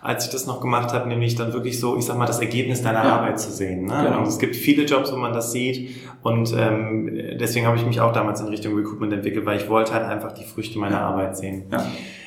als 0.00 0.24
ich 0.24 0.32
das 0.32 0.46
noch 0.46 0.60
gemacht 0.60 0.92
habe, 0.92 1.08
nämlich 1.08 1.34
dann 1.36 1.52
wirklich 1.52 1.78
so, 1.78 1.96
ich 1.96 2.04
sag 2.06 2.16
mal, 2.16 2.26
das 2.26 2.40
Ergebnis 2.40 2.82
deiner 2.82 3.04
ja. 3.04 3.16
Arbeit 3.16 3.38
zu 3.38 3.50
sehen. 3.50 3.84
Ne? 3.84 4.04
Genau. 4.06 4.18
Und 4.18 4.26
es 4.26 4.38
gibt 4.38 4.56
viele 4.56 4.84
Jobs, 4.84 5.12
wo 5.12 5.16
man 5.16 5.32
das 5.32 5.52
sieht 5.52 5.96
und 6.22 6.54
ähm, 6.56 7.10
deswegen 7.38 7.66
habe 7.66 7.76
ich 7.76 7.84
mich 7.84 8.00
auch 8.00 8.12
damals 8.12 8.40
in 8.40 8.48
Richtung 8.48 8.74
Recruitment 8.74 9.12
entwickelt, 9.12 9.44
weil 9.44 9.58
ich 9.58 9.68
wollte 9.68 9.92
halt 9.92 10.04
einfach 10.04 10.32
die 10.32 10.44
Früchte 10.44 10.78
meiner 10.78 11.00
Arbeit 11.02 11.36
sehen. 11.36 11.64
Ja. 11.70 11.86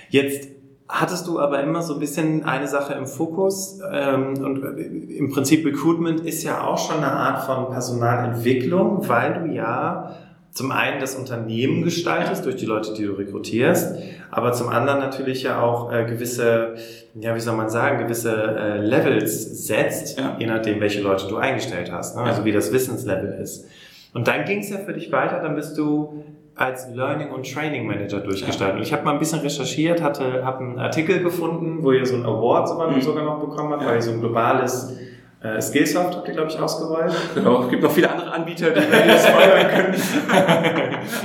Jetzt 0.09 0.49
hattest 0.93 1.27
du 1.27 1.39
aber 1.39 1.61
immer 1.63 1.81
so 1.81 1.95
ein 1.95 1.99
bisschen 1.99 2.45
eine 2.45 2.67
Sache 2.67 2.93
im 2.93 3.07
Fokus 3.07 3.79
ähm, 3.91 4.37
und 4.45 4.63
im 4.63 5.31
Prinzip 5.31 5.65
Recruitment 5.65 6.21
ist 6.21 6.43
ja 6.43 6.67
auch 6.67 6.77
schon 6.77 6.97
eine 6.97 7.11
Art 7.11 7.45
von 7.45 7.71
Personalentwicklung, 7.71 9.09
weil 9.09 9.33
du 9.33 9.51
ja 9.51 10.15
zum 10.51 10.71
einen 10.71 11.01
das 11.01 11.15
Unternehmen 11.15 11.81
gestaltest 11.81 12.45
durch 12.45 12.57
die 12.57 12.67
Leute, 12.67 12.93
die 12.93 13.05
du 13.05 13.13
rekrutierst, 13.13 13.97
aber 14.29 14.53
zum 14.53 14.69
anderen 14.69 14.99
natürlich 14.99 15.41
ja 15.41 15.63
auch 15.63 15.91
äh, 15.91 16.05
gewisse, 16.05 16.75
ja 17.19 17.33
wie 17.33 17.39
soll 17.39 17.57
man 17.57 17.69
sagen, 17.69 17.97
gewisse 17.97 18.35
äh, 18.35 18.77
Levels 18.77 19.65
setzt, 19.65 20.19
ja. 20.19 20.35
je 20.37 20.45
nachdem, 20.45 20.79
welche 20.79 21.01
Leute 21.01 21.27
du 21.27 21.37
eingestellt 21.37 21.91
hast, 21.91 22.15
ne? 22.15 22.21
also 22.21 22.45
wie 22.45 22.51
das 22.51 22.71
Wissenslevel 22.71 23.39
ist. 23.41 23.65
Und 24.13 24.27
dann 24.27 24.45
ging 24.45 24.59
es 24.59 24.69
ja 24.69 24.77
für 24.77 24.93
dich 24.93 25.11
weiter, 25.11 25.39
dann 25.39 25.55
bist 25.55 25.75
du 25.75 26.23
als 26.55 26.87
Learning 26.89 27.31
und 27.31 27.51
Training 27.51 27.87
Manager 27.87 28.19
durchgestaltet. 28.19 28.77
Und 28.77 28.83
ich 28.83 28.93
habe 28.93 29.03
mal 29.03 29.13
ein 29.13 29.19
bisschen 29.19 29.39
recherchiert, 29.39 30.01
hatte, 30.01 30.45
habe 30.45 30.59
einen 30.59 30.79
Artikel 30.79 31.21
gefunden, 31.23 31.79
wo 31.81 31.91
ihr 31.91 32.05
so 32.05 32.15
einen 32.15 32.25
Award 32.25 32.69
sogar, 32.69 32.91
mhm. 32.91 33.01
sogar 33.01 33.25
noch 33.25 33.39
bekommen 33.39 33.71
habt, 33.71 33.81
ja. 33.81 33.89
weil 33.89 33.95
ihr 33.95 34.01
so 34.01 34.11
ein 34.11 34.19
globales 34.19 34.95
äh, 35.41 35.59
Skillsoft 35.59 36.15
habt 36.15 36.27
ihr, 36.27 36.33
glaube 36.35 36.49
ich, 36.49 36.59
ausgerollt. 36.59 37.11
Genau, 37.35 37.63
es 37.63 37.69
gibt 37.69 37.81
noch 37.81 37.91
viele 37.91 38.09
andere 38.09 38.31
Anbieter, 38.31 38.69
die 38.69 38.81
wir 38.91 39.05
das 39.07 39.25
feuern 39.25 39.67
können. 39.67 39.95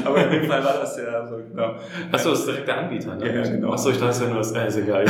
Aber 0.05 0.25
in 0.25 0.31
dem 0.31 0.45
Fall 0.45 0.65
war 0.65 0.79
das 0.81 0.97
ja 0.97 1.27
so, 1.27 1.37
genau. 1.37 1.75
Achso, 2.11 2.31
das 2.31 2.41
ist 2.41 2.49
direkt 2.49 2.69
der 2.69 2.79
Anbieter, 2.79 3.15
ne? 3.15 3.35
Ja, 3.35 3.43
genau. 3.43 3.73
Achso, 3.73 3.91
ich 3.91 3.99
dachte, 3.99 4.11
es 4.11 4.21
wäre 4.21 4.31
nur 4.31 4.39
das, 4.39 4.51
ist 4.51 4.77
egal. 4.77 5.05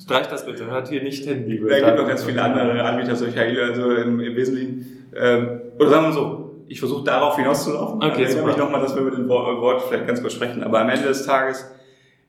Streich 0.00 0.26
das 0.28 0.46
bitte, 0.46 0.66
hört 0.66 0.88
hier 0.88 1.02
nicht 1.02 1.24
hin, 1.24 1.46
liebe 1.46 1.68
Da 1.68 1.80
gibt 1.80 1.98
noch 1.98 2.08
ganz 2.08 2.22
viele 2.22 2.42
andere 2.42 2.82
Anbieter 2.82 3.16
solcher 3.16 3.42
also 3.42 3.90
im, 3.90 4.20
im 4.20 4.36
Wesentlichen. 4.36 5.08
Ähm, 5.14 5.60
oder 5.78 5.90
sagen 5.90 6.06
wir 6.06 6.12
so, 6.12 6.45
ich 6.68 6.78
versuche 6.78 7.04
darauf 7.04 7.36
hinauszulaufen. 7.36 8.02
Okay, 8.02 8.24
also, 8.24 8.38
super. 8.38 8.50
Ich 8.50 8.56
nochmal, 8.56 8.80
dass 8.80 8.94
wir 8.94 9.02
über 9.02 9.16
den 9.16 9.28
Wort, 9.28 9.60
Wort 9.60 9.82
vielleicht 9.82 10.06
ganz 10.06 10.20
kurz 10.20 10.34
sprechen. 10.34 10.62
Aber 10.62 10.80
am 10.80 10.88
Ende 10.88 11.08
des 11.08 11.26
Tages, 11.26 11.64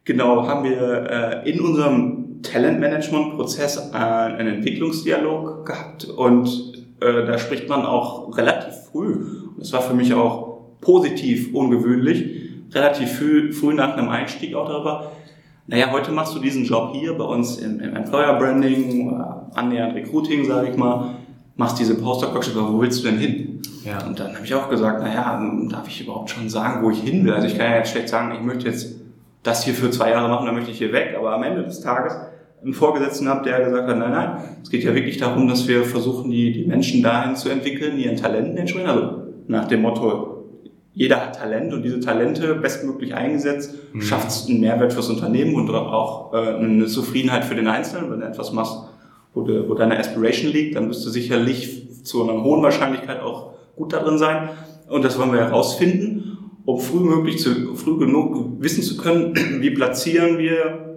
genau, 0.03 0.47
haben 0.47 0.63
wir 0.63 1.43
äh, 1.43 1.49
in 1.49 1.61
unserem 1.61 2.41
Talentmanagement-Prozess 2.43 3.91
äh, 3.93 3.97
einen 3.97 4.55
Entwicklungsdialog 4.55 5.65
gehabt 5.65 6.05
und 6.05 6.47
äh, 7.01 7.25
da 7.25 7.37
spricht 7.37 7.67
man 7.67 7.85
auch 7.85 8.37
relativ 8.37 8.73
früh. 8.91 9.25
Das 9.57 9.73
war 9.73 9.81
für 9.81 9.93
mich 9.93 10.13
auch 10.13 10.61
positiv 10.81 11.53
ungewöhnlich, 11.53 12.51
relativ 12.73 13.17
früh, 13.17 13.51
früh 13.51 13.73
nach 13.73 13.97
einem 13.97 14.09
Einstieg 14.09 14.53
auch 14.55 14.67
darüber, 14.67 15.11
naja, 15.69 15.91
heute 15.91 16.13
machst 16.13 16.33
du 16.33 16.39
diesen 16.39 16.63
Job 16.63 16.93
hier 16.93 17.13
bei 17.17 17.25
uns 17.25 17.57
im, 17.57 17.81
im 17.81 17.93
Employer 17.93 18.39
Branding 18.39 19.09
oder 19.09 19.51
annähernd 19.53 19.95
Recruiting, 19.95 20.45
sage 20.45 20.69
ich 20.69 20.77
mal, 20.77 21.15
machst 21.57 21.79
diese 21.79 21.95
Postdoc-Workshop, 21.95 22.55
aber 22.55 22.73
wo 22.73 22.81
willst 22.81 23.03
du 23.03 23.09
denn 23.09 23.17
hin? 23.17 23.61
Ja. 23.83 24.05
Und 24.05 24.19
dann 24.19 24.35
habe 24.35 24.45
ich 24.45 24.53
auch 24.53 24.69
gesagt, 24.69 25.01
naja, 25.01 25.41
darf 25.69 25.87
ich 25.87 26.01
überhaupt 26.01 26.29
schon 26.29 26.49
sagen, 26.49 26.83
wo 26.83 26.91
ich 26.91 26.99
hin 26.99 27.25
will? 27.25 27.33
Also 27.33 27.47
ich 27.47 27.57
kann 27.57 27.71
ja 27.71 27.77
jetzt 27.77 27.91
schlecht 27.91 28.09
sagen, 28.09 28.33
ich 28.35 28.41
möchte 28.41 28.67
jetzt 28.67 28.95
das 29.43 29.63
hier 29.63 29.73
für 29.73 29.89
zwei 29.91 30.11
Jahre 30.11 30.29
machen, 30.29 30.45
dann 30.45 30.55
möchte 30.55 30.71
ich 30.71 30.77
hier 30.77 30.91
weg, 30.91 31.15
aber 31.17 31.33
am 31.33 31.43
Ende 31.43 31.63
des 31.63 31.81
Tages 31.81 32.13
einen 32.63 32.73
Vorgesetzten 32.73 33.29
habe, 33.29 33.43
der 33.43 33.63
gesagt 33.63 33.87
hat, 33.87 33.97
nein, 33.97 34.11
nein, 34.11 34.37
es 34.61 34.69
geht 34.69 34.83
ja 34.83 34.93
wirklich 34.93 35.17
darum, 35.17 35.47
dass 35.47 35.67
wir 35.67 35.83
versuchen, 35.83 36.31
die, 36.31 36.51
die 36.51 36.65
Menschen 36.65 37.01
dahin 37.03 37.35
zu 37.35 37.49
entwickeln, 37.49 37.97
ihren 37.97 38.17
Talenten 38.17 38.57
entsprechen. 38.57 38.89
Also 38.89 39.23
nach 39.47 39.67
dem 39.67 39.83
Motto, 39.83 40.45
jeder 40.93 41.17
hat 41.17 41.37
Talent 41.37 41.73
und 41.73 41.83
diese 41.83 41.99
Talente 41.99 42.55
bestmöglich 42.55 43.13
eingesetzt, 43.13 43.75
mhm. 43.93 44.01
schafft 44.01 44.49
einen 44.49 44.59
Mehrwert 44.59 44.91
fürs 44.91 45.09
Unternehmen 45.09 45.55
und 45.55 45.69
auch 45.69 46.33
äh, 46.33 46.55
eine 46.55 46.87
Zufriedenheit 46.87 47.45
für 47.45 47.55
den 47.55 47.67
Einzelnen. 47.67 48.11
Wenn 48.11 48.19
du 48.19 48.25
etwas 48.25 48.51
machst, 48.51 48.86
wo, 49.37 49.43
de, 49.43 49.69
wo 49.69 49.75
deine 49.75 49.99
Aspiration 49.99 50.51
liegt, 50.51 50.75
dann 50.75 50.89
wirst 50.89 51.05
du 51.05 51.09
sicherlich 51.09 52.03
zu 52.03 52.23
einer 52.23 52.43
hohen 52.43 52.63
Wahrscheinlichkeit 52.63 53.21
auch 53.21 53.53
gut 53.75 53.93
darin 53.93 54.17
sein. 54.17 54.49
Und 54.89 55.05
das 55.05 55.19
wollen 55.19 55.31
wir 55.31 55.39
herausfinden, 55.39 56.37
um 56.65 56.79
früh 56.79 56.99
möglich 56.99 57.37
zu, 57.39 57.75
früh 57.75 57.97
genug 57.97 58.61
wissen 58.61 58.81
zu 58.81 58.97
können, 58.97 59.35
wie 59.61 59.69
platzieren 59.69 60.39
wir 60.39 60.87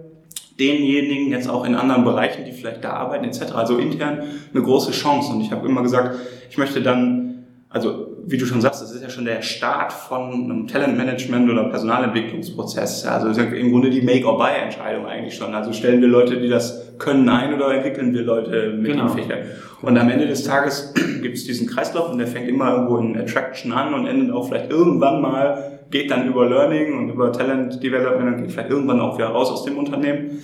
denjenigen 0.59 1.31
jetzt 1.31 1.49
auch 1.49 1.65
in 1.65 1.75
anderen 1.75 2.05
Bereichen, 2.05 2.45
die 2.45 2.53
vielleicht 2.53 2.85
da 2.85 2.93
arbeiten 2.93 3.25
etc. 3.25 3.53
Also 3.53 3.77
intern 3.79 4.23
eine 4.53 4.63
große 4.63 4.93
Chance. 4.93 5.33
Und 5.33 5.43
ich 5.43 5.53
habe 5.53 5.69
immer 5.69 5.83
gesagt, 5.83 6.19
ich 6.51 6.59
möchte 6.59 6.83
dann, 6.83 7.30
also 7.73 8.17
wie 8.27 8.37
du 8.37 8.47
schon 8.47 8.61
sagst, 8.61 8.83
das 8.83 8.91
ist 8.91 9.01
ja 9.01 9.09
schon 9.09 9.25
der 9.25 9.43
Start 9.43 9.93
von 9.93 10.33
einem 10.33 10.67
Talentmanagement 10.67 11.49
oder 11.49 11.69
Personalentwicklungsprozess. 11.69 13.07
Also 13.07 13.29
ist 13.29 13.39
ja 13.39 13.45
im 13.45 13.71
Grunde 13.71 13.91
die 13.91 14.03
Make-or-Buy-Entscheidung 14.03 15.07
eigentlich 15.07 15.37
schon. 15.37 15.55
Also 15.55 15.73
stellen 15.73 16.01
wir 16.01 16.09
Leute, 16.09 16.41
die 16.41 16.49
das 16.49 16.99
können, 16.99 17.29
ein 17.29 17.55
oder 17.55 17.73
entwickeln 17.73 18.13
wir 18.13 18.23
Leute 18.23 18.73
mit 18.77 18.93
genau. 18.93 19.07
den 19.07 19.17
Fächern. 19.17 19.39
Und 19.83 19.97
am 19.97 20.11
Ende 20.11 20.27
des 20.27 20.43
Tages 20.43 20.93
gibt 21.23 21.37
es 21.37 21.45
diesen 21.45 21.69
Kreislauf 21.69 22.11
und 22.11 22.19
der 22.19 22.27
fängt 22.27 22.49
immer 22.49 22.73
irgendwo 22.73 22.99
in 22.99 23.17
Attraction 23.17 23.73
an 23.73 23.95
und 23.95 24.07
endet 24.07 24.33
auch 24.35 24.49
vielleicht 24.49 24.69
irgendwann 24.69 25.23
mal, 25.23 25.81
geht 25.93 26.11
dann 26.11 26.27
über 26.27 26.49
Learning 26.49 26.99
und 26.99 27.09
über 27.11 27.33
Talent 27.33 27.81
Development 27.81 28.35
und 28.35 28.43
geht 28.43 28.53
vielleicht 28.53 28.71
irgendwann 28.71 29.01
auch 29.01 29.17
wieder 29.17 29.29
raus 29.29 29.49
aus 29.49 29.65
dem 29.65 29.79
Unternehmen. 29.79 30.43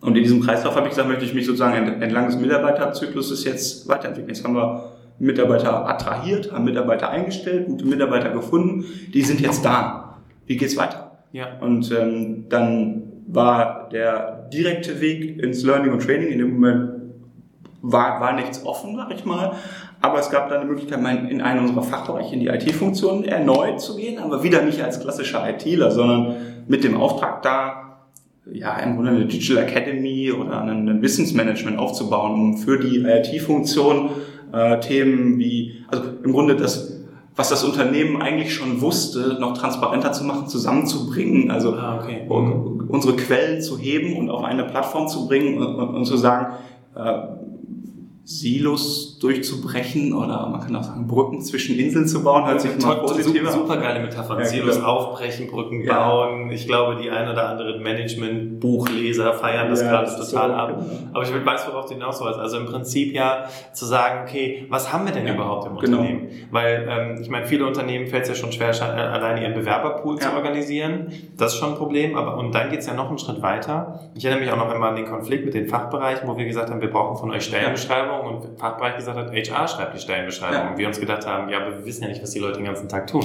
Und 0.00 0.16
in 0.16 0.22
diesem 0.22 0.40
Kreislauf 0.40 0.76
habe 0.76 0.86
ich 0.86 0.90
gesagt, 0.90 1.08
möchte 1.08 1.24
ich 1.24 1.34
mich 1.34 1.46
sozusagen 1.46 2.00
entlang 2.00 2.26
des 2.26 2.36
Mitarbeiterzykluses 2.36 3.44
jetzt 3.44 3.88
weiterentwickeln. 3.88 4.34
Jetzt 4.34 4.44
haben 4.44 4.54
wir 4.54 4.91
Mitarbeiter 5.18 5.88
attrahiert, 5.88 6.52
haben 6.52 6.64
Mitarbeiter 6.64 7.08
eingestellt, 7.08 7.66
gute 7.66 7.84
Mitarbeiter 7.84 8.30
gefunden, 8.30 8.84
die 9.12 9.22
sind 9.22 9.40
jetzt 9.40 9.64
da. 9.64 10.18
Wie 10.46 10.56
geht's 10.56 10.76
weiter? 10.76 11.18
Ja. 11.32 11.58
Und 11.60 11.90
ähm, 11.92 12.46
dann 12.48 13.02
war 13.26 13.88
der 13.90 14.48
direkte 14.52 15.00
Weg 15.00 15.42
ins 15.42 15.62
Learning 15.62 15.92
und 15.92 16.02
Training 16.02 16.28
in 16.28 16.38
dem 16.38 16.54
Moment 16.54 16.90
war, 17.82 18.20
war 18.20 18.32
nichts 18.32 18.64
offen, 18.64 18.96
sag 18.96 19.12
ich 19.12 19.24
mal. 19.24 19.52
Aber 20.00 20.18
es 20.18 20.30
gab 20.30 20.48
dann 20.48 20.60
eine 20.60 20.70
Möglichkeit, 20.70 20.98
in 20.98 21.40
einen 21.40 21.60
unserer 21.60 21.82
Fachbereiche, 21.82 22.34
in 22.34 22.40
die 22.40 22.48
IT-Funktion 22.48 23.24
erneut 23.24 23.80
zu 23.80 23.96
gehen, 23.96 24.18
aber 24.18 24.42
wieder 24.42 24.62
nicht 24.62 24.82
als 24.82 25.00
klassischer 25.00 25.48
ITler, 25.48 25.90
sondern 25.90 26.36
mit 26.66 26.84
dem 26.84 26.96
Auftrag 26.96 27.42
da, 27.42 27.98
ja, 28.50 28.76
im 28.78 28.96
Grunde 28.96 29.12
eine 29.12 29.26
Digital 29.26 29.62
Academy 29.64 30.32
oder 30.32 30.62
ein 30.62 31.02
Wissensmanagement 31.02 31.78
aufzubauen, 31.78 32.34
um 32.34 32.56
für 32.58 32.78
die 32.78 32.98
IT-Funktion 32.98 34.10
äh, 34.52 34.80
Themen 34.80 35.38
wie, 35.38 35.84
also 35.88 36.04
im 36.22 36.32
Grunde 36.32 36.56
das, 36.56 37.00
was 37.34 37.48
das 37.48 37.64
Unternehmen 37.64 38.20
eigentlich 38.20 38.54
schon 38.54 38.80
wusste, 38.80 39.38
noch 39.40 39.56
transparenter 39.56 40.12
zu 40.12 40.24
machen, 40.24 40.48
zusammenzubringen, 40.48 41.50
also 41.50 41.74
ah, 41.74 41.98
okay. 42.02 42.26
unsere 42.28 43.16
Quellen 43.16 43.62
zu 43.62 43.78
heben 43.78 44.16
und 44.16 44.30
auf 44.30 44.44
eine 44.44 44.64
Plattform 44.64 45.08
zu 45.08 45.26
bringen 45.26 45.58
und, 45.58 45.74
und, 45.76 45.94
und 45.94 46.04
zu 46.04 46.16
sagen, 46.16 46.54
äh, 46.94 47.22
Silos 48.24 49.18
durchzubrechen 49.18 50.12
oder 50.12 50.48
man 50.48 50.60
kann 50.60 50.76
auch 50.76 50.84
sagen, 50.84 51.08
Brücken 51.08 51.42
zwischen 51.42 51.76
Inseln 51.76 52.06
zu 52.06 52.22
bauen, 52.22 52.46
hört 52.46 52.60
sich 52.60 52.70
mal 52.80 52.94
positiver 53.00 53.50
Super 53.50 53.78
geile 53.78 53.98
Metapher. 53.98 54.38
Ja, 54.38 54.44
Silos 54.44 54.76
genau. 54.76 54.86
aufbrechen, 54.86 55.48
Brücken 55.48 55.82
ja. 55.82 55.92
bauen. 55.92 56.48
Ich 56.52 56.68
glaube, 56.68 57.02
die 57.02 57.10
ein 57.10 57.28
oder 57.28 57.48
anderen 57.48 57.82
Management-Buchleser 57.82 59.32
feiern 59.32 59.70
das 59.70 59.82
ja, 59.82 59.90
gerade 59.90 60.04
das 60.04 60.30
total 60.30 60.50
so, 60.50 60.54
ab. 60.54 60.68
Genau. 60.68 61.10
Aber 61.14 61.22
ich 61.24 61.46
weiß, 61.46 61.66
worauf 61.66 61.86
du 61.86 61.94
hinaus 61.94 62.20
wolltest. 62.20 62.38
Also 62.38 62.58
im 62.58 62.66
Prinzip 62.66 63.12
ja 63.12 63.46
zu 63.72 63.86
sagen, 63.86 64.20
okay, 64.22 64.66
was 64.68 64.92
haben 64.92 65.04
wir 65.04 65.12
denn 65.12 65.26
überhaupt 65.26 65.66
im 65.66 65.76
genau. 65.78 65.98
Unternehmen? 65.98 66.28
Weil 66.52 66.86
ähm, 66.88 67.18
ich 67.20 67.28
meine, 67.28 67.46
viele 67.46 67.66
Unternehmen 67.66 68.06
fällt 68.06 68.22
es 68.22 68.28
ja 68.28 68.34
schon 68.36 68.52
schwer, 68.52 68.68
alleine 68.80 69.42
ihren 69.42 69.54
Bewerberpool 69.54 70.20
zu 70.20 70.32
organisieren. 70.32 71.08
Das 71.36 71.54
ist 71.54 71.58
schon 71.58 71.70
ein 71.70 71.76
Problem. 71.76 72.16
Aber 72.16 72.36
und 72.36 72.54
dann 72.54 72.70
geht's 72.70 72.86
ja 72.86 72.94
noch 72.94 73.08
einen 73.08 73.18
Schritt 73.18 73.42
weiter. 73.42 74.10
Ich 74.14 74.24
erinnere 74.24 74.44
mich 74.44 74.52
auch 74.52 74.64
noch 74.64 74.72
einmal 74.72 74.90
an 74.90 74.96
den 74.96 75.06
Konflikt 75.06 75.44
mit 75.44 75.54
den 75.54 75.66
Fachbereichen, 75.66 76.28
wo 76.28 76.36
wir 76.36 76.44
gesagt 76.44 76.70
haben, 76.70 76.80
wir 76.80 76.90
brauchen 76.90 77.16
von 77.16 77.32
euch 77.32 77.42
Stellenbeschreibungen 77.42 78.11
Stellenbeschreibung 78.12 78.36
und 78.36 78.58
Fachbereich 78.58 78.96
gesagt 78.96 79.16
hat, 79.18 79.32
HR 79.32 79.68
schreibt 79.68 79.94
die 79.94 79.98
Stellenbeschreibung. 79.98 80.56
Ja. 80.56 80.70
Und 80.70 80.78
wir 80.78 80.86
uns 80.86 81.00
gedacht 81.00 81.26
haben, 81.26 81.48
ja, 81.48 81.60
aber 81.60 81.78
wir 81.78 81.84
wissen 81.84 82.02
ja 82.02 82.08
nicht, 82.08 82.22
was 82.22 82.30
die 82.30 82.38
Leute 82.38 82.58
den 82.58 82.66
ganzen 82.66 82.88
Tag 82.88 83.06
tun. 83.06 83.24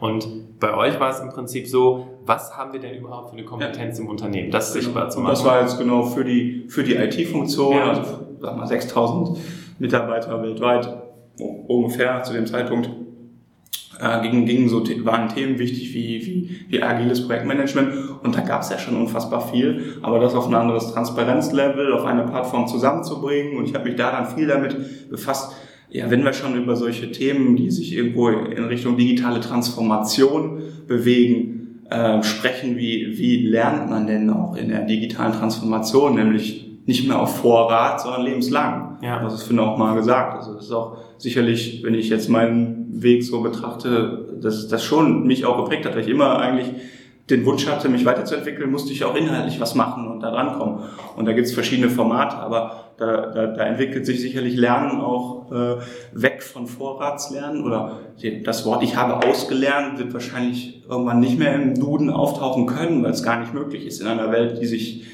Und 0.00 0.58
bei 0.58 0.74
euch 0.74 0.98
war 1.00 1.10
es 1.10 1.20
im 1.20 1.30
Prinzip 1.30 1.66
so, 1.66 2.08
was 2.24 2.56
haben 2.56 2.72
wir 2.72 2.80
denn 2.80 2.94
überhaupt 2.94 3.30
für 3.30 3.36
eine 3.36 3.44
Kompetenz 3.44 3.98
ja. 3.98 4.04
im 4.04 4.10
Unternehmen, 4.10 4.50
das 4.50 4.72
sichtbar 4.72 5.08
zu 5.10 5.20
machen? 5.20 5.30
Und 5.30 5.38
das 5.38 5.44
war 5.44 5.60
jetzt 5.60 5.78
genau 5.78 6.04
für 6.04 6.24
die, 6.24 6.66
für 6.68 6.82
die 6.82 6.94
IT-Funktion, 6.94 7.76
ja. 7.76 7.88
also 7.88 8.02
sagen 8.40 8.58
wir 8.58 8.66
6000 8.66 9.38
Mitarbeiter 9.78 10.42
weltweit 10.42 10.88
ungefähr 11.66 12.22
zu 12.22 12.34
dem 12.34 12.46
Zeitpunkt 12.46 12.90
äh, 14.00 14.22
gingen, 14.22 14.46
gingen 14.46 14.68
so, 14.68 14.84
waren 15.04 15.28
Themen 15.28 15.58
wichtig 15.58 15.94
wie, 15.94 16.26
wie, 16.26 16.60
wie 16.68 16.82
agiles 16.82 17.26
Projektmanagement 17.26 18.20
und 18.22 18.36
da 18.36 18.40
gab 18.40 18.62
es 18.62 18.70
ja 18.70 18.78
schon 18.78 18.96
unfassbar 18.96 19.48
viel, 19.48 19.96
aber 20.02 20.18
das 20.18 20.34
auf 20.34 20.48
ein 20.48 20.54
anderes 20.54 20.92
Transparenzlevel, 20.92 21.92
auf 21.92 22.04
eine 22.04 22.24
Plattform 22.24 22.66
zusammenzubringen 22.66 23.56
und 23.58 23.66
ich 23.66 23.74
habe 23.74 23.84
mich 23.88 23.96
da 23.96 24.10
dann 24.10 24.26
viel 24.26 24.46
damit 24.46 25.10
befasst, 25.10 25.54
ja, 25.90 26.10
wenn 26.10 26.24
wir 26.24 26.32
schon 26.32 26.56
über 26.56 26.74
solche 26.74 27.12
Themen, 27.12 27.54
die 27.54 27.70
sich 27.70 27.94
irgendwo 27.94 28.28
in 28.28 28.64
Richtung 28.64 28.96
digitale 28.96 29.40
Transformation 29.40 30.62
bewegen, 30.86 31.82
äh, 31.90 32.22
sprechen, 32.22 32.78
wie, 32.78 33.18
wie 33.18 33.46
lernt 33.46 33.90
man 33.90 34.06
denn 34.06 34.30
auch 34.30 34.56
in 34.56 34.70
der 34.70 34.86
digitalen 34.86 35.34
Transformation, 35.34 36.14
nämlich 36.14 36.66
nicht 36.86 37.06
mehr 37.06 37.20
auf 37.20 37.40
Vorrat, 37.40 38.00
sondern 38.00 38.22
lebenslang. 38.22 38.98
Ja. 39.02 39.22
Das 39.22 39.34
ist, 39.34 39.42
finde 39.42 39.62
ich, 39.62 39.68
auch 39.68 39.76
mal 39.76 39.94
gesagt. 39.94 40.36
Also 40.36 40.54
das 40.54 40.64
ist 40.64 40.72
auch 40.72 40.96
sicherlich, 41.18 41.82
wenn 41.84 41.94
ich 41.94 42.08
jetzt 42.08 42.28
meinen 42.28 42.81
Weg 42.92 43.24
so 43.24 43.40
betrachte, 43.40 44.38
dass 44.40 44.68
das 44.68 44.84
schon 44.84 45.26
mich 45.26 45.44
auch 45.46 45.56
geprägt 45.64 45.86
hat, 45.86 45.94
weil 45.94 46.02
ich 46.02 46.08
immer 46.08 46.38
eigentlich 46.38 46.68
den 47.30 47.46
Wunsch 47.46 47.66
hatte, 47.66 47.88
mich 47.88 48.04
weiterzuentwickeln, 48.04 48.70
musste 48.70 48.92
ich 48.92 49.04
auch 49.04 49.14
inhaltlich 49.14 49.60
was 49.60 49.74
machen 49.74 50.08
und 50.08 50.20
da 50.20 50.30
drankommen. 50.30 50.80
Und 51.16 51.26
da 51.26 51.32
gibt 51.32 51.46
es 51.46 51.54
verschiedene 51.54 51.88
Formate, 51.88 52.36
aber 52.36 52.92
da, 52.98 53.30
da, 53.30 53.46
da 53.46 53.64
entwickelt 53.64 54.04
sich 54.04 54.20
sicherlich 54.20 54.56
Lernen 54.56 55.00
auch 55.00 55.50
äh, 55.50 55.76
weg 56.12 56.42
von 56.42 56.66
Vorratslernen 56.66 57.64
oder 57.64 58.00
das 58.44 58.66
Wort 58.66 58.82
ich 58.82 58.96
habe 58.96 59.26
ausgelernt 59.26 59.98
wird 59.98 60.12
wahrscheinlich 60.12 60.82
irgendwann 60.88 61.20
nicht 61.20 61.38
mehr 61.38 61.54
im 61.54 61.74
Duden 61.78 62.10
auftauchen 62.10 62.66
können, 62.66 63.02
weil 63.02 63.12
es 63.12 63.22
gar 63.22 63.40
nicht 63.40 63.54
möglich 63.54 63.86
ist 63.86 64.00
in 64.00 64.08
einer 64.08 64.30
Welt, 64.30 64.60
die 64.60 64.66
sich 64.66 65.06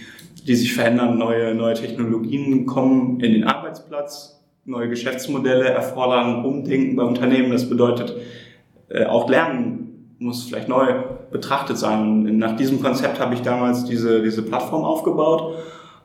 die 0.49 0.57
sich 0.57 0.73
verändern, 0.73 1.19
neue, 1.19 1.55
neue 1.55 1.75
Technologien 1.75 2.65
kommen 2.65 3.21
in 3.21 3.33
den 3.33 3.45
Arbeitsplatz, 3.45 4.38
neue 4.69 4.89
Geschäftsmodelle 4.89 5.65
erfordern 5.65 6.45
Umdenken 6.45 6.95
bei 6.97 7.03
Unternehmen. 7.03 7.51
Das 7.51 7.69
bedeutet, 7.69 8.15
äh, 8.89 9.07
auch 9.07 9.29
Lernen 9.29 10.15
muss 10.19 10.45
vielleicht 10.45 10.69
neu 10.69 10.87
betrachtet 11.31 11.79
sein. 11.79 12.39
Nach 12.39 12.57
diesem 12.57 12.83
Konzept 12.83 13.19
habe 13.19 13.35
ich 13.35 13.43
damals 13.43 13.85
diese, 13.85 14.23
diese 14.23 14.43
Plattform 14.43 14.85
aufgebaut, 14.85 15.55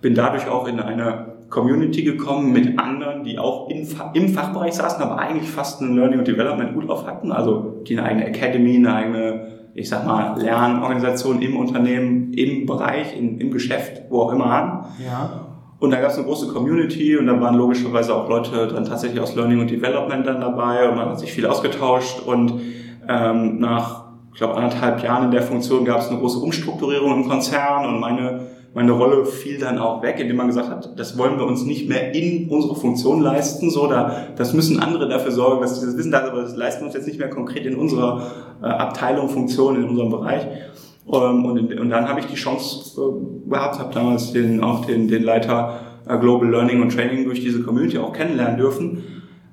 bin 0.01 0.15
dadurch 0.15 0.47
auch 0.47 0.67
in 0.67 0.79
eine 0.79 1.33
Community 1.49 2.03
gekommen 2.03 2.53
mit 2.53 2.79
anderen, 2.79 3.23
die 3.23 3.37
auch 3.37 3.69
in, 3.69 3.87
im 4.13 4.29
Fachbereich 4.29 4.73
saßen, 4.73 5.03
aber 5.03 5.19
eigentlich 5.19 5.49
fast 5.49 5.81
ein 5.81 5.95
Learning 5.95 6.19
und 6.19 6.27
Development 6.27 6.73
gut 6.73 6.89
auf 6.89 7.05
hatten, 7.05 7.31
also 7.31 7.83
die 7.87 7.97
eine 7.97 8.07
eigene 8.07 8.25
Academy, 8.27 8.75
eine 8.77 8.93
eigene 8.93 9.47
ich 9.75 9.89
sag 9.89 10.05
mal, 10.05 10.39
Lernorganisationen 10.39 11.41
im 11.41 11.57
Unternehmen, 11.57 12.31
im 12.33 12.65
Bereich, 12.65 13.17
in, 13.17 13.39
im 13.39 13.51
Geschäft, 13.51 14.03
wo 14.09 14.21
auch 14.21 14.31
immer 14.31 14.45
an. 14.45 14.85
Ja. 15.03 15.42
Und 15.83 15.91
da 15.91 15.99
gab 15.99 16.11
es 16.11 16.17
eine 16.17 16.25
große 16.25 16.47
Community 16.47 17.17
und 17.17 17.27
da 17.27 17.41
waren 17.41 17.55
logischerweise 17.55 18.15
auch 18.15 18.29
Leute 18.29 18.69
dann 18.69 18.85
tatsächlich 18.85 19.19
aus 19.19 19.35
Learning 19.35 19.59
und 19.59 19.69
Development 19.69 20.25
dann 20.25 20.39
dabei 20.39 20.87
und 20.87 20.95
man 20.95 21.09
hat 21.09 21.19
sich 21.19 21.33
viel 21.33 21.45
ausgetauscht 21.45 22.25
und 22.25 22.53
ähm, 23.09 23.59
nach, 23.59 24.05
ich 24.31 24.37
glaube, 24.37 24.55
anderthalb 24.55 25.03
Jahren 25.03 25.25
in 25.25 25.31
der 25.31 25.41
Funktion 25.41 25.83
gab 25.83 25.99
es 25.99 26.07
eine 26.07 26.19
große 26.19 26.39
Umstrukturierung 26.39 27.23
im 27.23 27.27
Konzern 27.27 27.85
und 27.85 27.99
meine 27.99 28.47
meine 28.73 28.91
Rolle 28.91 29.25
fiel 29.25 29.59
dann 29.59 29.77
auch 29.77 30.01
weg, 30.01 30.19
indem 30.19 30.37
man 30.37 30.47
gesagt 30.47 30.69
hat, 30.69 30.97
das 30.97 31.15
wollen 31.17 31.37
wir 31.37 31.45
uns 31.45 31.63
nicht 31.63 31.87
mehr 31.87 32.15
in 32.15 32.49
unsere 32.49 32.75
Funktion 32.75 33.21
leisten, 33.21 33.69
so 33.69 33.85
da, 33.85 34.29
das 34.35 34.53
müssen 34.53 34.79
andere 34.79 35.07
dafür 35.07 35.31
sorgen, 35.31 35.61
dass 35.61 35.79
sie 35.79 35.85
das 35.85 35.95
wissen, 35.95 36.13
aber 36.13 36.41
das 36.41 36.55
leisten 36.55 36.81
wir 36.81 36.85
uns 36.87 36.95
jetzt 36.95 37.05
nicht 37.05 37.19
mehr 37.19 37.29
konkret 37.29 37.67
in 37.67 37.75
unserer 37.75 38.31
äh, 38.63 38.65
Abteilung, 38.65 39.29
Funktion, 39.29 39.75
in 39.75 39.87
unserem 39.87 40.09
Bereich. 40.09 40.41
Ähm, 41.11 41.45
und, 41.45 41.79
und 41.79 41.89
dann 41.89 42.07
habe 42.07 42.19
ich 42.19 42.27
die 42.27 42.35
Chance 42.35 43.01
äh, 43.01 43.49
gehabt, 43.49 43.79
habe 43.79 43.93
damals 43.93 44.31
den, 44.31 44.63
auch 44.63 44.85
den, 44.85 45.07
den 45.07 45.23
Leiter 45.23 45.79
äh, 46.07 46.17
Global 46.17 46.49
Learning 46.49 46.81
und 46.81 46.93
Training 46.93 47.25
durch 47.25 47.41
diese 47.41 47.61
Community 47.63 47.97
auch 47.97 48.13
kennenlernen 48.13 48.57
dürfen, 48.57 49.03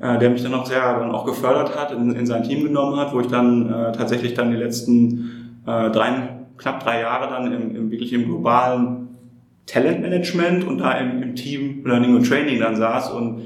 äh, 0.01 0.19
der 0.19 0.31
mich 0.31 0.43
dann 0.43 0.55
auch 0.55 0.67
sehr 0.67 0.99
dann 0.99 1.11
auch 1.11 1.25
gefördert 1.25 1.77
hat, 1.77 1.93
in, 1.93 2.13
in 2.13 2.27
sein 2.27 2.45
Team 2.45 2.65
genommen 2.65 2.97
hat, 2.97 3.13
wo 3.13 3.21
ich 3.21 3.27
dann 3.27 3.69
äh, 3.69 3.93
tatsächlich 3.93 4.35
dann 4.35 4.51
die 4.51 4.57
letzten 4.57 5.61
äh, 5.67 5.91
drei, 5.91 6.31
knapp 6.57 6.83
drei 6.83 7.01
Jahre 7.01 7.29
dann 7.29 7.53
im, 7.53 7.77
im 7.77 7.91
wirklich 7.91 8.13
im 8.13 8.27
globalen 8.27 9.09
Talentmanagement 9.67 10.67
und 10.67 10.79
da 10.79 10.93
im, 10.93 11.23
im 11.23 11.35
Team 11.35 11.85
Learning 11.85 12.15
und 12.15 12.29
Training 12.29 12.61
dann 12.61 12.77
saß 12.77 13.11
und 13.13 13.43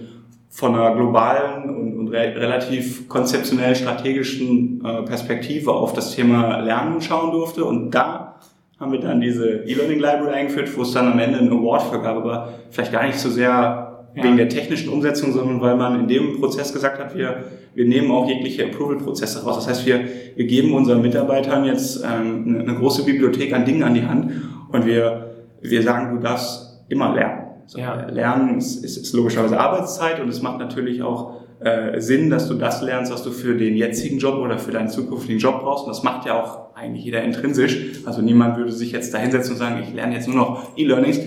von 0.48 0.74
einer 0.74 0.94
globalen 0.94 1.68
und, 1.70 2.03
re 2.14 2.34
relativ 2.36 3.08
konzeptionell 3.08 3.74
strategischen 3.74 4.84
äh, 4.84 5.02
Perspektive 5.02 5.72
auf 5.72 5.92
das 5.92 6.14
Thema 6.14 6.60
Lernen 6.60 7.00
schauen 7.00 7.32
durfte. 7.32 7.64
Und 7.64 7.90
da 7.90 8.36
haben 8.78 8.92
wir 8.92 9.00
dann 9.00 9.20
diese 9.20 9.64
E-Learning 9.64 9.98
Library 9.98 10.34
eingeführt, 10.34 10.76
wo 10.76 10.82
es 10.82 10.92
dann 10.92 11.12
am 11.12 11.18
Ende 11.18 11.38
einen 11.38 11.52
Award 11.52 11.82
für 11.82 12.00
gab, 12.00 12.16
aber 12.16 12.54
vielleicht 12.70 12.92
gar 12.92 13.06
nicht 13.06 13.18
so 13.18 13.30
sehr 13.30 13.84
wegen 14.14 14.36
der 14.36 14.48
technischen 14.48 14.90
Umsetzung, 14.90 15.32
sondern 15.32 15.60
weil 15.60 15.76
man 15.76 15.98
in 16.00 16.08
dem 16.08 16.38
Prozess 16.38 16.72
gesagt 16.72 17.00
hat, 17.00 17.16
wir, 17.16 17.44
wir 17.74 17.84
nehmen 17.84 18.12
auch 18.12 18.28
jegliche 18.28 18.64
Approval-Prozesse 18.66 19.44
raus. 19.44 19.56
Das 19.56 19.68
heißt, 19.68 19.86
wir, 19.86 20.04
wir 20.36 20.46
geben 20.46 20.72
unseren 20.72 21.02
Mitarbeitern 21.02 21.64
jetzt 21.64 22.04
ähm, 22.04 22.44
eine, 22.46 22.60
eine 22.60 22.74
große 22.76 23.04
Bibliothek 23.04 23.52
an 23.52 23.64
Dingen 23.64 23.82
an 23.82 23.94
die 23.94 24.06
Hand 24.06 24.30
und 24.70 24.86
wir, 24.86 25.34
wir 25.60 25.82
sagen, 25.82 26.14
du 26.14 26.22
darfst 26.22 26.84
immer 26.88 27.12
lernen. 27.12 27.44
So, 27.66 27.78
ja. 27.78 28.06
Lernen 28.08 28.58
ist, 28.58 28.84
ist, 28.84 28.98
ist 28.98 29.12
logischerweise 29.14 29.58
Arbeitszeit 29.58 30.20
und 30.20 30.28
es 30.28 30.42
macht 30.42 30.58
natürlich 30.58 31.02
auch 31.02 31.33
äh, 31.64 32.00
Sinn, 32.00 32.28
dass 32.28 32.46
du 32.48 32.54
das 32.54 32.82
lernst, 32.82 33.10
was 33.10 33.22
du 33.22 33.30
für 33.30 33.56
den 33.56 33.74
jetzigen 33.74 34.18
Job 34.18 34.36
oder 34.36 34.58
für 34.58 34.70
deinen 34.70 34.88
zukünftigen 34.88 35.38
Job 35.38 35.62
brauchst. 35.62 35.84
Und 35.86 35.90
das 35.90 36.02
macht 36.02 36.26
ja 36.26 36.42
auch 36.42 36.74
eigentlich 36.74 37.04
jeder 37.04 37.22
intrinsisch. 37.22 38.02
Also 38.04 38.20
niemand 38.20 38.58
würde 38.58 38.70
sich 38.70 38.92
jetzt 38.92 39.14
da 39.14 39.18
hinsetzen 39.18 39.52
und 39.52 39.58
sagen, 39.58 39.82
ich 39.82 39.94
lerne 39.94 40.14
jetzt 40.14 40.28
nur 40.28 40.36
noch 40.36 40.76
E-Learnings. 40.76 41.20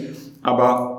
Aber 0.44 0.98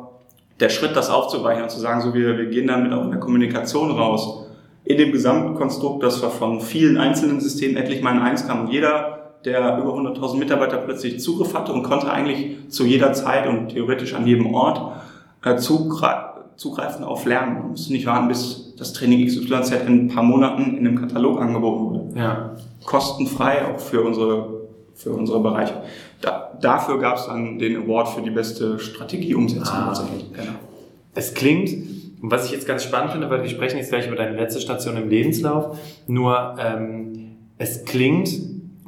der 0.59 0.71
Schritt, 0.71 0.97
das 0.97 1.09
aufzuweichen 1.09 1.63
und 1.63 1.71
zu 1.71 1.79
sagen, 1.79 2.01
so 2.01 2.15
wir, 2.15 2.37
wir 2.37 2.47
gehen 2.47 2.67
damit 2.67 2.93
auch 2.93 3.05
in 3.05 3.11
der 3.11 3.21
Kommunikation 3.21 3.93
raus, 3.93 4.47
in 4.85 4.99
dem 4.99 5.13
Gesamtkonstrukt, 5.13 6.03
dass 6.03 6.21
wir 6.21 6.31
von 6.31 6.61
vielen 6.61 6.97
einzelnen 6.97 7.41
Systemen 7.41 7.77
endlich 7.77 8.03
mal 8.03 8.17
in 8.17 8.23
eins 8.23 8.47
kamen 8.47 8.67
und 8.67 8.73
jeder, 8.73 9.37
der 9.45 9.79
über 9.79 9.95
100.000 9.95 10.37
Mitarbeiter 10.37 10.79
plötzlich 10.79 11.21
Zugriff 11.21 11.55
hatte 11.55 11.73
und 11.73 11.85
konnte 11.85 12.11
eigentlich 12.11 12.69
zu 12.71 12.85
jeder 12.85 13.13
Zeit 13.13 13.47
und 13.47 13.69
theoretisch 13.69 14.15
an 14.15 14.27
jedem 14.27 14.53
Ort 14.53 14.97
äh, 15.45 15.57
zugreifen 16.59 17.05
auf 17.05 17.25
Lernen. 17.25 17.55
Man 17.55 17.71
muss 17.71 17.89
nicht 17.89 18.05
warten, 18.05 18.29
bis 18.29 18.75
das 18.77 18.93
Training 18.93 19.27
XYZ 19.27 19.71
in 19.87 20.07
ein 20.07 20.09
paar 20.09 20.25
Monaten 20.25 20.77
in 20.77 20.87
einem 20.87 21.01
Katalog 21.01 21.41
angeboten 21.41 21.85
wurde. 21.85 22.21
Ja. 22.21 22.57
Kostenfrei 22.85 23.65
auch 23.65 23.79
für 23.79 24.03
unsere, 24.03 24.67
für 24.95 25.13
unsere 25.13 25.41
Bereiche. 25.41 25.75
Da, 26.21 26.53
dafür 26.61 26.99
gab 26.99 27.17
es 27.17 27.27
dann 27.27 27.59
den 27.59 27.85
Award 27.85 28.09
für 28.09 28.23
die 28.23 28.31
beste 28.31 28.79
Strategieumsetzung. 28.79 29.75
Ah, 29.75 29.95
genau. 30.33 30.53
Es 31.15 31.33
klingt, 31.33 31.71
was 32.21 32.47
ich 32.47 32.53
jetzt 32.53 32.67
ganz 32.67 32.83
spannend 32.83 33.13
finde, 33.13 33.31
weil 33.31 33.43
wir 33.43 33.49
sprechen 33.49 33.79
jetzt 33.79 33.91
gleich 33.91 34.09
über 34.09 34.17
deine 34.17 34.37
letzte 34.37 34.61
Station 34.61 34.97
im 34.97 35.09
Lebenslauf, 35.09 35.79
nur 36.09 36.57
ähm, 36.59 37.37
es 37.57 37.85
klingt 37.85 38.31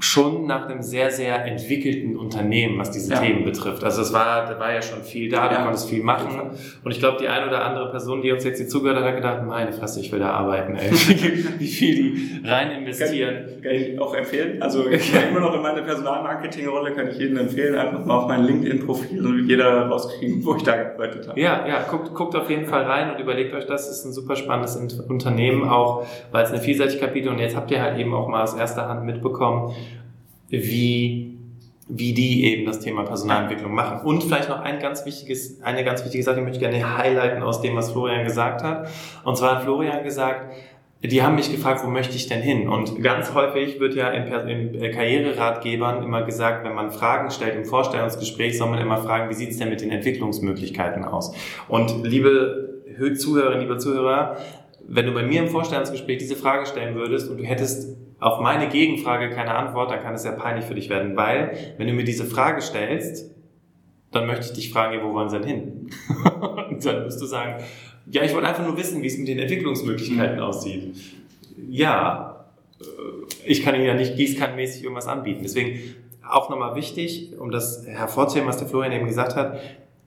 schon 0.00 0.46
nach 0.46 0.68
einem 0.68 0.82
sehr, 0.82 1.10
sehr 1.10 1.44
entwickelten 1.44 2.16
Unternehmen, 2.16 2.78
was 2.78 2.90
diese 2.90 3.12
ja. 3.12 3.20
Themen 3.20 3.44
betrifft. 3.44 3.84
Also 3.84 4.02
es 4.02 4.12
war, 4.12 4.46
da 4.46 4.58
war 4.58 4.72
ja 4.72 4.82
schon 4.82 5.02
viel 5.02 5.30
da, 5.30 5.48
du 5.48 5.54
ja. 5.54 5.62
konntest 5.62 5.88
viel 5.88 6.02
machen. 6.02 6.50
Und 6.82 6.90
ich 6.90 6.98
glaube, 6.98 7.18
die 7.20 7.28
eine 7.28 7.46
oder 7.46 7.64
andere 7.64 7.90
Person, 7.90 8.22
die 8.22 8.32
uns 8.32 8.44
jetzt 8.44 8.58
hier 8.58 8.68
zugehört 8.68 8.98
hat, 8.98 9.04
hat 9.04 9.16
gedacht, 9.16 9.42
meine 9.46 9.72
Fresse, 9.72 10.00
ich 10.00 10.10
will 10.10 10.18
da 10.18 10.30
arbeiten, 10.30 10.74
ey. 10.76 10.90
Wie 11.58 11.66
viel 11.66 11.94
die 11.94 12.48
rein 12.48 12.70
investieren. 12.82 13.46
Kann, 13.46 13.62
kann 13.62 13.72
ich 13.72 14.00
auch 14.00 14.14
empfehlen. 14.14 14.62
Also 14.62 14.88
ich 14.88 15.14
war 15.14 15.22
immer 15.28 15.40
noch 15.40 15.54
in 15.54 15.62
meiner 15.62 15.82
Personalmarketing-Rolle, 15.82 16.92
kann 16.92 17.08
ich 17.08 17.18
jedem 17.18 17.36
empfehlen, 17.36 17.74
einfach 17.76 18.04
mal 18.04 18.16
auf 18.16 18.28
mein 18.28 18.44
LinkedIn-Profil 18.44 19.26
und 19.26 19.48
jeder 19.48 19.86
rauskriegen, 19.86 20.44
wo 20.44 20.54
ich 20.54 20.62
da 20.62 20.76
gearbeitet 20.76 21.28
habe. 21.28 21.40
Ja, 21.40 21.66
ja, 21.66 21.82
guckt, 21.82 22.14
guckt 22.14 22.34
auf 22.36 22.48
jeden 22.48 22.66
Fall 22.66 22.84
rein 22.84 23.12
und 23.12 23.20
überlegt 23.20 23.54
euch 23.54 23.66
das. 23.66 23.90
ist 23.90 24.04
ein 24.04 24.12
super 24.12 24.36
spannendes 24.36 24.76
Unternehmen, 25.08 25.68
auch 25.68 26.06
weil 26.30 26.44
es 26.44 26.50
eine 26.50 26.60
Vielseitigkeit 26.60 27.12
bietet. 27.12 27.30
Und 27.30 27.38
jetzt 27.38 27.56
habt 27.56 27.70
ihr 27.70 27.82
halt 27.82 27.98
eben 27.98 28.14
auch 28.14 28.28
mal 28.28 28.42
aus 28.42 28.54
erster 28.54 28.88
Hand 28.88 29.04
mitbekommen, 29.04 29.74
wie, 30.50 31.38
wie 31.88 32.12
die 32.12 32.44
eben 32.44 32.66
das 32.66 32.80
Thema 32.80 33.04
Personalentwicklung 33.04 33.74
machen. 33.74 34.06
Und 34.06 34.24
vielleicht 34.24 34.48
noch 34.48 34.60
ein 34.60 34.80
ganz 34.80 35.06
wichtiges, 35.06 35.62
eine 35.62 35.84
ganz 35.84 36.04
wichtige 36.04 36.22
Sache, 36.22 36.36
die 36.36 36.42
möchte 36.42 36.56
ich 36.56 36.70
gerne 36.70 36.98
highlighten 36.98 37.42
aus 37.42 37.60
dem, 37.62 37.76
was 37.76 37.92
Florian 37.92 38.24
gesagt 38.24 38.62
hat. 38.62 38.88
Und 39.24 39.36
zwar 39.36 39.56
hat 39.56 39.62
Florian 39.62 40.04
gesagt, 40.04 40.52
die 41.02 41.22
haben 41.22 41.34
mich 41.34 41.50
gefragt, 41.50 41.82
wo 41.82 41.88
möchte 41.88 42.14
ich 42.14 42.26
denn 42.26 42.42
hin? 42.42 42.68
Und 42.68 43.02
ganz 43.02 43.32
häufig 43.32 43.80
wird 43.80 43.94
ja 43.94 44.10
in, 44.10 44.48
in 44.48 44.74
äh, 44.82 44.90
Karriereratgebern 44.90 46.02
immer 46.02 46.22
gesagt, 46.22 46.64
wenn 46.64 46.74
man 46.74 46.90
Fragen 46.90 47.30
stellt 47.30 47.56
im 47.56 47.64
Vorstellungsgespräch, 47.64 48.58
soll 48.58 48.68
man 48.68 48.80
immer 48.80 48.98
fragen, 48.98 49.30
wie 49.30 49.34
sieht 49.34 49.50
es 49.50 49.56
denn 49.56 49.70
mit 49.70 49.80
den 49.80 49.90
Entwicklungsmöglichkeiten 49.90 51.04
aus? 51.04 51.34
Und 51.68 52.06
liebe 52.06 52.82
Zuhörerinnen, 53.16 53.60
liebe 53.60 53.78
Zuhörer, 53.78 54.36
wenn 54.86 55.06
du 55.06 55.12
bei 55.12 55.22
mir 55.22 55.40
im 55.40 55.48
Vorstellungsgespräch 55.48 56.18
diese 56.18 56.36
Frage 56.36 56.66
stellen 56.66 56.94
würdest 56.96 57.30
und 57.30 57.38
du 57.38 57.44
hättest 57.44 57.96
auf 58.20 58.40
meine 58.40 58.68
Gegenfrage 58.68 59.30
keine 59.30 59.54
Antwort, 59.54 59.90
dann 59.90 60.02
kann 60.02 60.14
es 60.14 60.22
sehr 60.22 60.32
peinlich 60.32 60.66
für 60.66 60.74
dich 60.74 60.88
werden, 60.88 61.16
weil 61.16 61.74
wenn 61.78 61.86
du 61.86 61.94
mir 61.94 62.04
diese 62.04 62.24
Frage 62.24 62.60
stellst, 62.60 63.34
dann 64.12 64.26
möchte 64.26 64.46
ich 64.46 64.52
dich 64.52 64.72
fragen, 64.72 64.94
ja, 64.94 65.04
wo 65.04 65.14
wollen 65.14 65.28
sie 65.28 65.40
denn 65.40 65.48
hin? 65.48 65.90
und 66.70 66.84
dann 66.84 67.04
wirst 67.04 67.20
du 67.20 67.26
sagen, 67.26 67.62
ja, 68.06 68.22
ich 68.22 68.34
wollte 68.34 68.48
einfach 68.48 68.66
nur 68.66 68.76
wissen, 68.76 69.02
wie 69.02 69.06
es 69.06 69.16
mit 69.18 69.28
den 69.28 69.38
Entwicklungsmöglichkeiten 69.38 70.36
mhm. 70.36 70.42
aussieht. 70.42 70.94
Ja, 71.68 72.44
äh, 72.80 72.84
ich 73.46 73.62
kann 73.62 73.74
Ihnen 73.74 73.84
ja 73.84 73.94
nicht 73.94 74.16
gießkannenmäßig 74.16 74.82
irgendwas 74.82 75.06
anbieten. 75.06 75.40
Deswegen 75.42 75.78
auch 76.28 76.50
nochmal 76.50 76.74
wichtig, 76.74 77.32
um 77.38 77.50
das 77.50 77.86
hervorzuheben, 77.86 78.48
was 78.48 78.58
der 78.58 78.66
Florian 78.66 78.92
eben 78.92 79.06
gesagt 79.06 79.36
hat, 79.36 79.60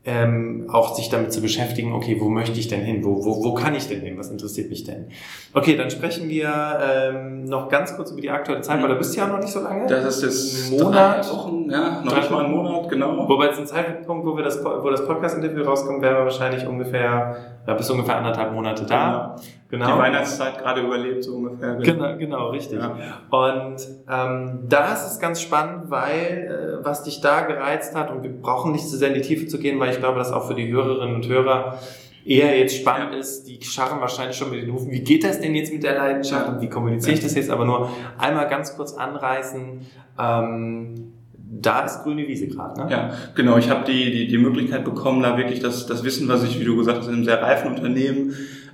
ähm, 0.05 0.69
auch 0.69 0.95
sich 0.95 1.09
damit 1.09 1.31
zu 1.31 1.41
beschäftigen, 1.41 1.93
okay, 1.93 2.17
wo 2.19 2.27
möchte 2.27 2.59
ich 2.59 2.67
denn 2.67 2.81
hin? 2.81 3.05
Wo, 3.05 3.23
wo, 3.23 3.43
wo 3.43 3.53
kann 3.53 3.73
ich 3.73 3.87
denn 3.87 4.01
hin? 4.01 4.17
Was 4.17 4.29
interessiert 4.29 4.69
mich 4.69 4.83
denn? 4.83 5.07
Okay, 5.53 5.77
dann 5.77 5.89
sprechen 5.89 6.27
wir 6.27 6.51
ähm, 6.81 7.45
noch 7.45 7.69
ganz 7.69 7.95
kurz 7.95 8.11
über 8.11 8.19
die 8.19 8.29
aktuelle 8.29 8.61
Zeit, 8.61 8.81
weil 8.81 8.89
du 8.89 8.95
bist 8.95 9.15
ja 9.15 9.27
noch 9.27 9.39
nicht 9.39 9.51
so 9.51 9.61
lange. 9.61 9.87
Das 9.87 10.21
ist 10.21 10.23
jetzt 10.23 10.71
Monat. 10.71 11.31
Wochen, 11.31 11.69
ja, 11.69 12.01
noch 12.03 12.15
nicht 12.15 12.29
mal 12.29 12.43
einen 12.43 12.53
Monat, 12.53 12.89
genau. 12.89 13.29
Wobei 13.29 13.47
zum 13.49 13.65
Zeitpunkt, 13.65 14.25
wo 14.25 14.35
wir 14.35 14.43
das, 14.43 14.63
wo 14.63 14.89
das 14.89 15.05
Podcast-Interview 15.05 15.63
rauskommt, 15.63 16.01
wären 16.01 16.17
wir 16.17 16.23
wahrscheinlich 16.25 16.67
ungefähr, 16.67 17.37
ja, 17.65 17.73
bis 17.73 17.89
ungefähr 17.89 18.17
anderthalb 18.17 18.51
Monate 18.51 18.85
da. 18.85 19.35
Genau. 19.37 19.47
Genau. 19.73 19.95
Die 19.95 19.97
Weihnachtszeit 20.03 20.59
gerade 20.59 20.81
überlebt, 20.81 21.23
so 21.23 21.33
ungefähr. 21.33 21.73
Genau, 21.77 22.15
genau, 22.15 22.49
richtig. 22.51 22.79
Ja. 22.79 22.95
Und 23.31 23.77
ähm, 24.07 24.59
da 24.69 24.93
ist 24.93 25.07
es 25.07 25.19
ganz 25.19 25.41
spannend, 25.41 25.89
weil 25.89 26.77
äh, 26.79 26.85
was 26.85 27.01
dich 27.01 27.21
da 27.21 27.41
gereizt 27.41 27.95
hat, 27.95 28.11
und 28.11 28.21
wir 28.21 28.29
brauchen 28.29 28.71
nicht 28.71 28.87
zu 28.87 28.97
sehr 28.97 29.07
in 29.07 29.15
die 29.15 29.21
Tiefe 29.21 29.47
zu 29.47 29.57
gehen, 29.57 29.79
weil 29.79 29.89
ich 29.89 29.97
glaube, 29.97 30.19
dass 30.19 30.31
auch 30.31 30.47
für 30.47 30.53
die 30.53 30.71
Hörerinnen 30.71 31.15
und 31.15 31.27
Hörer 31.27 31.79
eher 32.23 32.55
jetzt 32.59 32.75
spannend 32.75 33.15
ist, 33.15 33.47
die 33.47 33.63
scharren 33.63 33.99
wahrscheinlich 33.99 34.37
schon 34.37 34.51
mit 34.51 34.61
den 34.61 34.71
Hufen, 34.71 34.91
wie 34.91 35.01
geht 35.01 35.23
das 35.23 35.41
denn 35.41 35.55
jetzt 35.55 35.73
mit 35.73 35.81
der 35.81 35.95
Leidenschaft 35.95 36.49
und 36.49 36.61
wie 36.61 36.69
kommuniziere 36.69 37.15
ich 37.15 37.23
das 37.23 37.33
jetzt, 37.33 37.49
aber 37.49 37.65
nur 37.65 37.89
einmal 38.19 38.47
ganz 38.47 38.77
kurz 38.77 38.93
anreißen, 38.93 39.81
ähm, 40.19 41.13
da 41.35 41.79
ist 41.79 42.03
grüne 42.03 42.27
Wiese 42.27 42.47
gerade, 42.47 42.79
ne? 42.79 42.91
Ja, 42.91 43.11
genau. 43.33 43.57
Ich 43.57 43.71
habe 43.71 43.85
die, 43.85 44.11
die, 44.11 44.27
die 44.27 44.37
Möglichkeit 44.37 44.85
bekommen, 44.85 45.23
da 45.23 45.35
wirklich 45.35 45.59
das, 45.59 45.87
das 45.87 46.03
Wissen, 46.03 46.27
was 46.27 46.43
ich, 46.43 46.59
wie 46.59 46.63
du 46.63 46.75
gesagt 46.75 46.99
hast, 46.99 47.07
in 47.07 47.13
einem 47.13 47.25
sehr 47.25 47.41
reifen 47.41 47.69
Unternehmen 47.69 48.33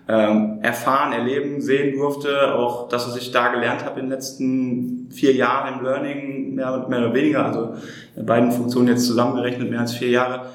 ähm, 0.09 0.57
erfahren, 0.63 1.13
erleben, 1.13 1.61
sehen 1.61 1.95
durfte. 1.95 2.55
Auch 2.55 2.89
das, 2.89 3.07
was 3.07 3.15
ich 3.15 3.31
da 3.31 3.49
gelernt 3.49 3.85
habe 3.85 3.99
in 3.99 4.07
den 4.07 4.11
letzten 4.11 5.11
vier 5.11 5.33
Jahren 5.35 5.75
im 5.75 5.85
Learning, 5.85 6.55
mehr, 6.55 6.87
mehr 6.89 6.99
oder 6.99 7.13
weniger, 7.13 7.45
also 7.45 7.75
in 8.15 8.25
beiden 8.25 8.51
Funktionen 8.51 8.87
jetzt 8.87 9.05
zusammengerechnet 9.05 9.69
mehr 9.69 9.81
als 9.81 9.93
vier 9.93 10.09
Jahre, 10.09 10.47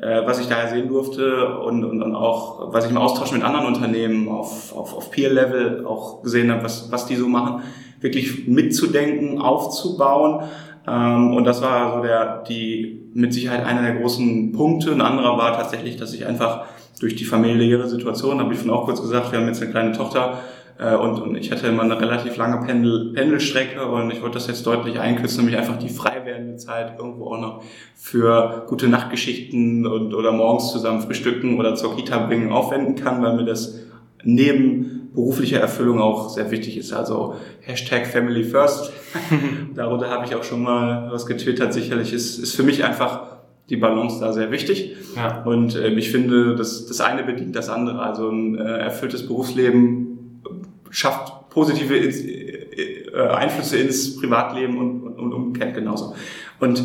äh, 0.00 0.24
was 0.24 0.38
ich 0.38 0.46
daher 0.46 0.68
sehen 0.68 0.86
durfte 0.86 1.58
und, 1.58 1.82
und, 1.84 2.04
und 2.04 2.14
auch, 2.14 2.72
was 2.72 2.84
ich 2.84 2.92
im 2.92 2.98
Austausch 2.98 3.32
mit 3.32 3.42
anderen 3.42 3.66
Unternehmen 3.66 4.28
auf, 4.28 4.72
auf, 4.76 4.96
auf 4.96 5.10
Peer-Level 5.10 5.84
auch 5.86 6.22
gesehen 6.22 6.52
habe, 6.52 6.62
was, 6.62 6.92
was 6.92 7.06
die 7.06 7.16
so 7.16 7.26
machen, 7.26 7.62
wirklich 8.00 8.46
mitzudenken, 8.46 9.40
aufzubauen. 9.40 10.44
Ähm, 10.86 11.34
und 11.34 11.44
das 11.44 11.60
war 11.62 11.96
so 11.96 12.02
der, 12.02 12.44
die 12.44 13.10
mit 13.12 13.34
Sicherheit 13.34 13.66
einer 13.66 13.82
der 13.82 13.96
großen 13.96 14.52
Punkte. 14.52 14.92
Ein 14.92 15.00
anderer 15.00 15.36
war 15.36 15.56
tatsächlich, 15.56 15.96
dass 15.96 16.14
ich 16.14 16.26
einfach 16.26 16.66
durch 16.98 17.16
die 17.16 17.24
familiäre 17.24 17.88
Situation, 17.88 18.40
habe 18.40 18.52
ich 18.52 18.58
von 18.58 18.70
auch 18.70 18.84
kurz 18.84 19.00
gesagt, 19.00 19.32
wir 19.32 19.38
haben 19.38 19.46
jetzt 19.46 19.62
eine 19.62 19.70
kleine 19.70 19.92
Tochter 19.92 20.40
äh, 20.78 20.94
und, 20.94 21.20
und 21.20 21.36
ich 21.36 21.50
hatte 21.52 21.66
immer 21.66 21.82
eine 21.82 22.00
relativ 22.00 22.36
lange 22.36 22.64
Pendel, 22.66 23.12
Pendelstrecke 23.12 23.84
und 23.86 24.10
ich 24.10 24.22
wollte 24.22 24.34
das 24.34 24.46
jetzt 24.46 24.66
deutlich 24.66 24.98
einkürzen, 24.98 25.44
nämlich 25.44 25.58
einfach 25.58 25.78
die 25.78 25.90
frei 25.90 26.22
werdende 26.24 26.56
Zeit 26.56 26.98
irgendwo 26.98 27.26
auch 27.26 27.40
noch 27.40 27.62
für 27.94 28.64
gute 28.66 28.88
Nachtgeschichten 28.88 29.86
und 29.86 30.14
oder 30.14 30.32
morgens 30.32 30.72
zusammen 30.72 31.02
frühstücken 31.02 31.58
oder 31.58 31.74
zur 31.74 31.96
Kita 31.96 32.26
bringen 32.26 32.50
aufwenden 32.50 32.94
kann, 32.96 33.22
weil 33.22 33.36
mir 33.36 33.44
das 33.44 33.78
neben 34.24 35.10
beruflicher 35.14 35.60
Erfüllung 35.60 36.00
auch 36.00 36.30
sehr 36.30 36.50
wichtig 36.50 36.76
ist. 36.76 36.92
Also 36.92 37.34
Hashtag 37.60 38.06
Family 38.06 38.44
First. 38.44 38.92
Darunter 39.74 40.08
habe 40.08 40.24
ich 40.24 40.34
auch 40.34 40.44
schon 40.44 40.62
mal 40.62 41.10
was 41.10 41.26
getwittert. 41.26 41.72
Sicherlich 41.72 42.12
ist, 42.12 42.38
ist 42.38 42.54
für 42.54 42.62
mich 42.62 42.84
einfach 42.84 43.29
die 43.70 43.76
Balance 43.76 44.20
da 44.20 44.32
sehr 44.32 44.50
wichtig. 44.50 44.96
Ja. 45.16 45.42
Und 45.44 45.76
äh, 45.76 45.88
ich 45.90 46.10
finde, 46.10 46.56
das, 46.56 46.86
das 46.86 47.00
eine 47.00 47.22
bedient 47.22 47.54
das 47.54 47.68
andere. 47.68 48.00
Also 48.02 48.28
ein 48.28 48.58
äh, 48.58 48.78
erfülltes 48.78 49.26
Berufsleben 49.26 50.42
schafft 50.90 51.48
positive 51.50 51.96
ins, 51.96 52.20
äh, 52.20 53.10
Einflüsse 53.14 53.78
ins 53.78 54.16
Privatleben 54.16 54.76
und, 54.76 55.02
und, 55.02 55.18
und 55.18 55.32
umgekehrt 55.32 55.74
genauso. 55.74 56.14
Und 56.58 56.82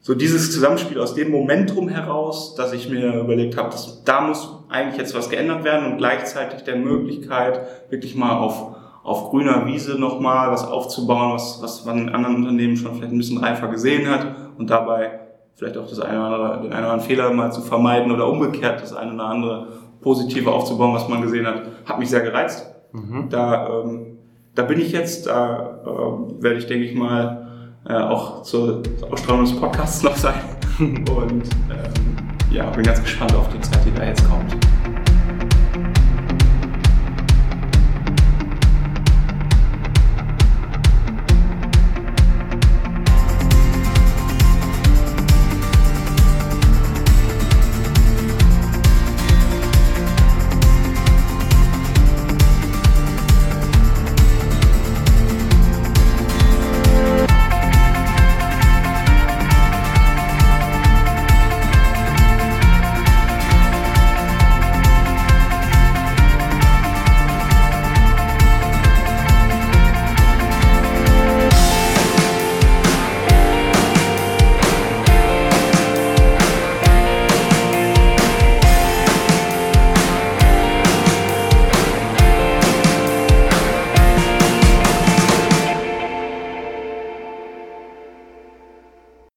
so 0.00 0.14
dieses 0.14 0.52
Zusammenspiel 0.52 0.98
aus 0.98 1.14
dem 1.14 1.30
Momentum 1.30 1.88
heraus, 1.88 2.54
dass 2.56 2.72
ich 2.72 2.88
mir 2.88 3.20
überlegt 3.20 3.56
habe, 3.56 3.70
dass, 3.70 4.02
da 4.04 4.20
muss 4.22 4.48
eigentlich 4.68 4.98
jetzt 4.98 5.14
was 5.14 5.30
geändert 5.30 5.64
werden 5.64 5.92
und 5.92 5.98
gleichzeitig 5.98 6.62
der 6.62 6.76
Möglichkeit, 6.76 7.60
wirklich 7.90 8.16
mal 8.16 8.38
auf, 8.38 8.76
auf 9.02 9.30
grüner 9.30 9.66
Wiese 9.66 9.98
nochmal 9.98 10.50
was 10.50 10.64
aufzubauen, 10.64 11.34
was, 11.34 11.60
was 11.62 11.84
man 11.84 11.98
in 11.98 12.08
anderen 12.08 12.36
Unternehmen 12.36 12.76
schon 12.76 12.94
vielleicht 12.94 13.12
ein 13.12 13.18
bisschen 13.18 13.38
reifer 13.38 13.68
gesehen 13.68 14.08
hat 14.08 14.34
und 14.56 14.70
dabei 14.70 15.27
vielleicht 15.58 15.76
auch 15.76 15.88
das 15.88 15.98
eine 15.98 16.18
oder 16.18 16.26
andere, 16.26 16.62
den 16.62 16.72
einen 16.72 16.84
oder 16.84 16.92
anderen 16.92 17.00
Fehler 17.00 17.32
mal 17.32 17.50
zu 17.50 17.60
vermeiden 17.60 18.12
oder 18.12 18.28
umgekehrt 18.28 18.80
das 18.80 18.94
eine 18.94 19.12
oder 19.12 19.24
andere 19.24 19.66
Positive 20.00 20.52
aufzubauen, 20.52 20.94
was 20.94 21.08
man 21.08 21.20
gesehen 21.20 21.46
hat, 21.46 21.62
hat 21.84 21.98
mich 21.98 22.08
sehr 22.08 22.20
gereizt. 22.20 22.72
Mhm. 22.92 23.26
Da, 23.28 23.68
ähm, 23.68 24.18
da 24.54 24.62
bin 24.62 24.78
ich 24.78 24.92
jetzt, 24.92 25.26
da 25.26 25.80
äh, 25.84 26.42
werde 26.42 26.58
ich, 26.58 26.66
denke 26.66 26.84
ich 26.84 26.94
mal, 26.94 27.48
äh, 27.88 27.94
auch 27.94 28.42
zur 28.42 28.82
Ausstrahlung 29.10 29.44
des 29.44 29.58
Podcasts 29.58 30.02
noch 30.04 30.16
sein. 30.16 30.40
Und 30.78 31.42
ähm, 31.42 32.08
ja, 32.52 32.70
bin 32.70 32.84
ganz 32.84 33.02
gespannt 33.02 33.34
auf 33.34 33.48
die 33.48 33.60
Zeit, 33.60 33.84
die 33.84 33.92
da 33.92 34.04
jetzt 34.04 34.24
kommt. 34.28 34.56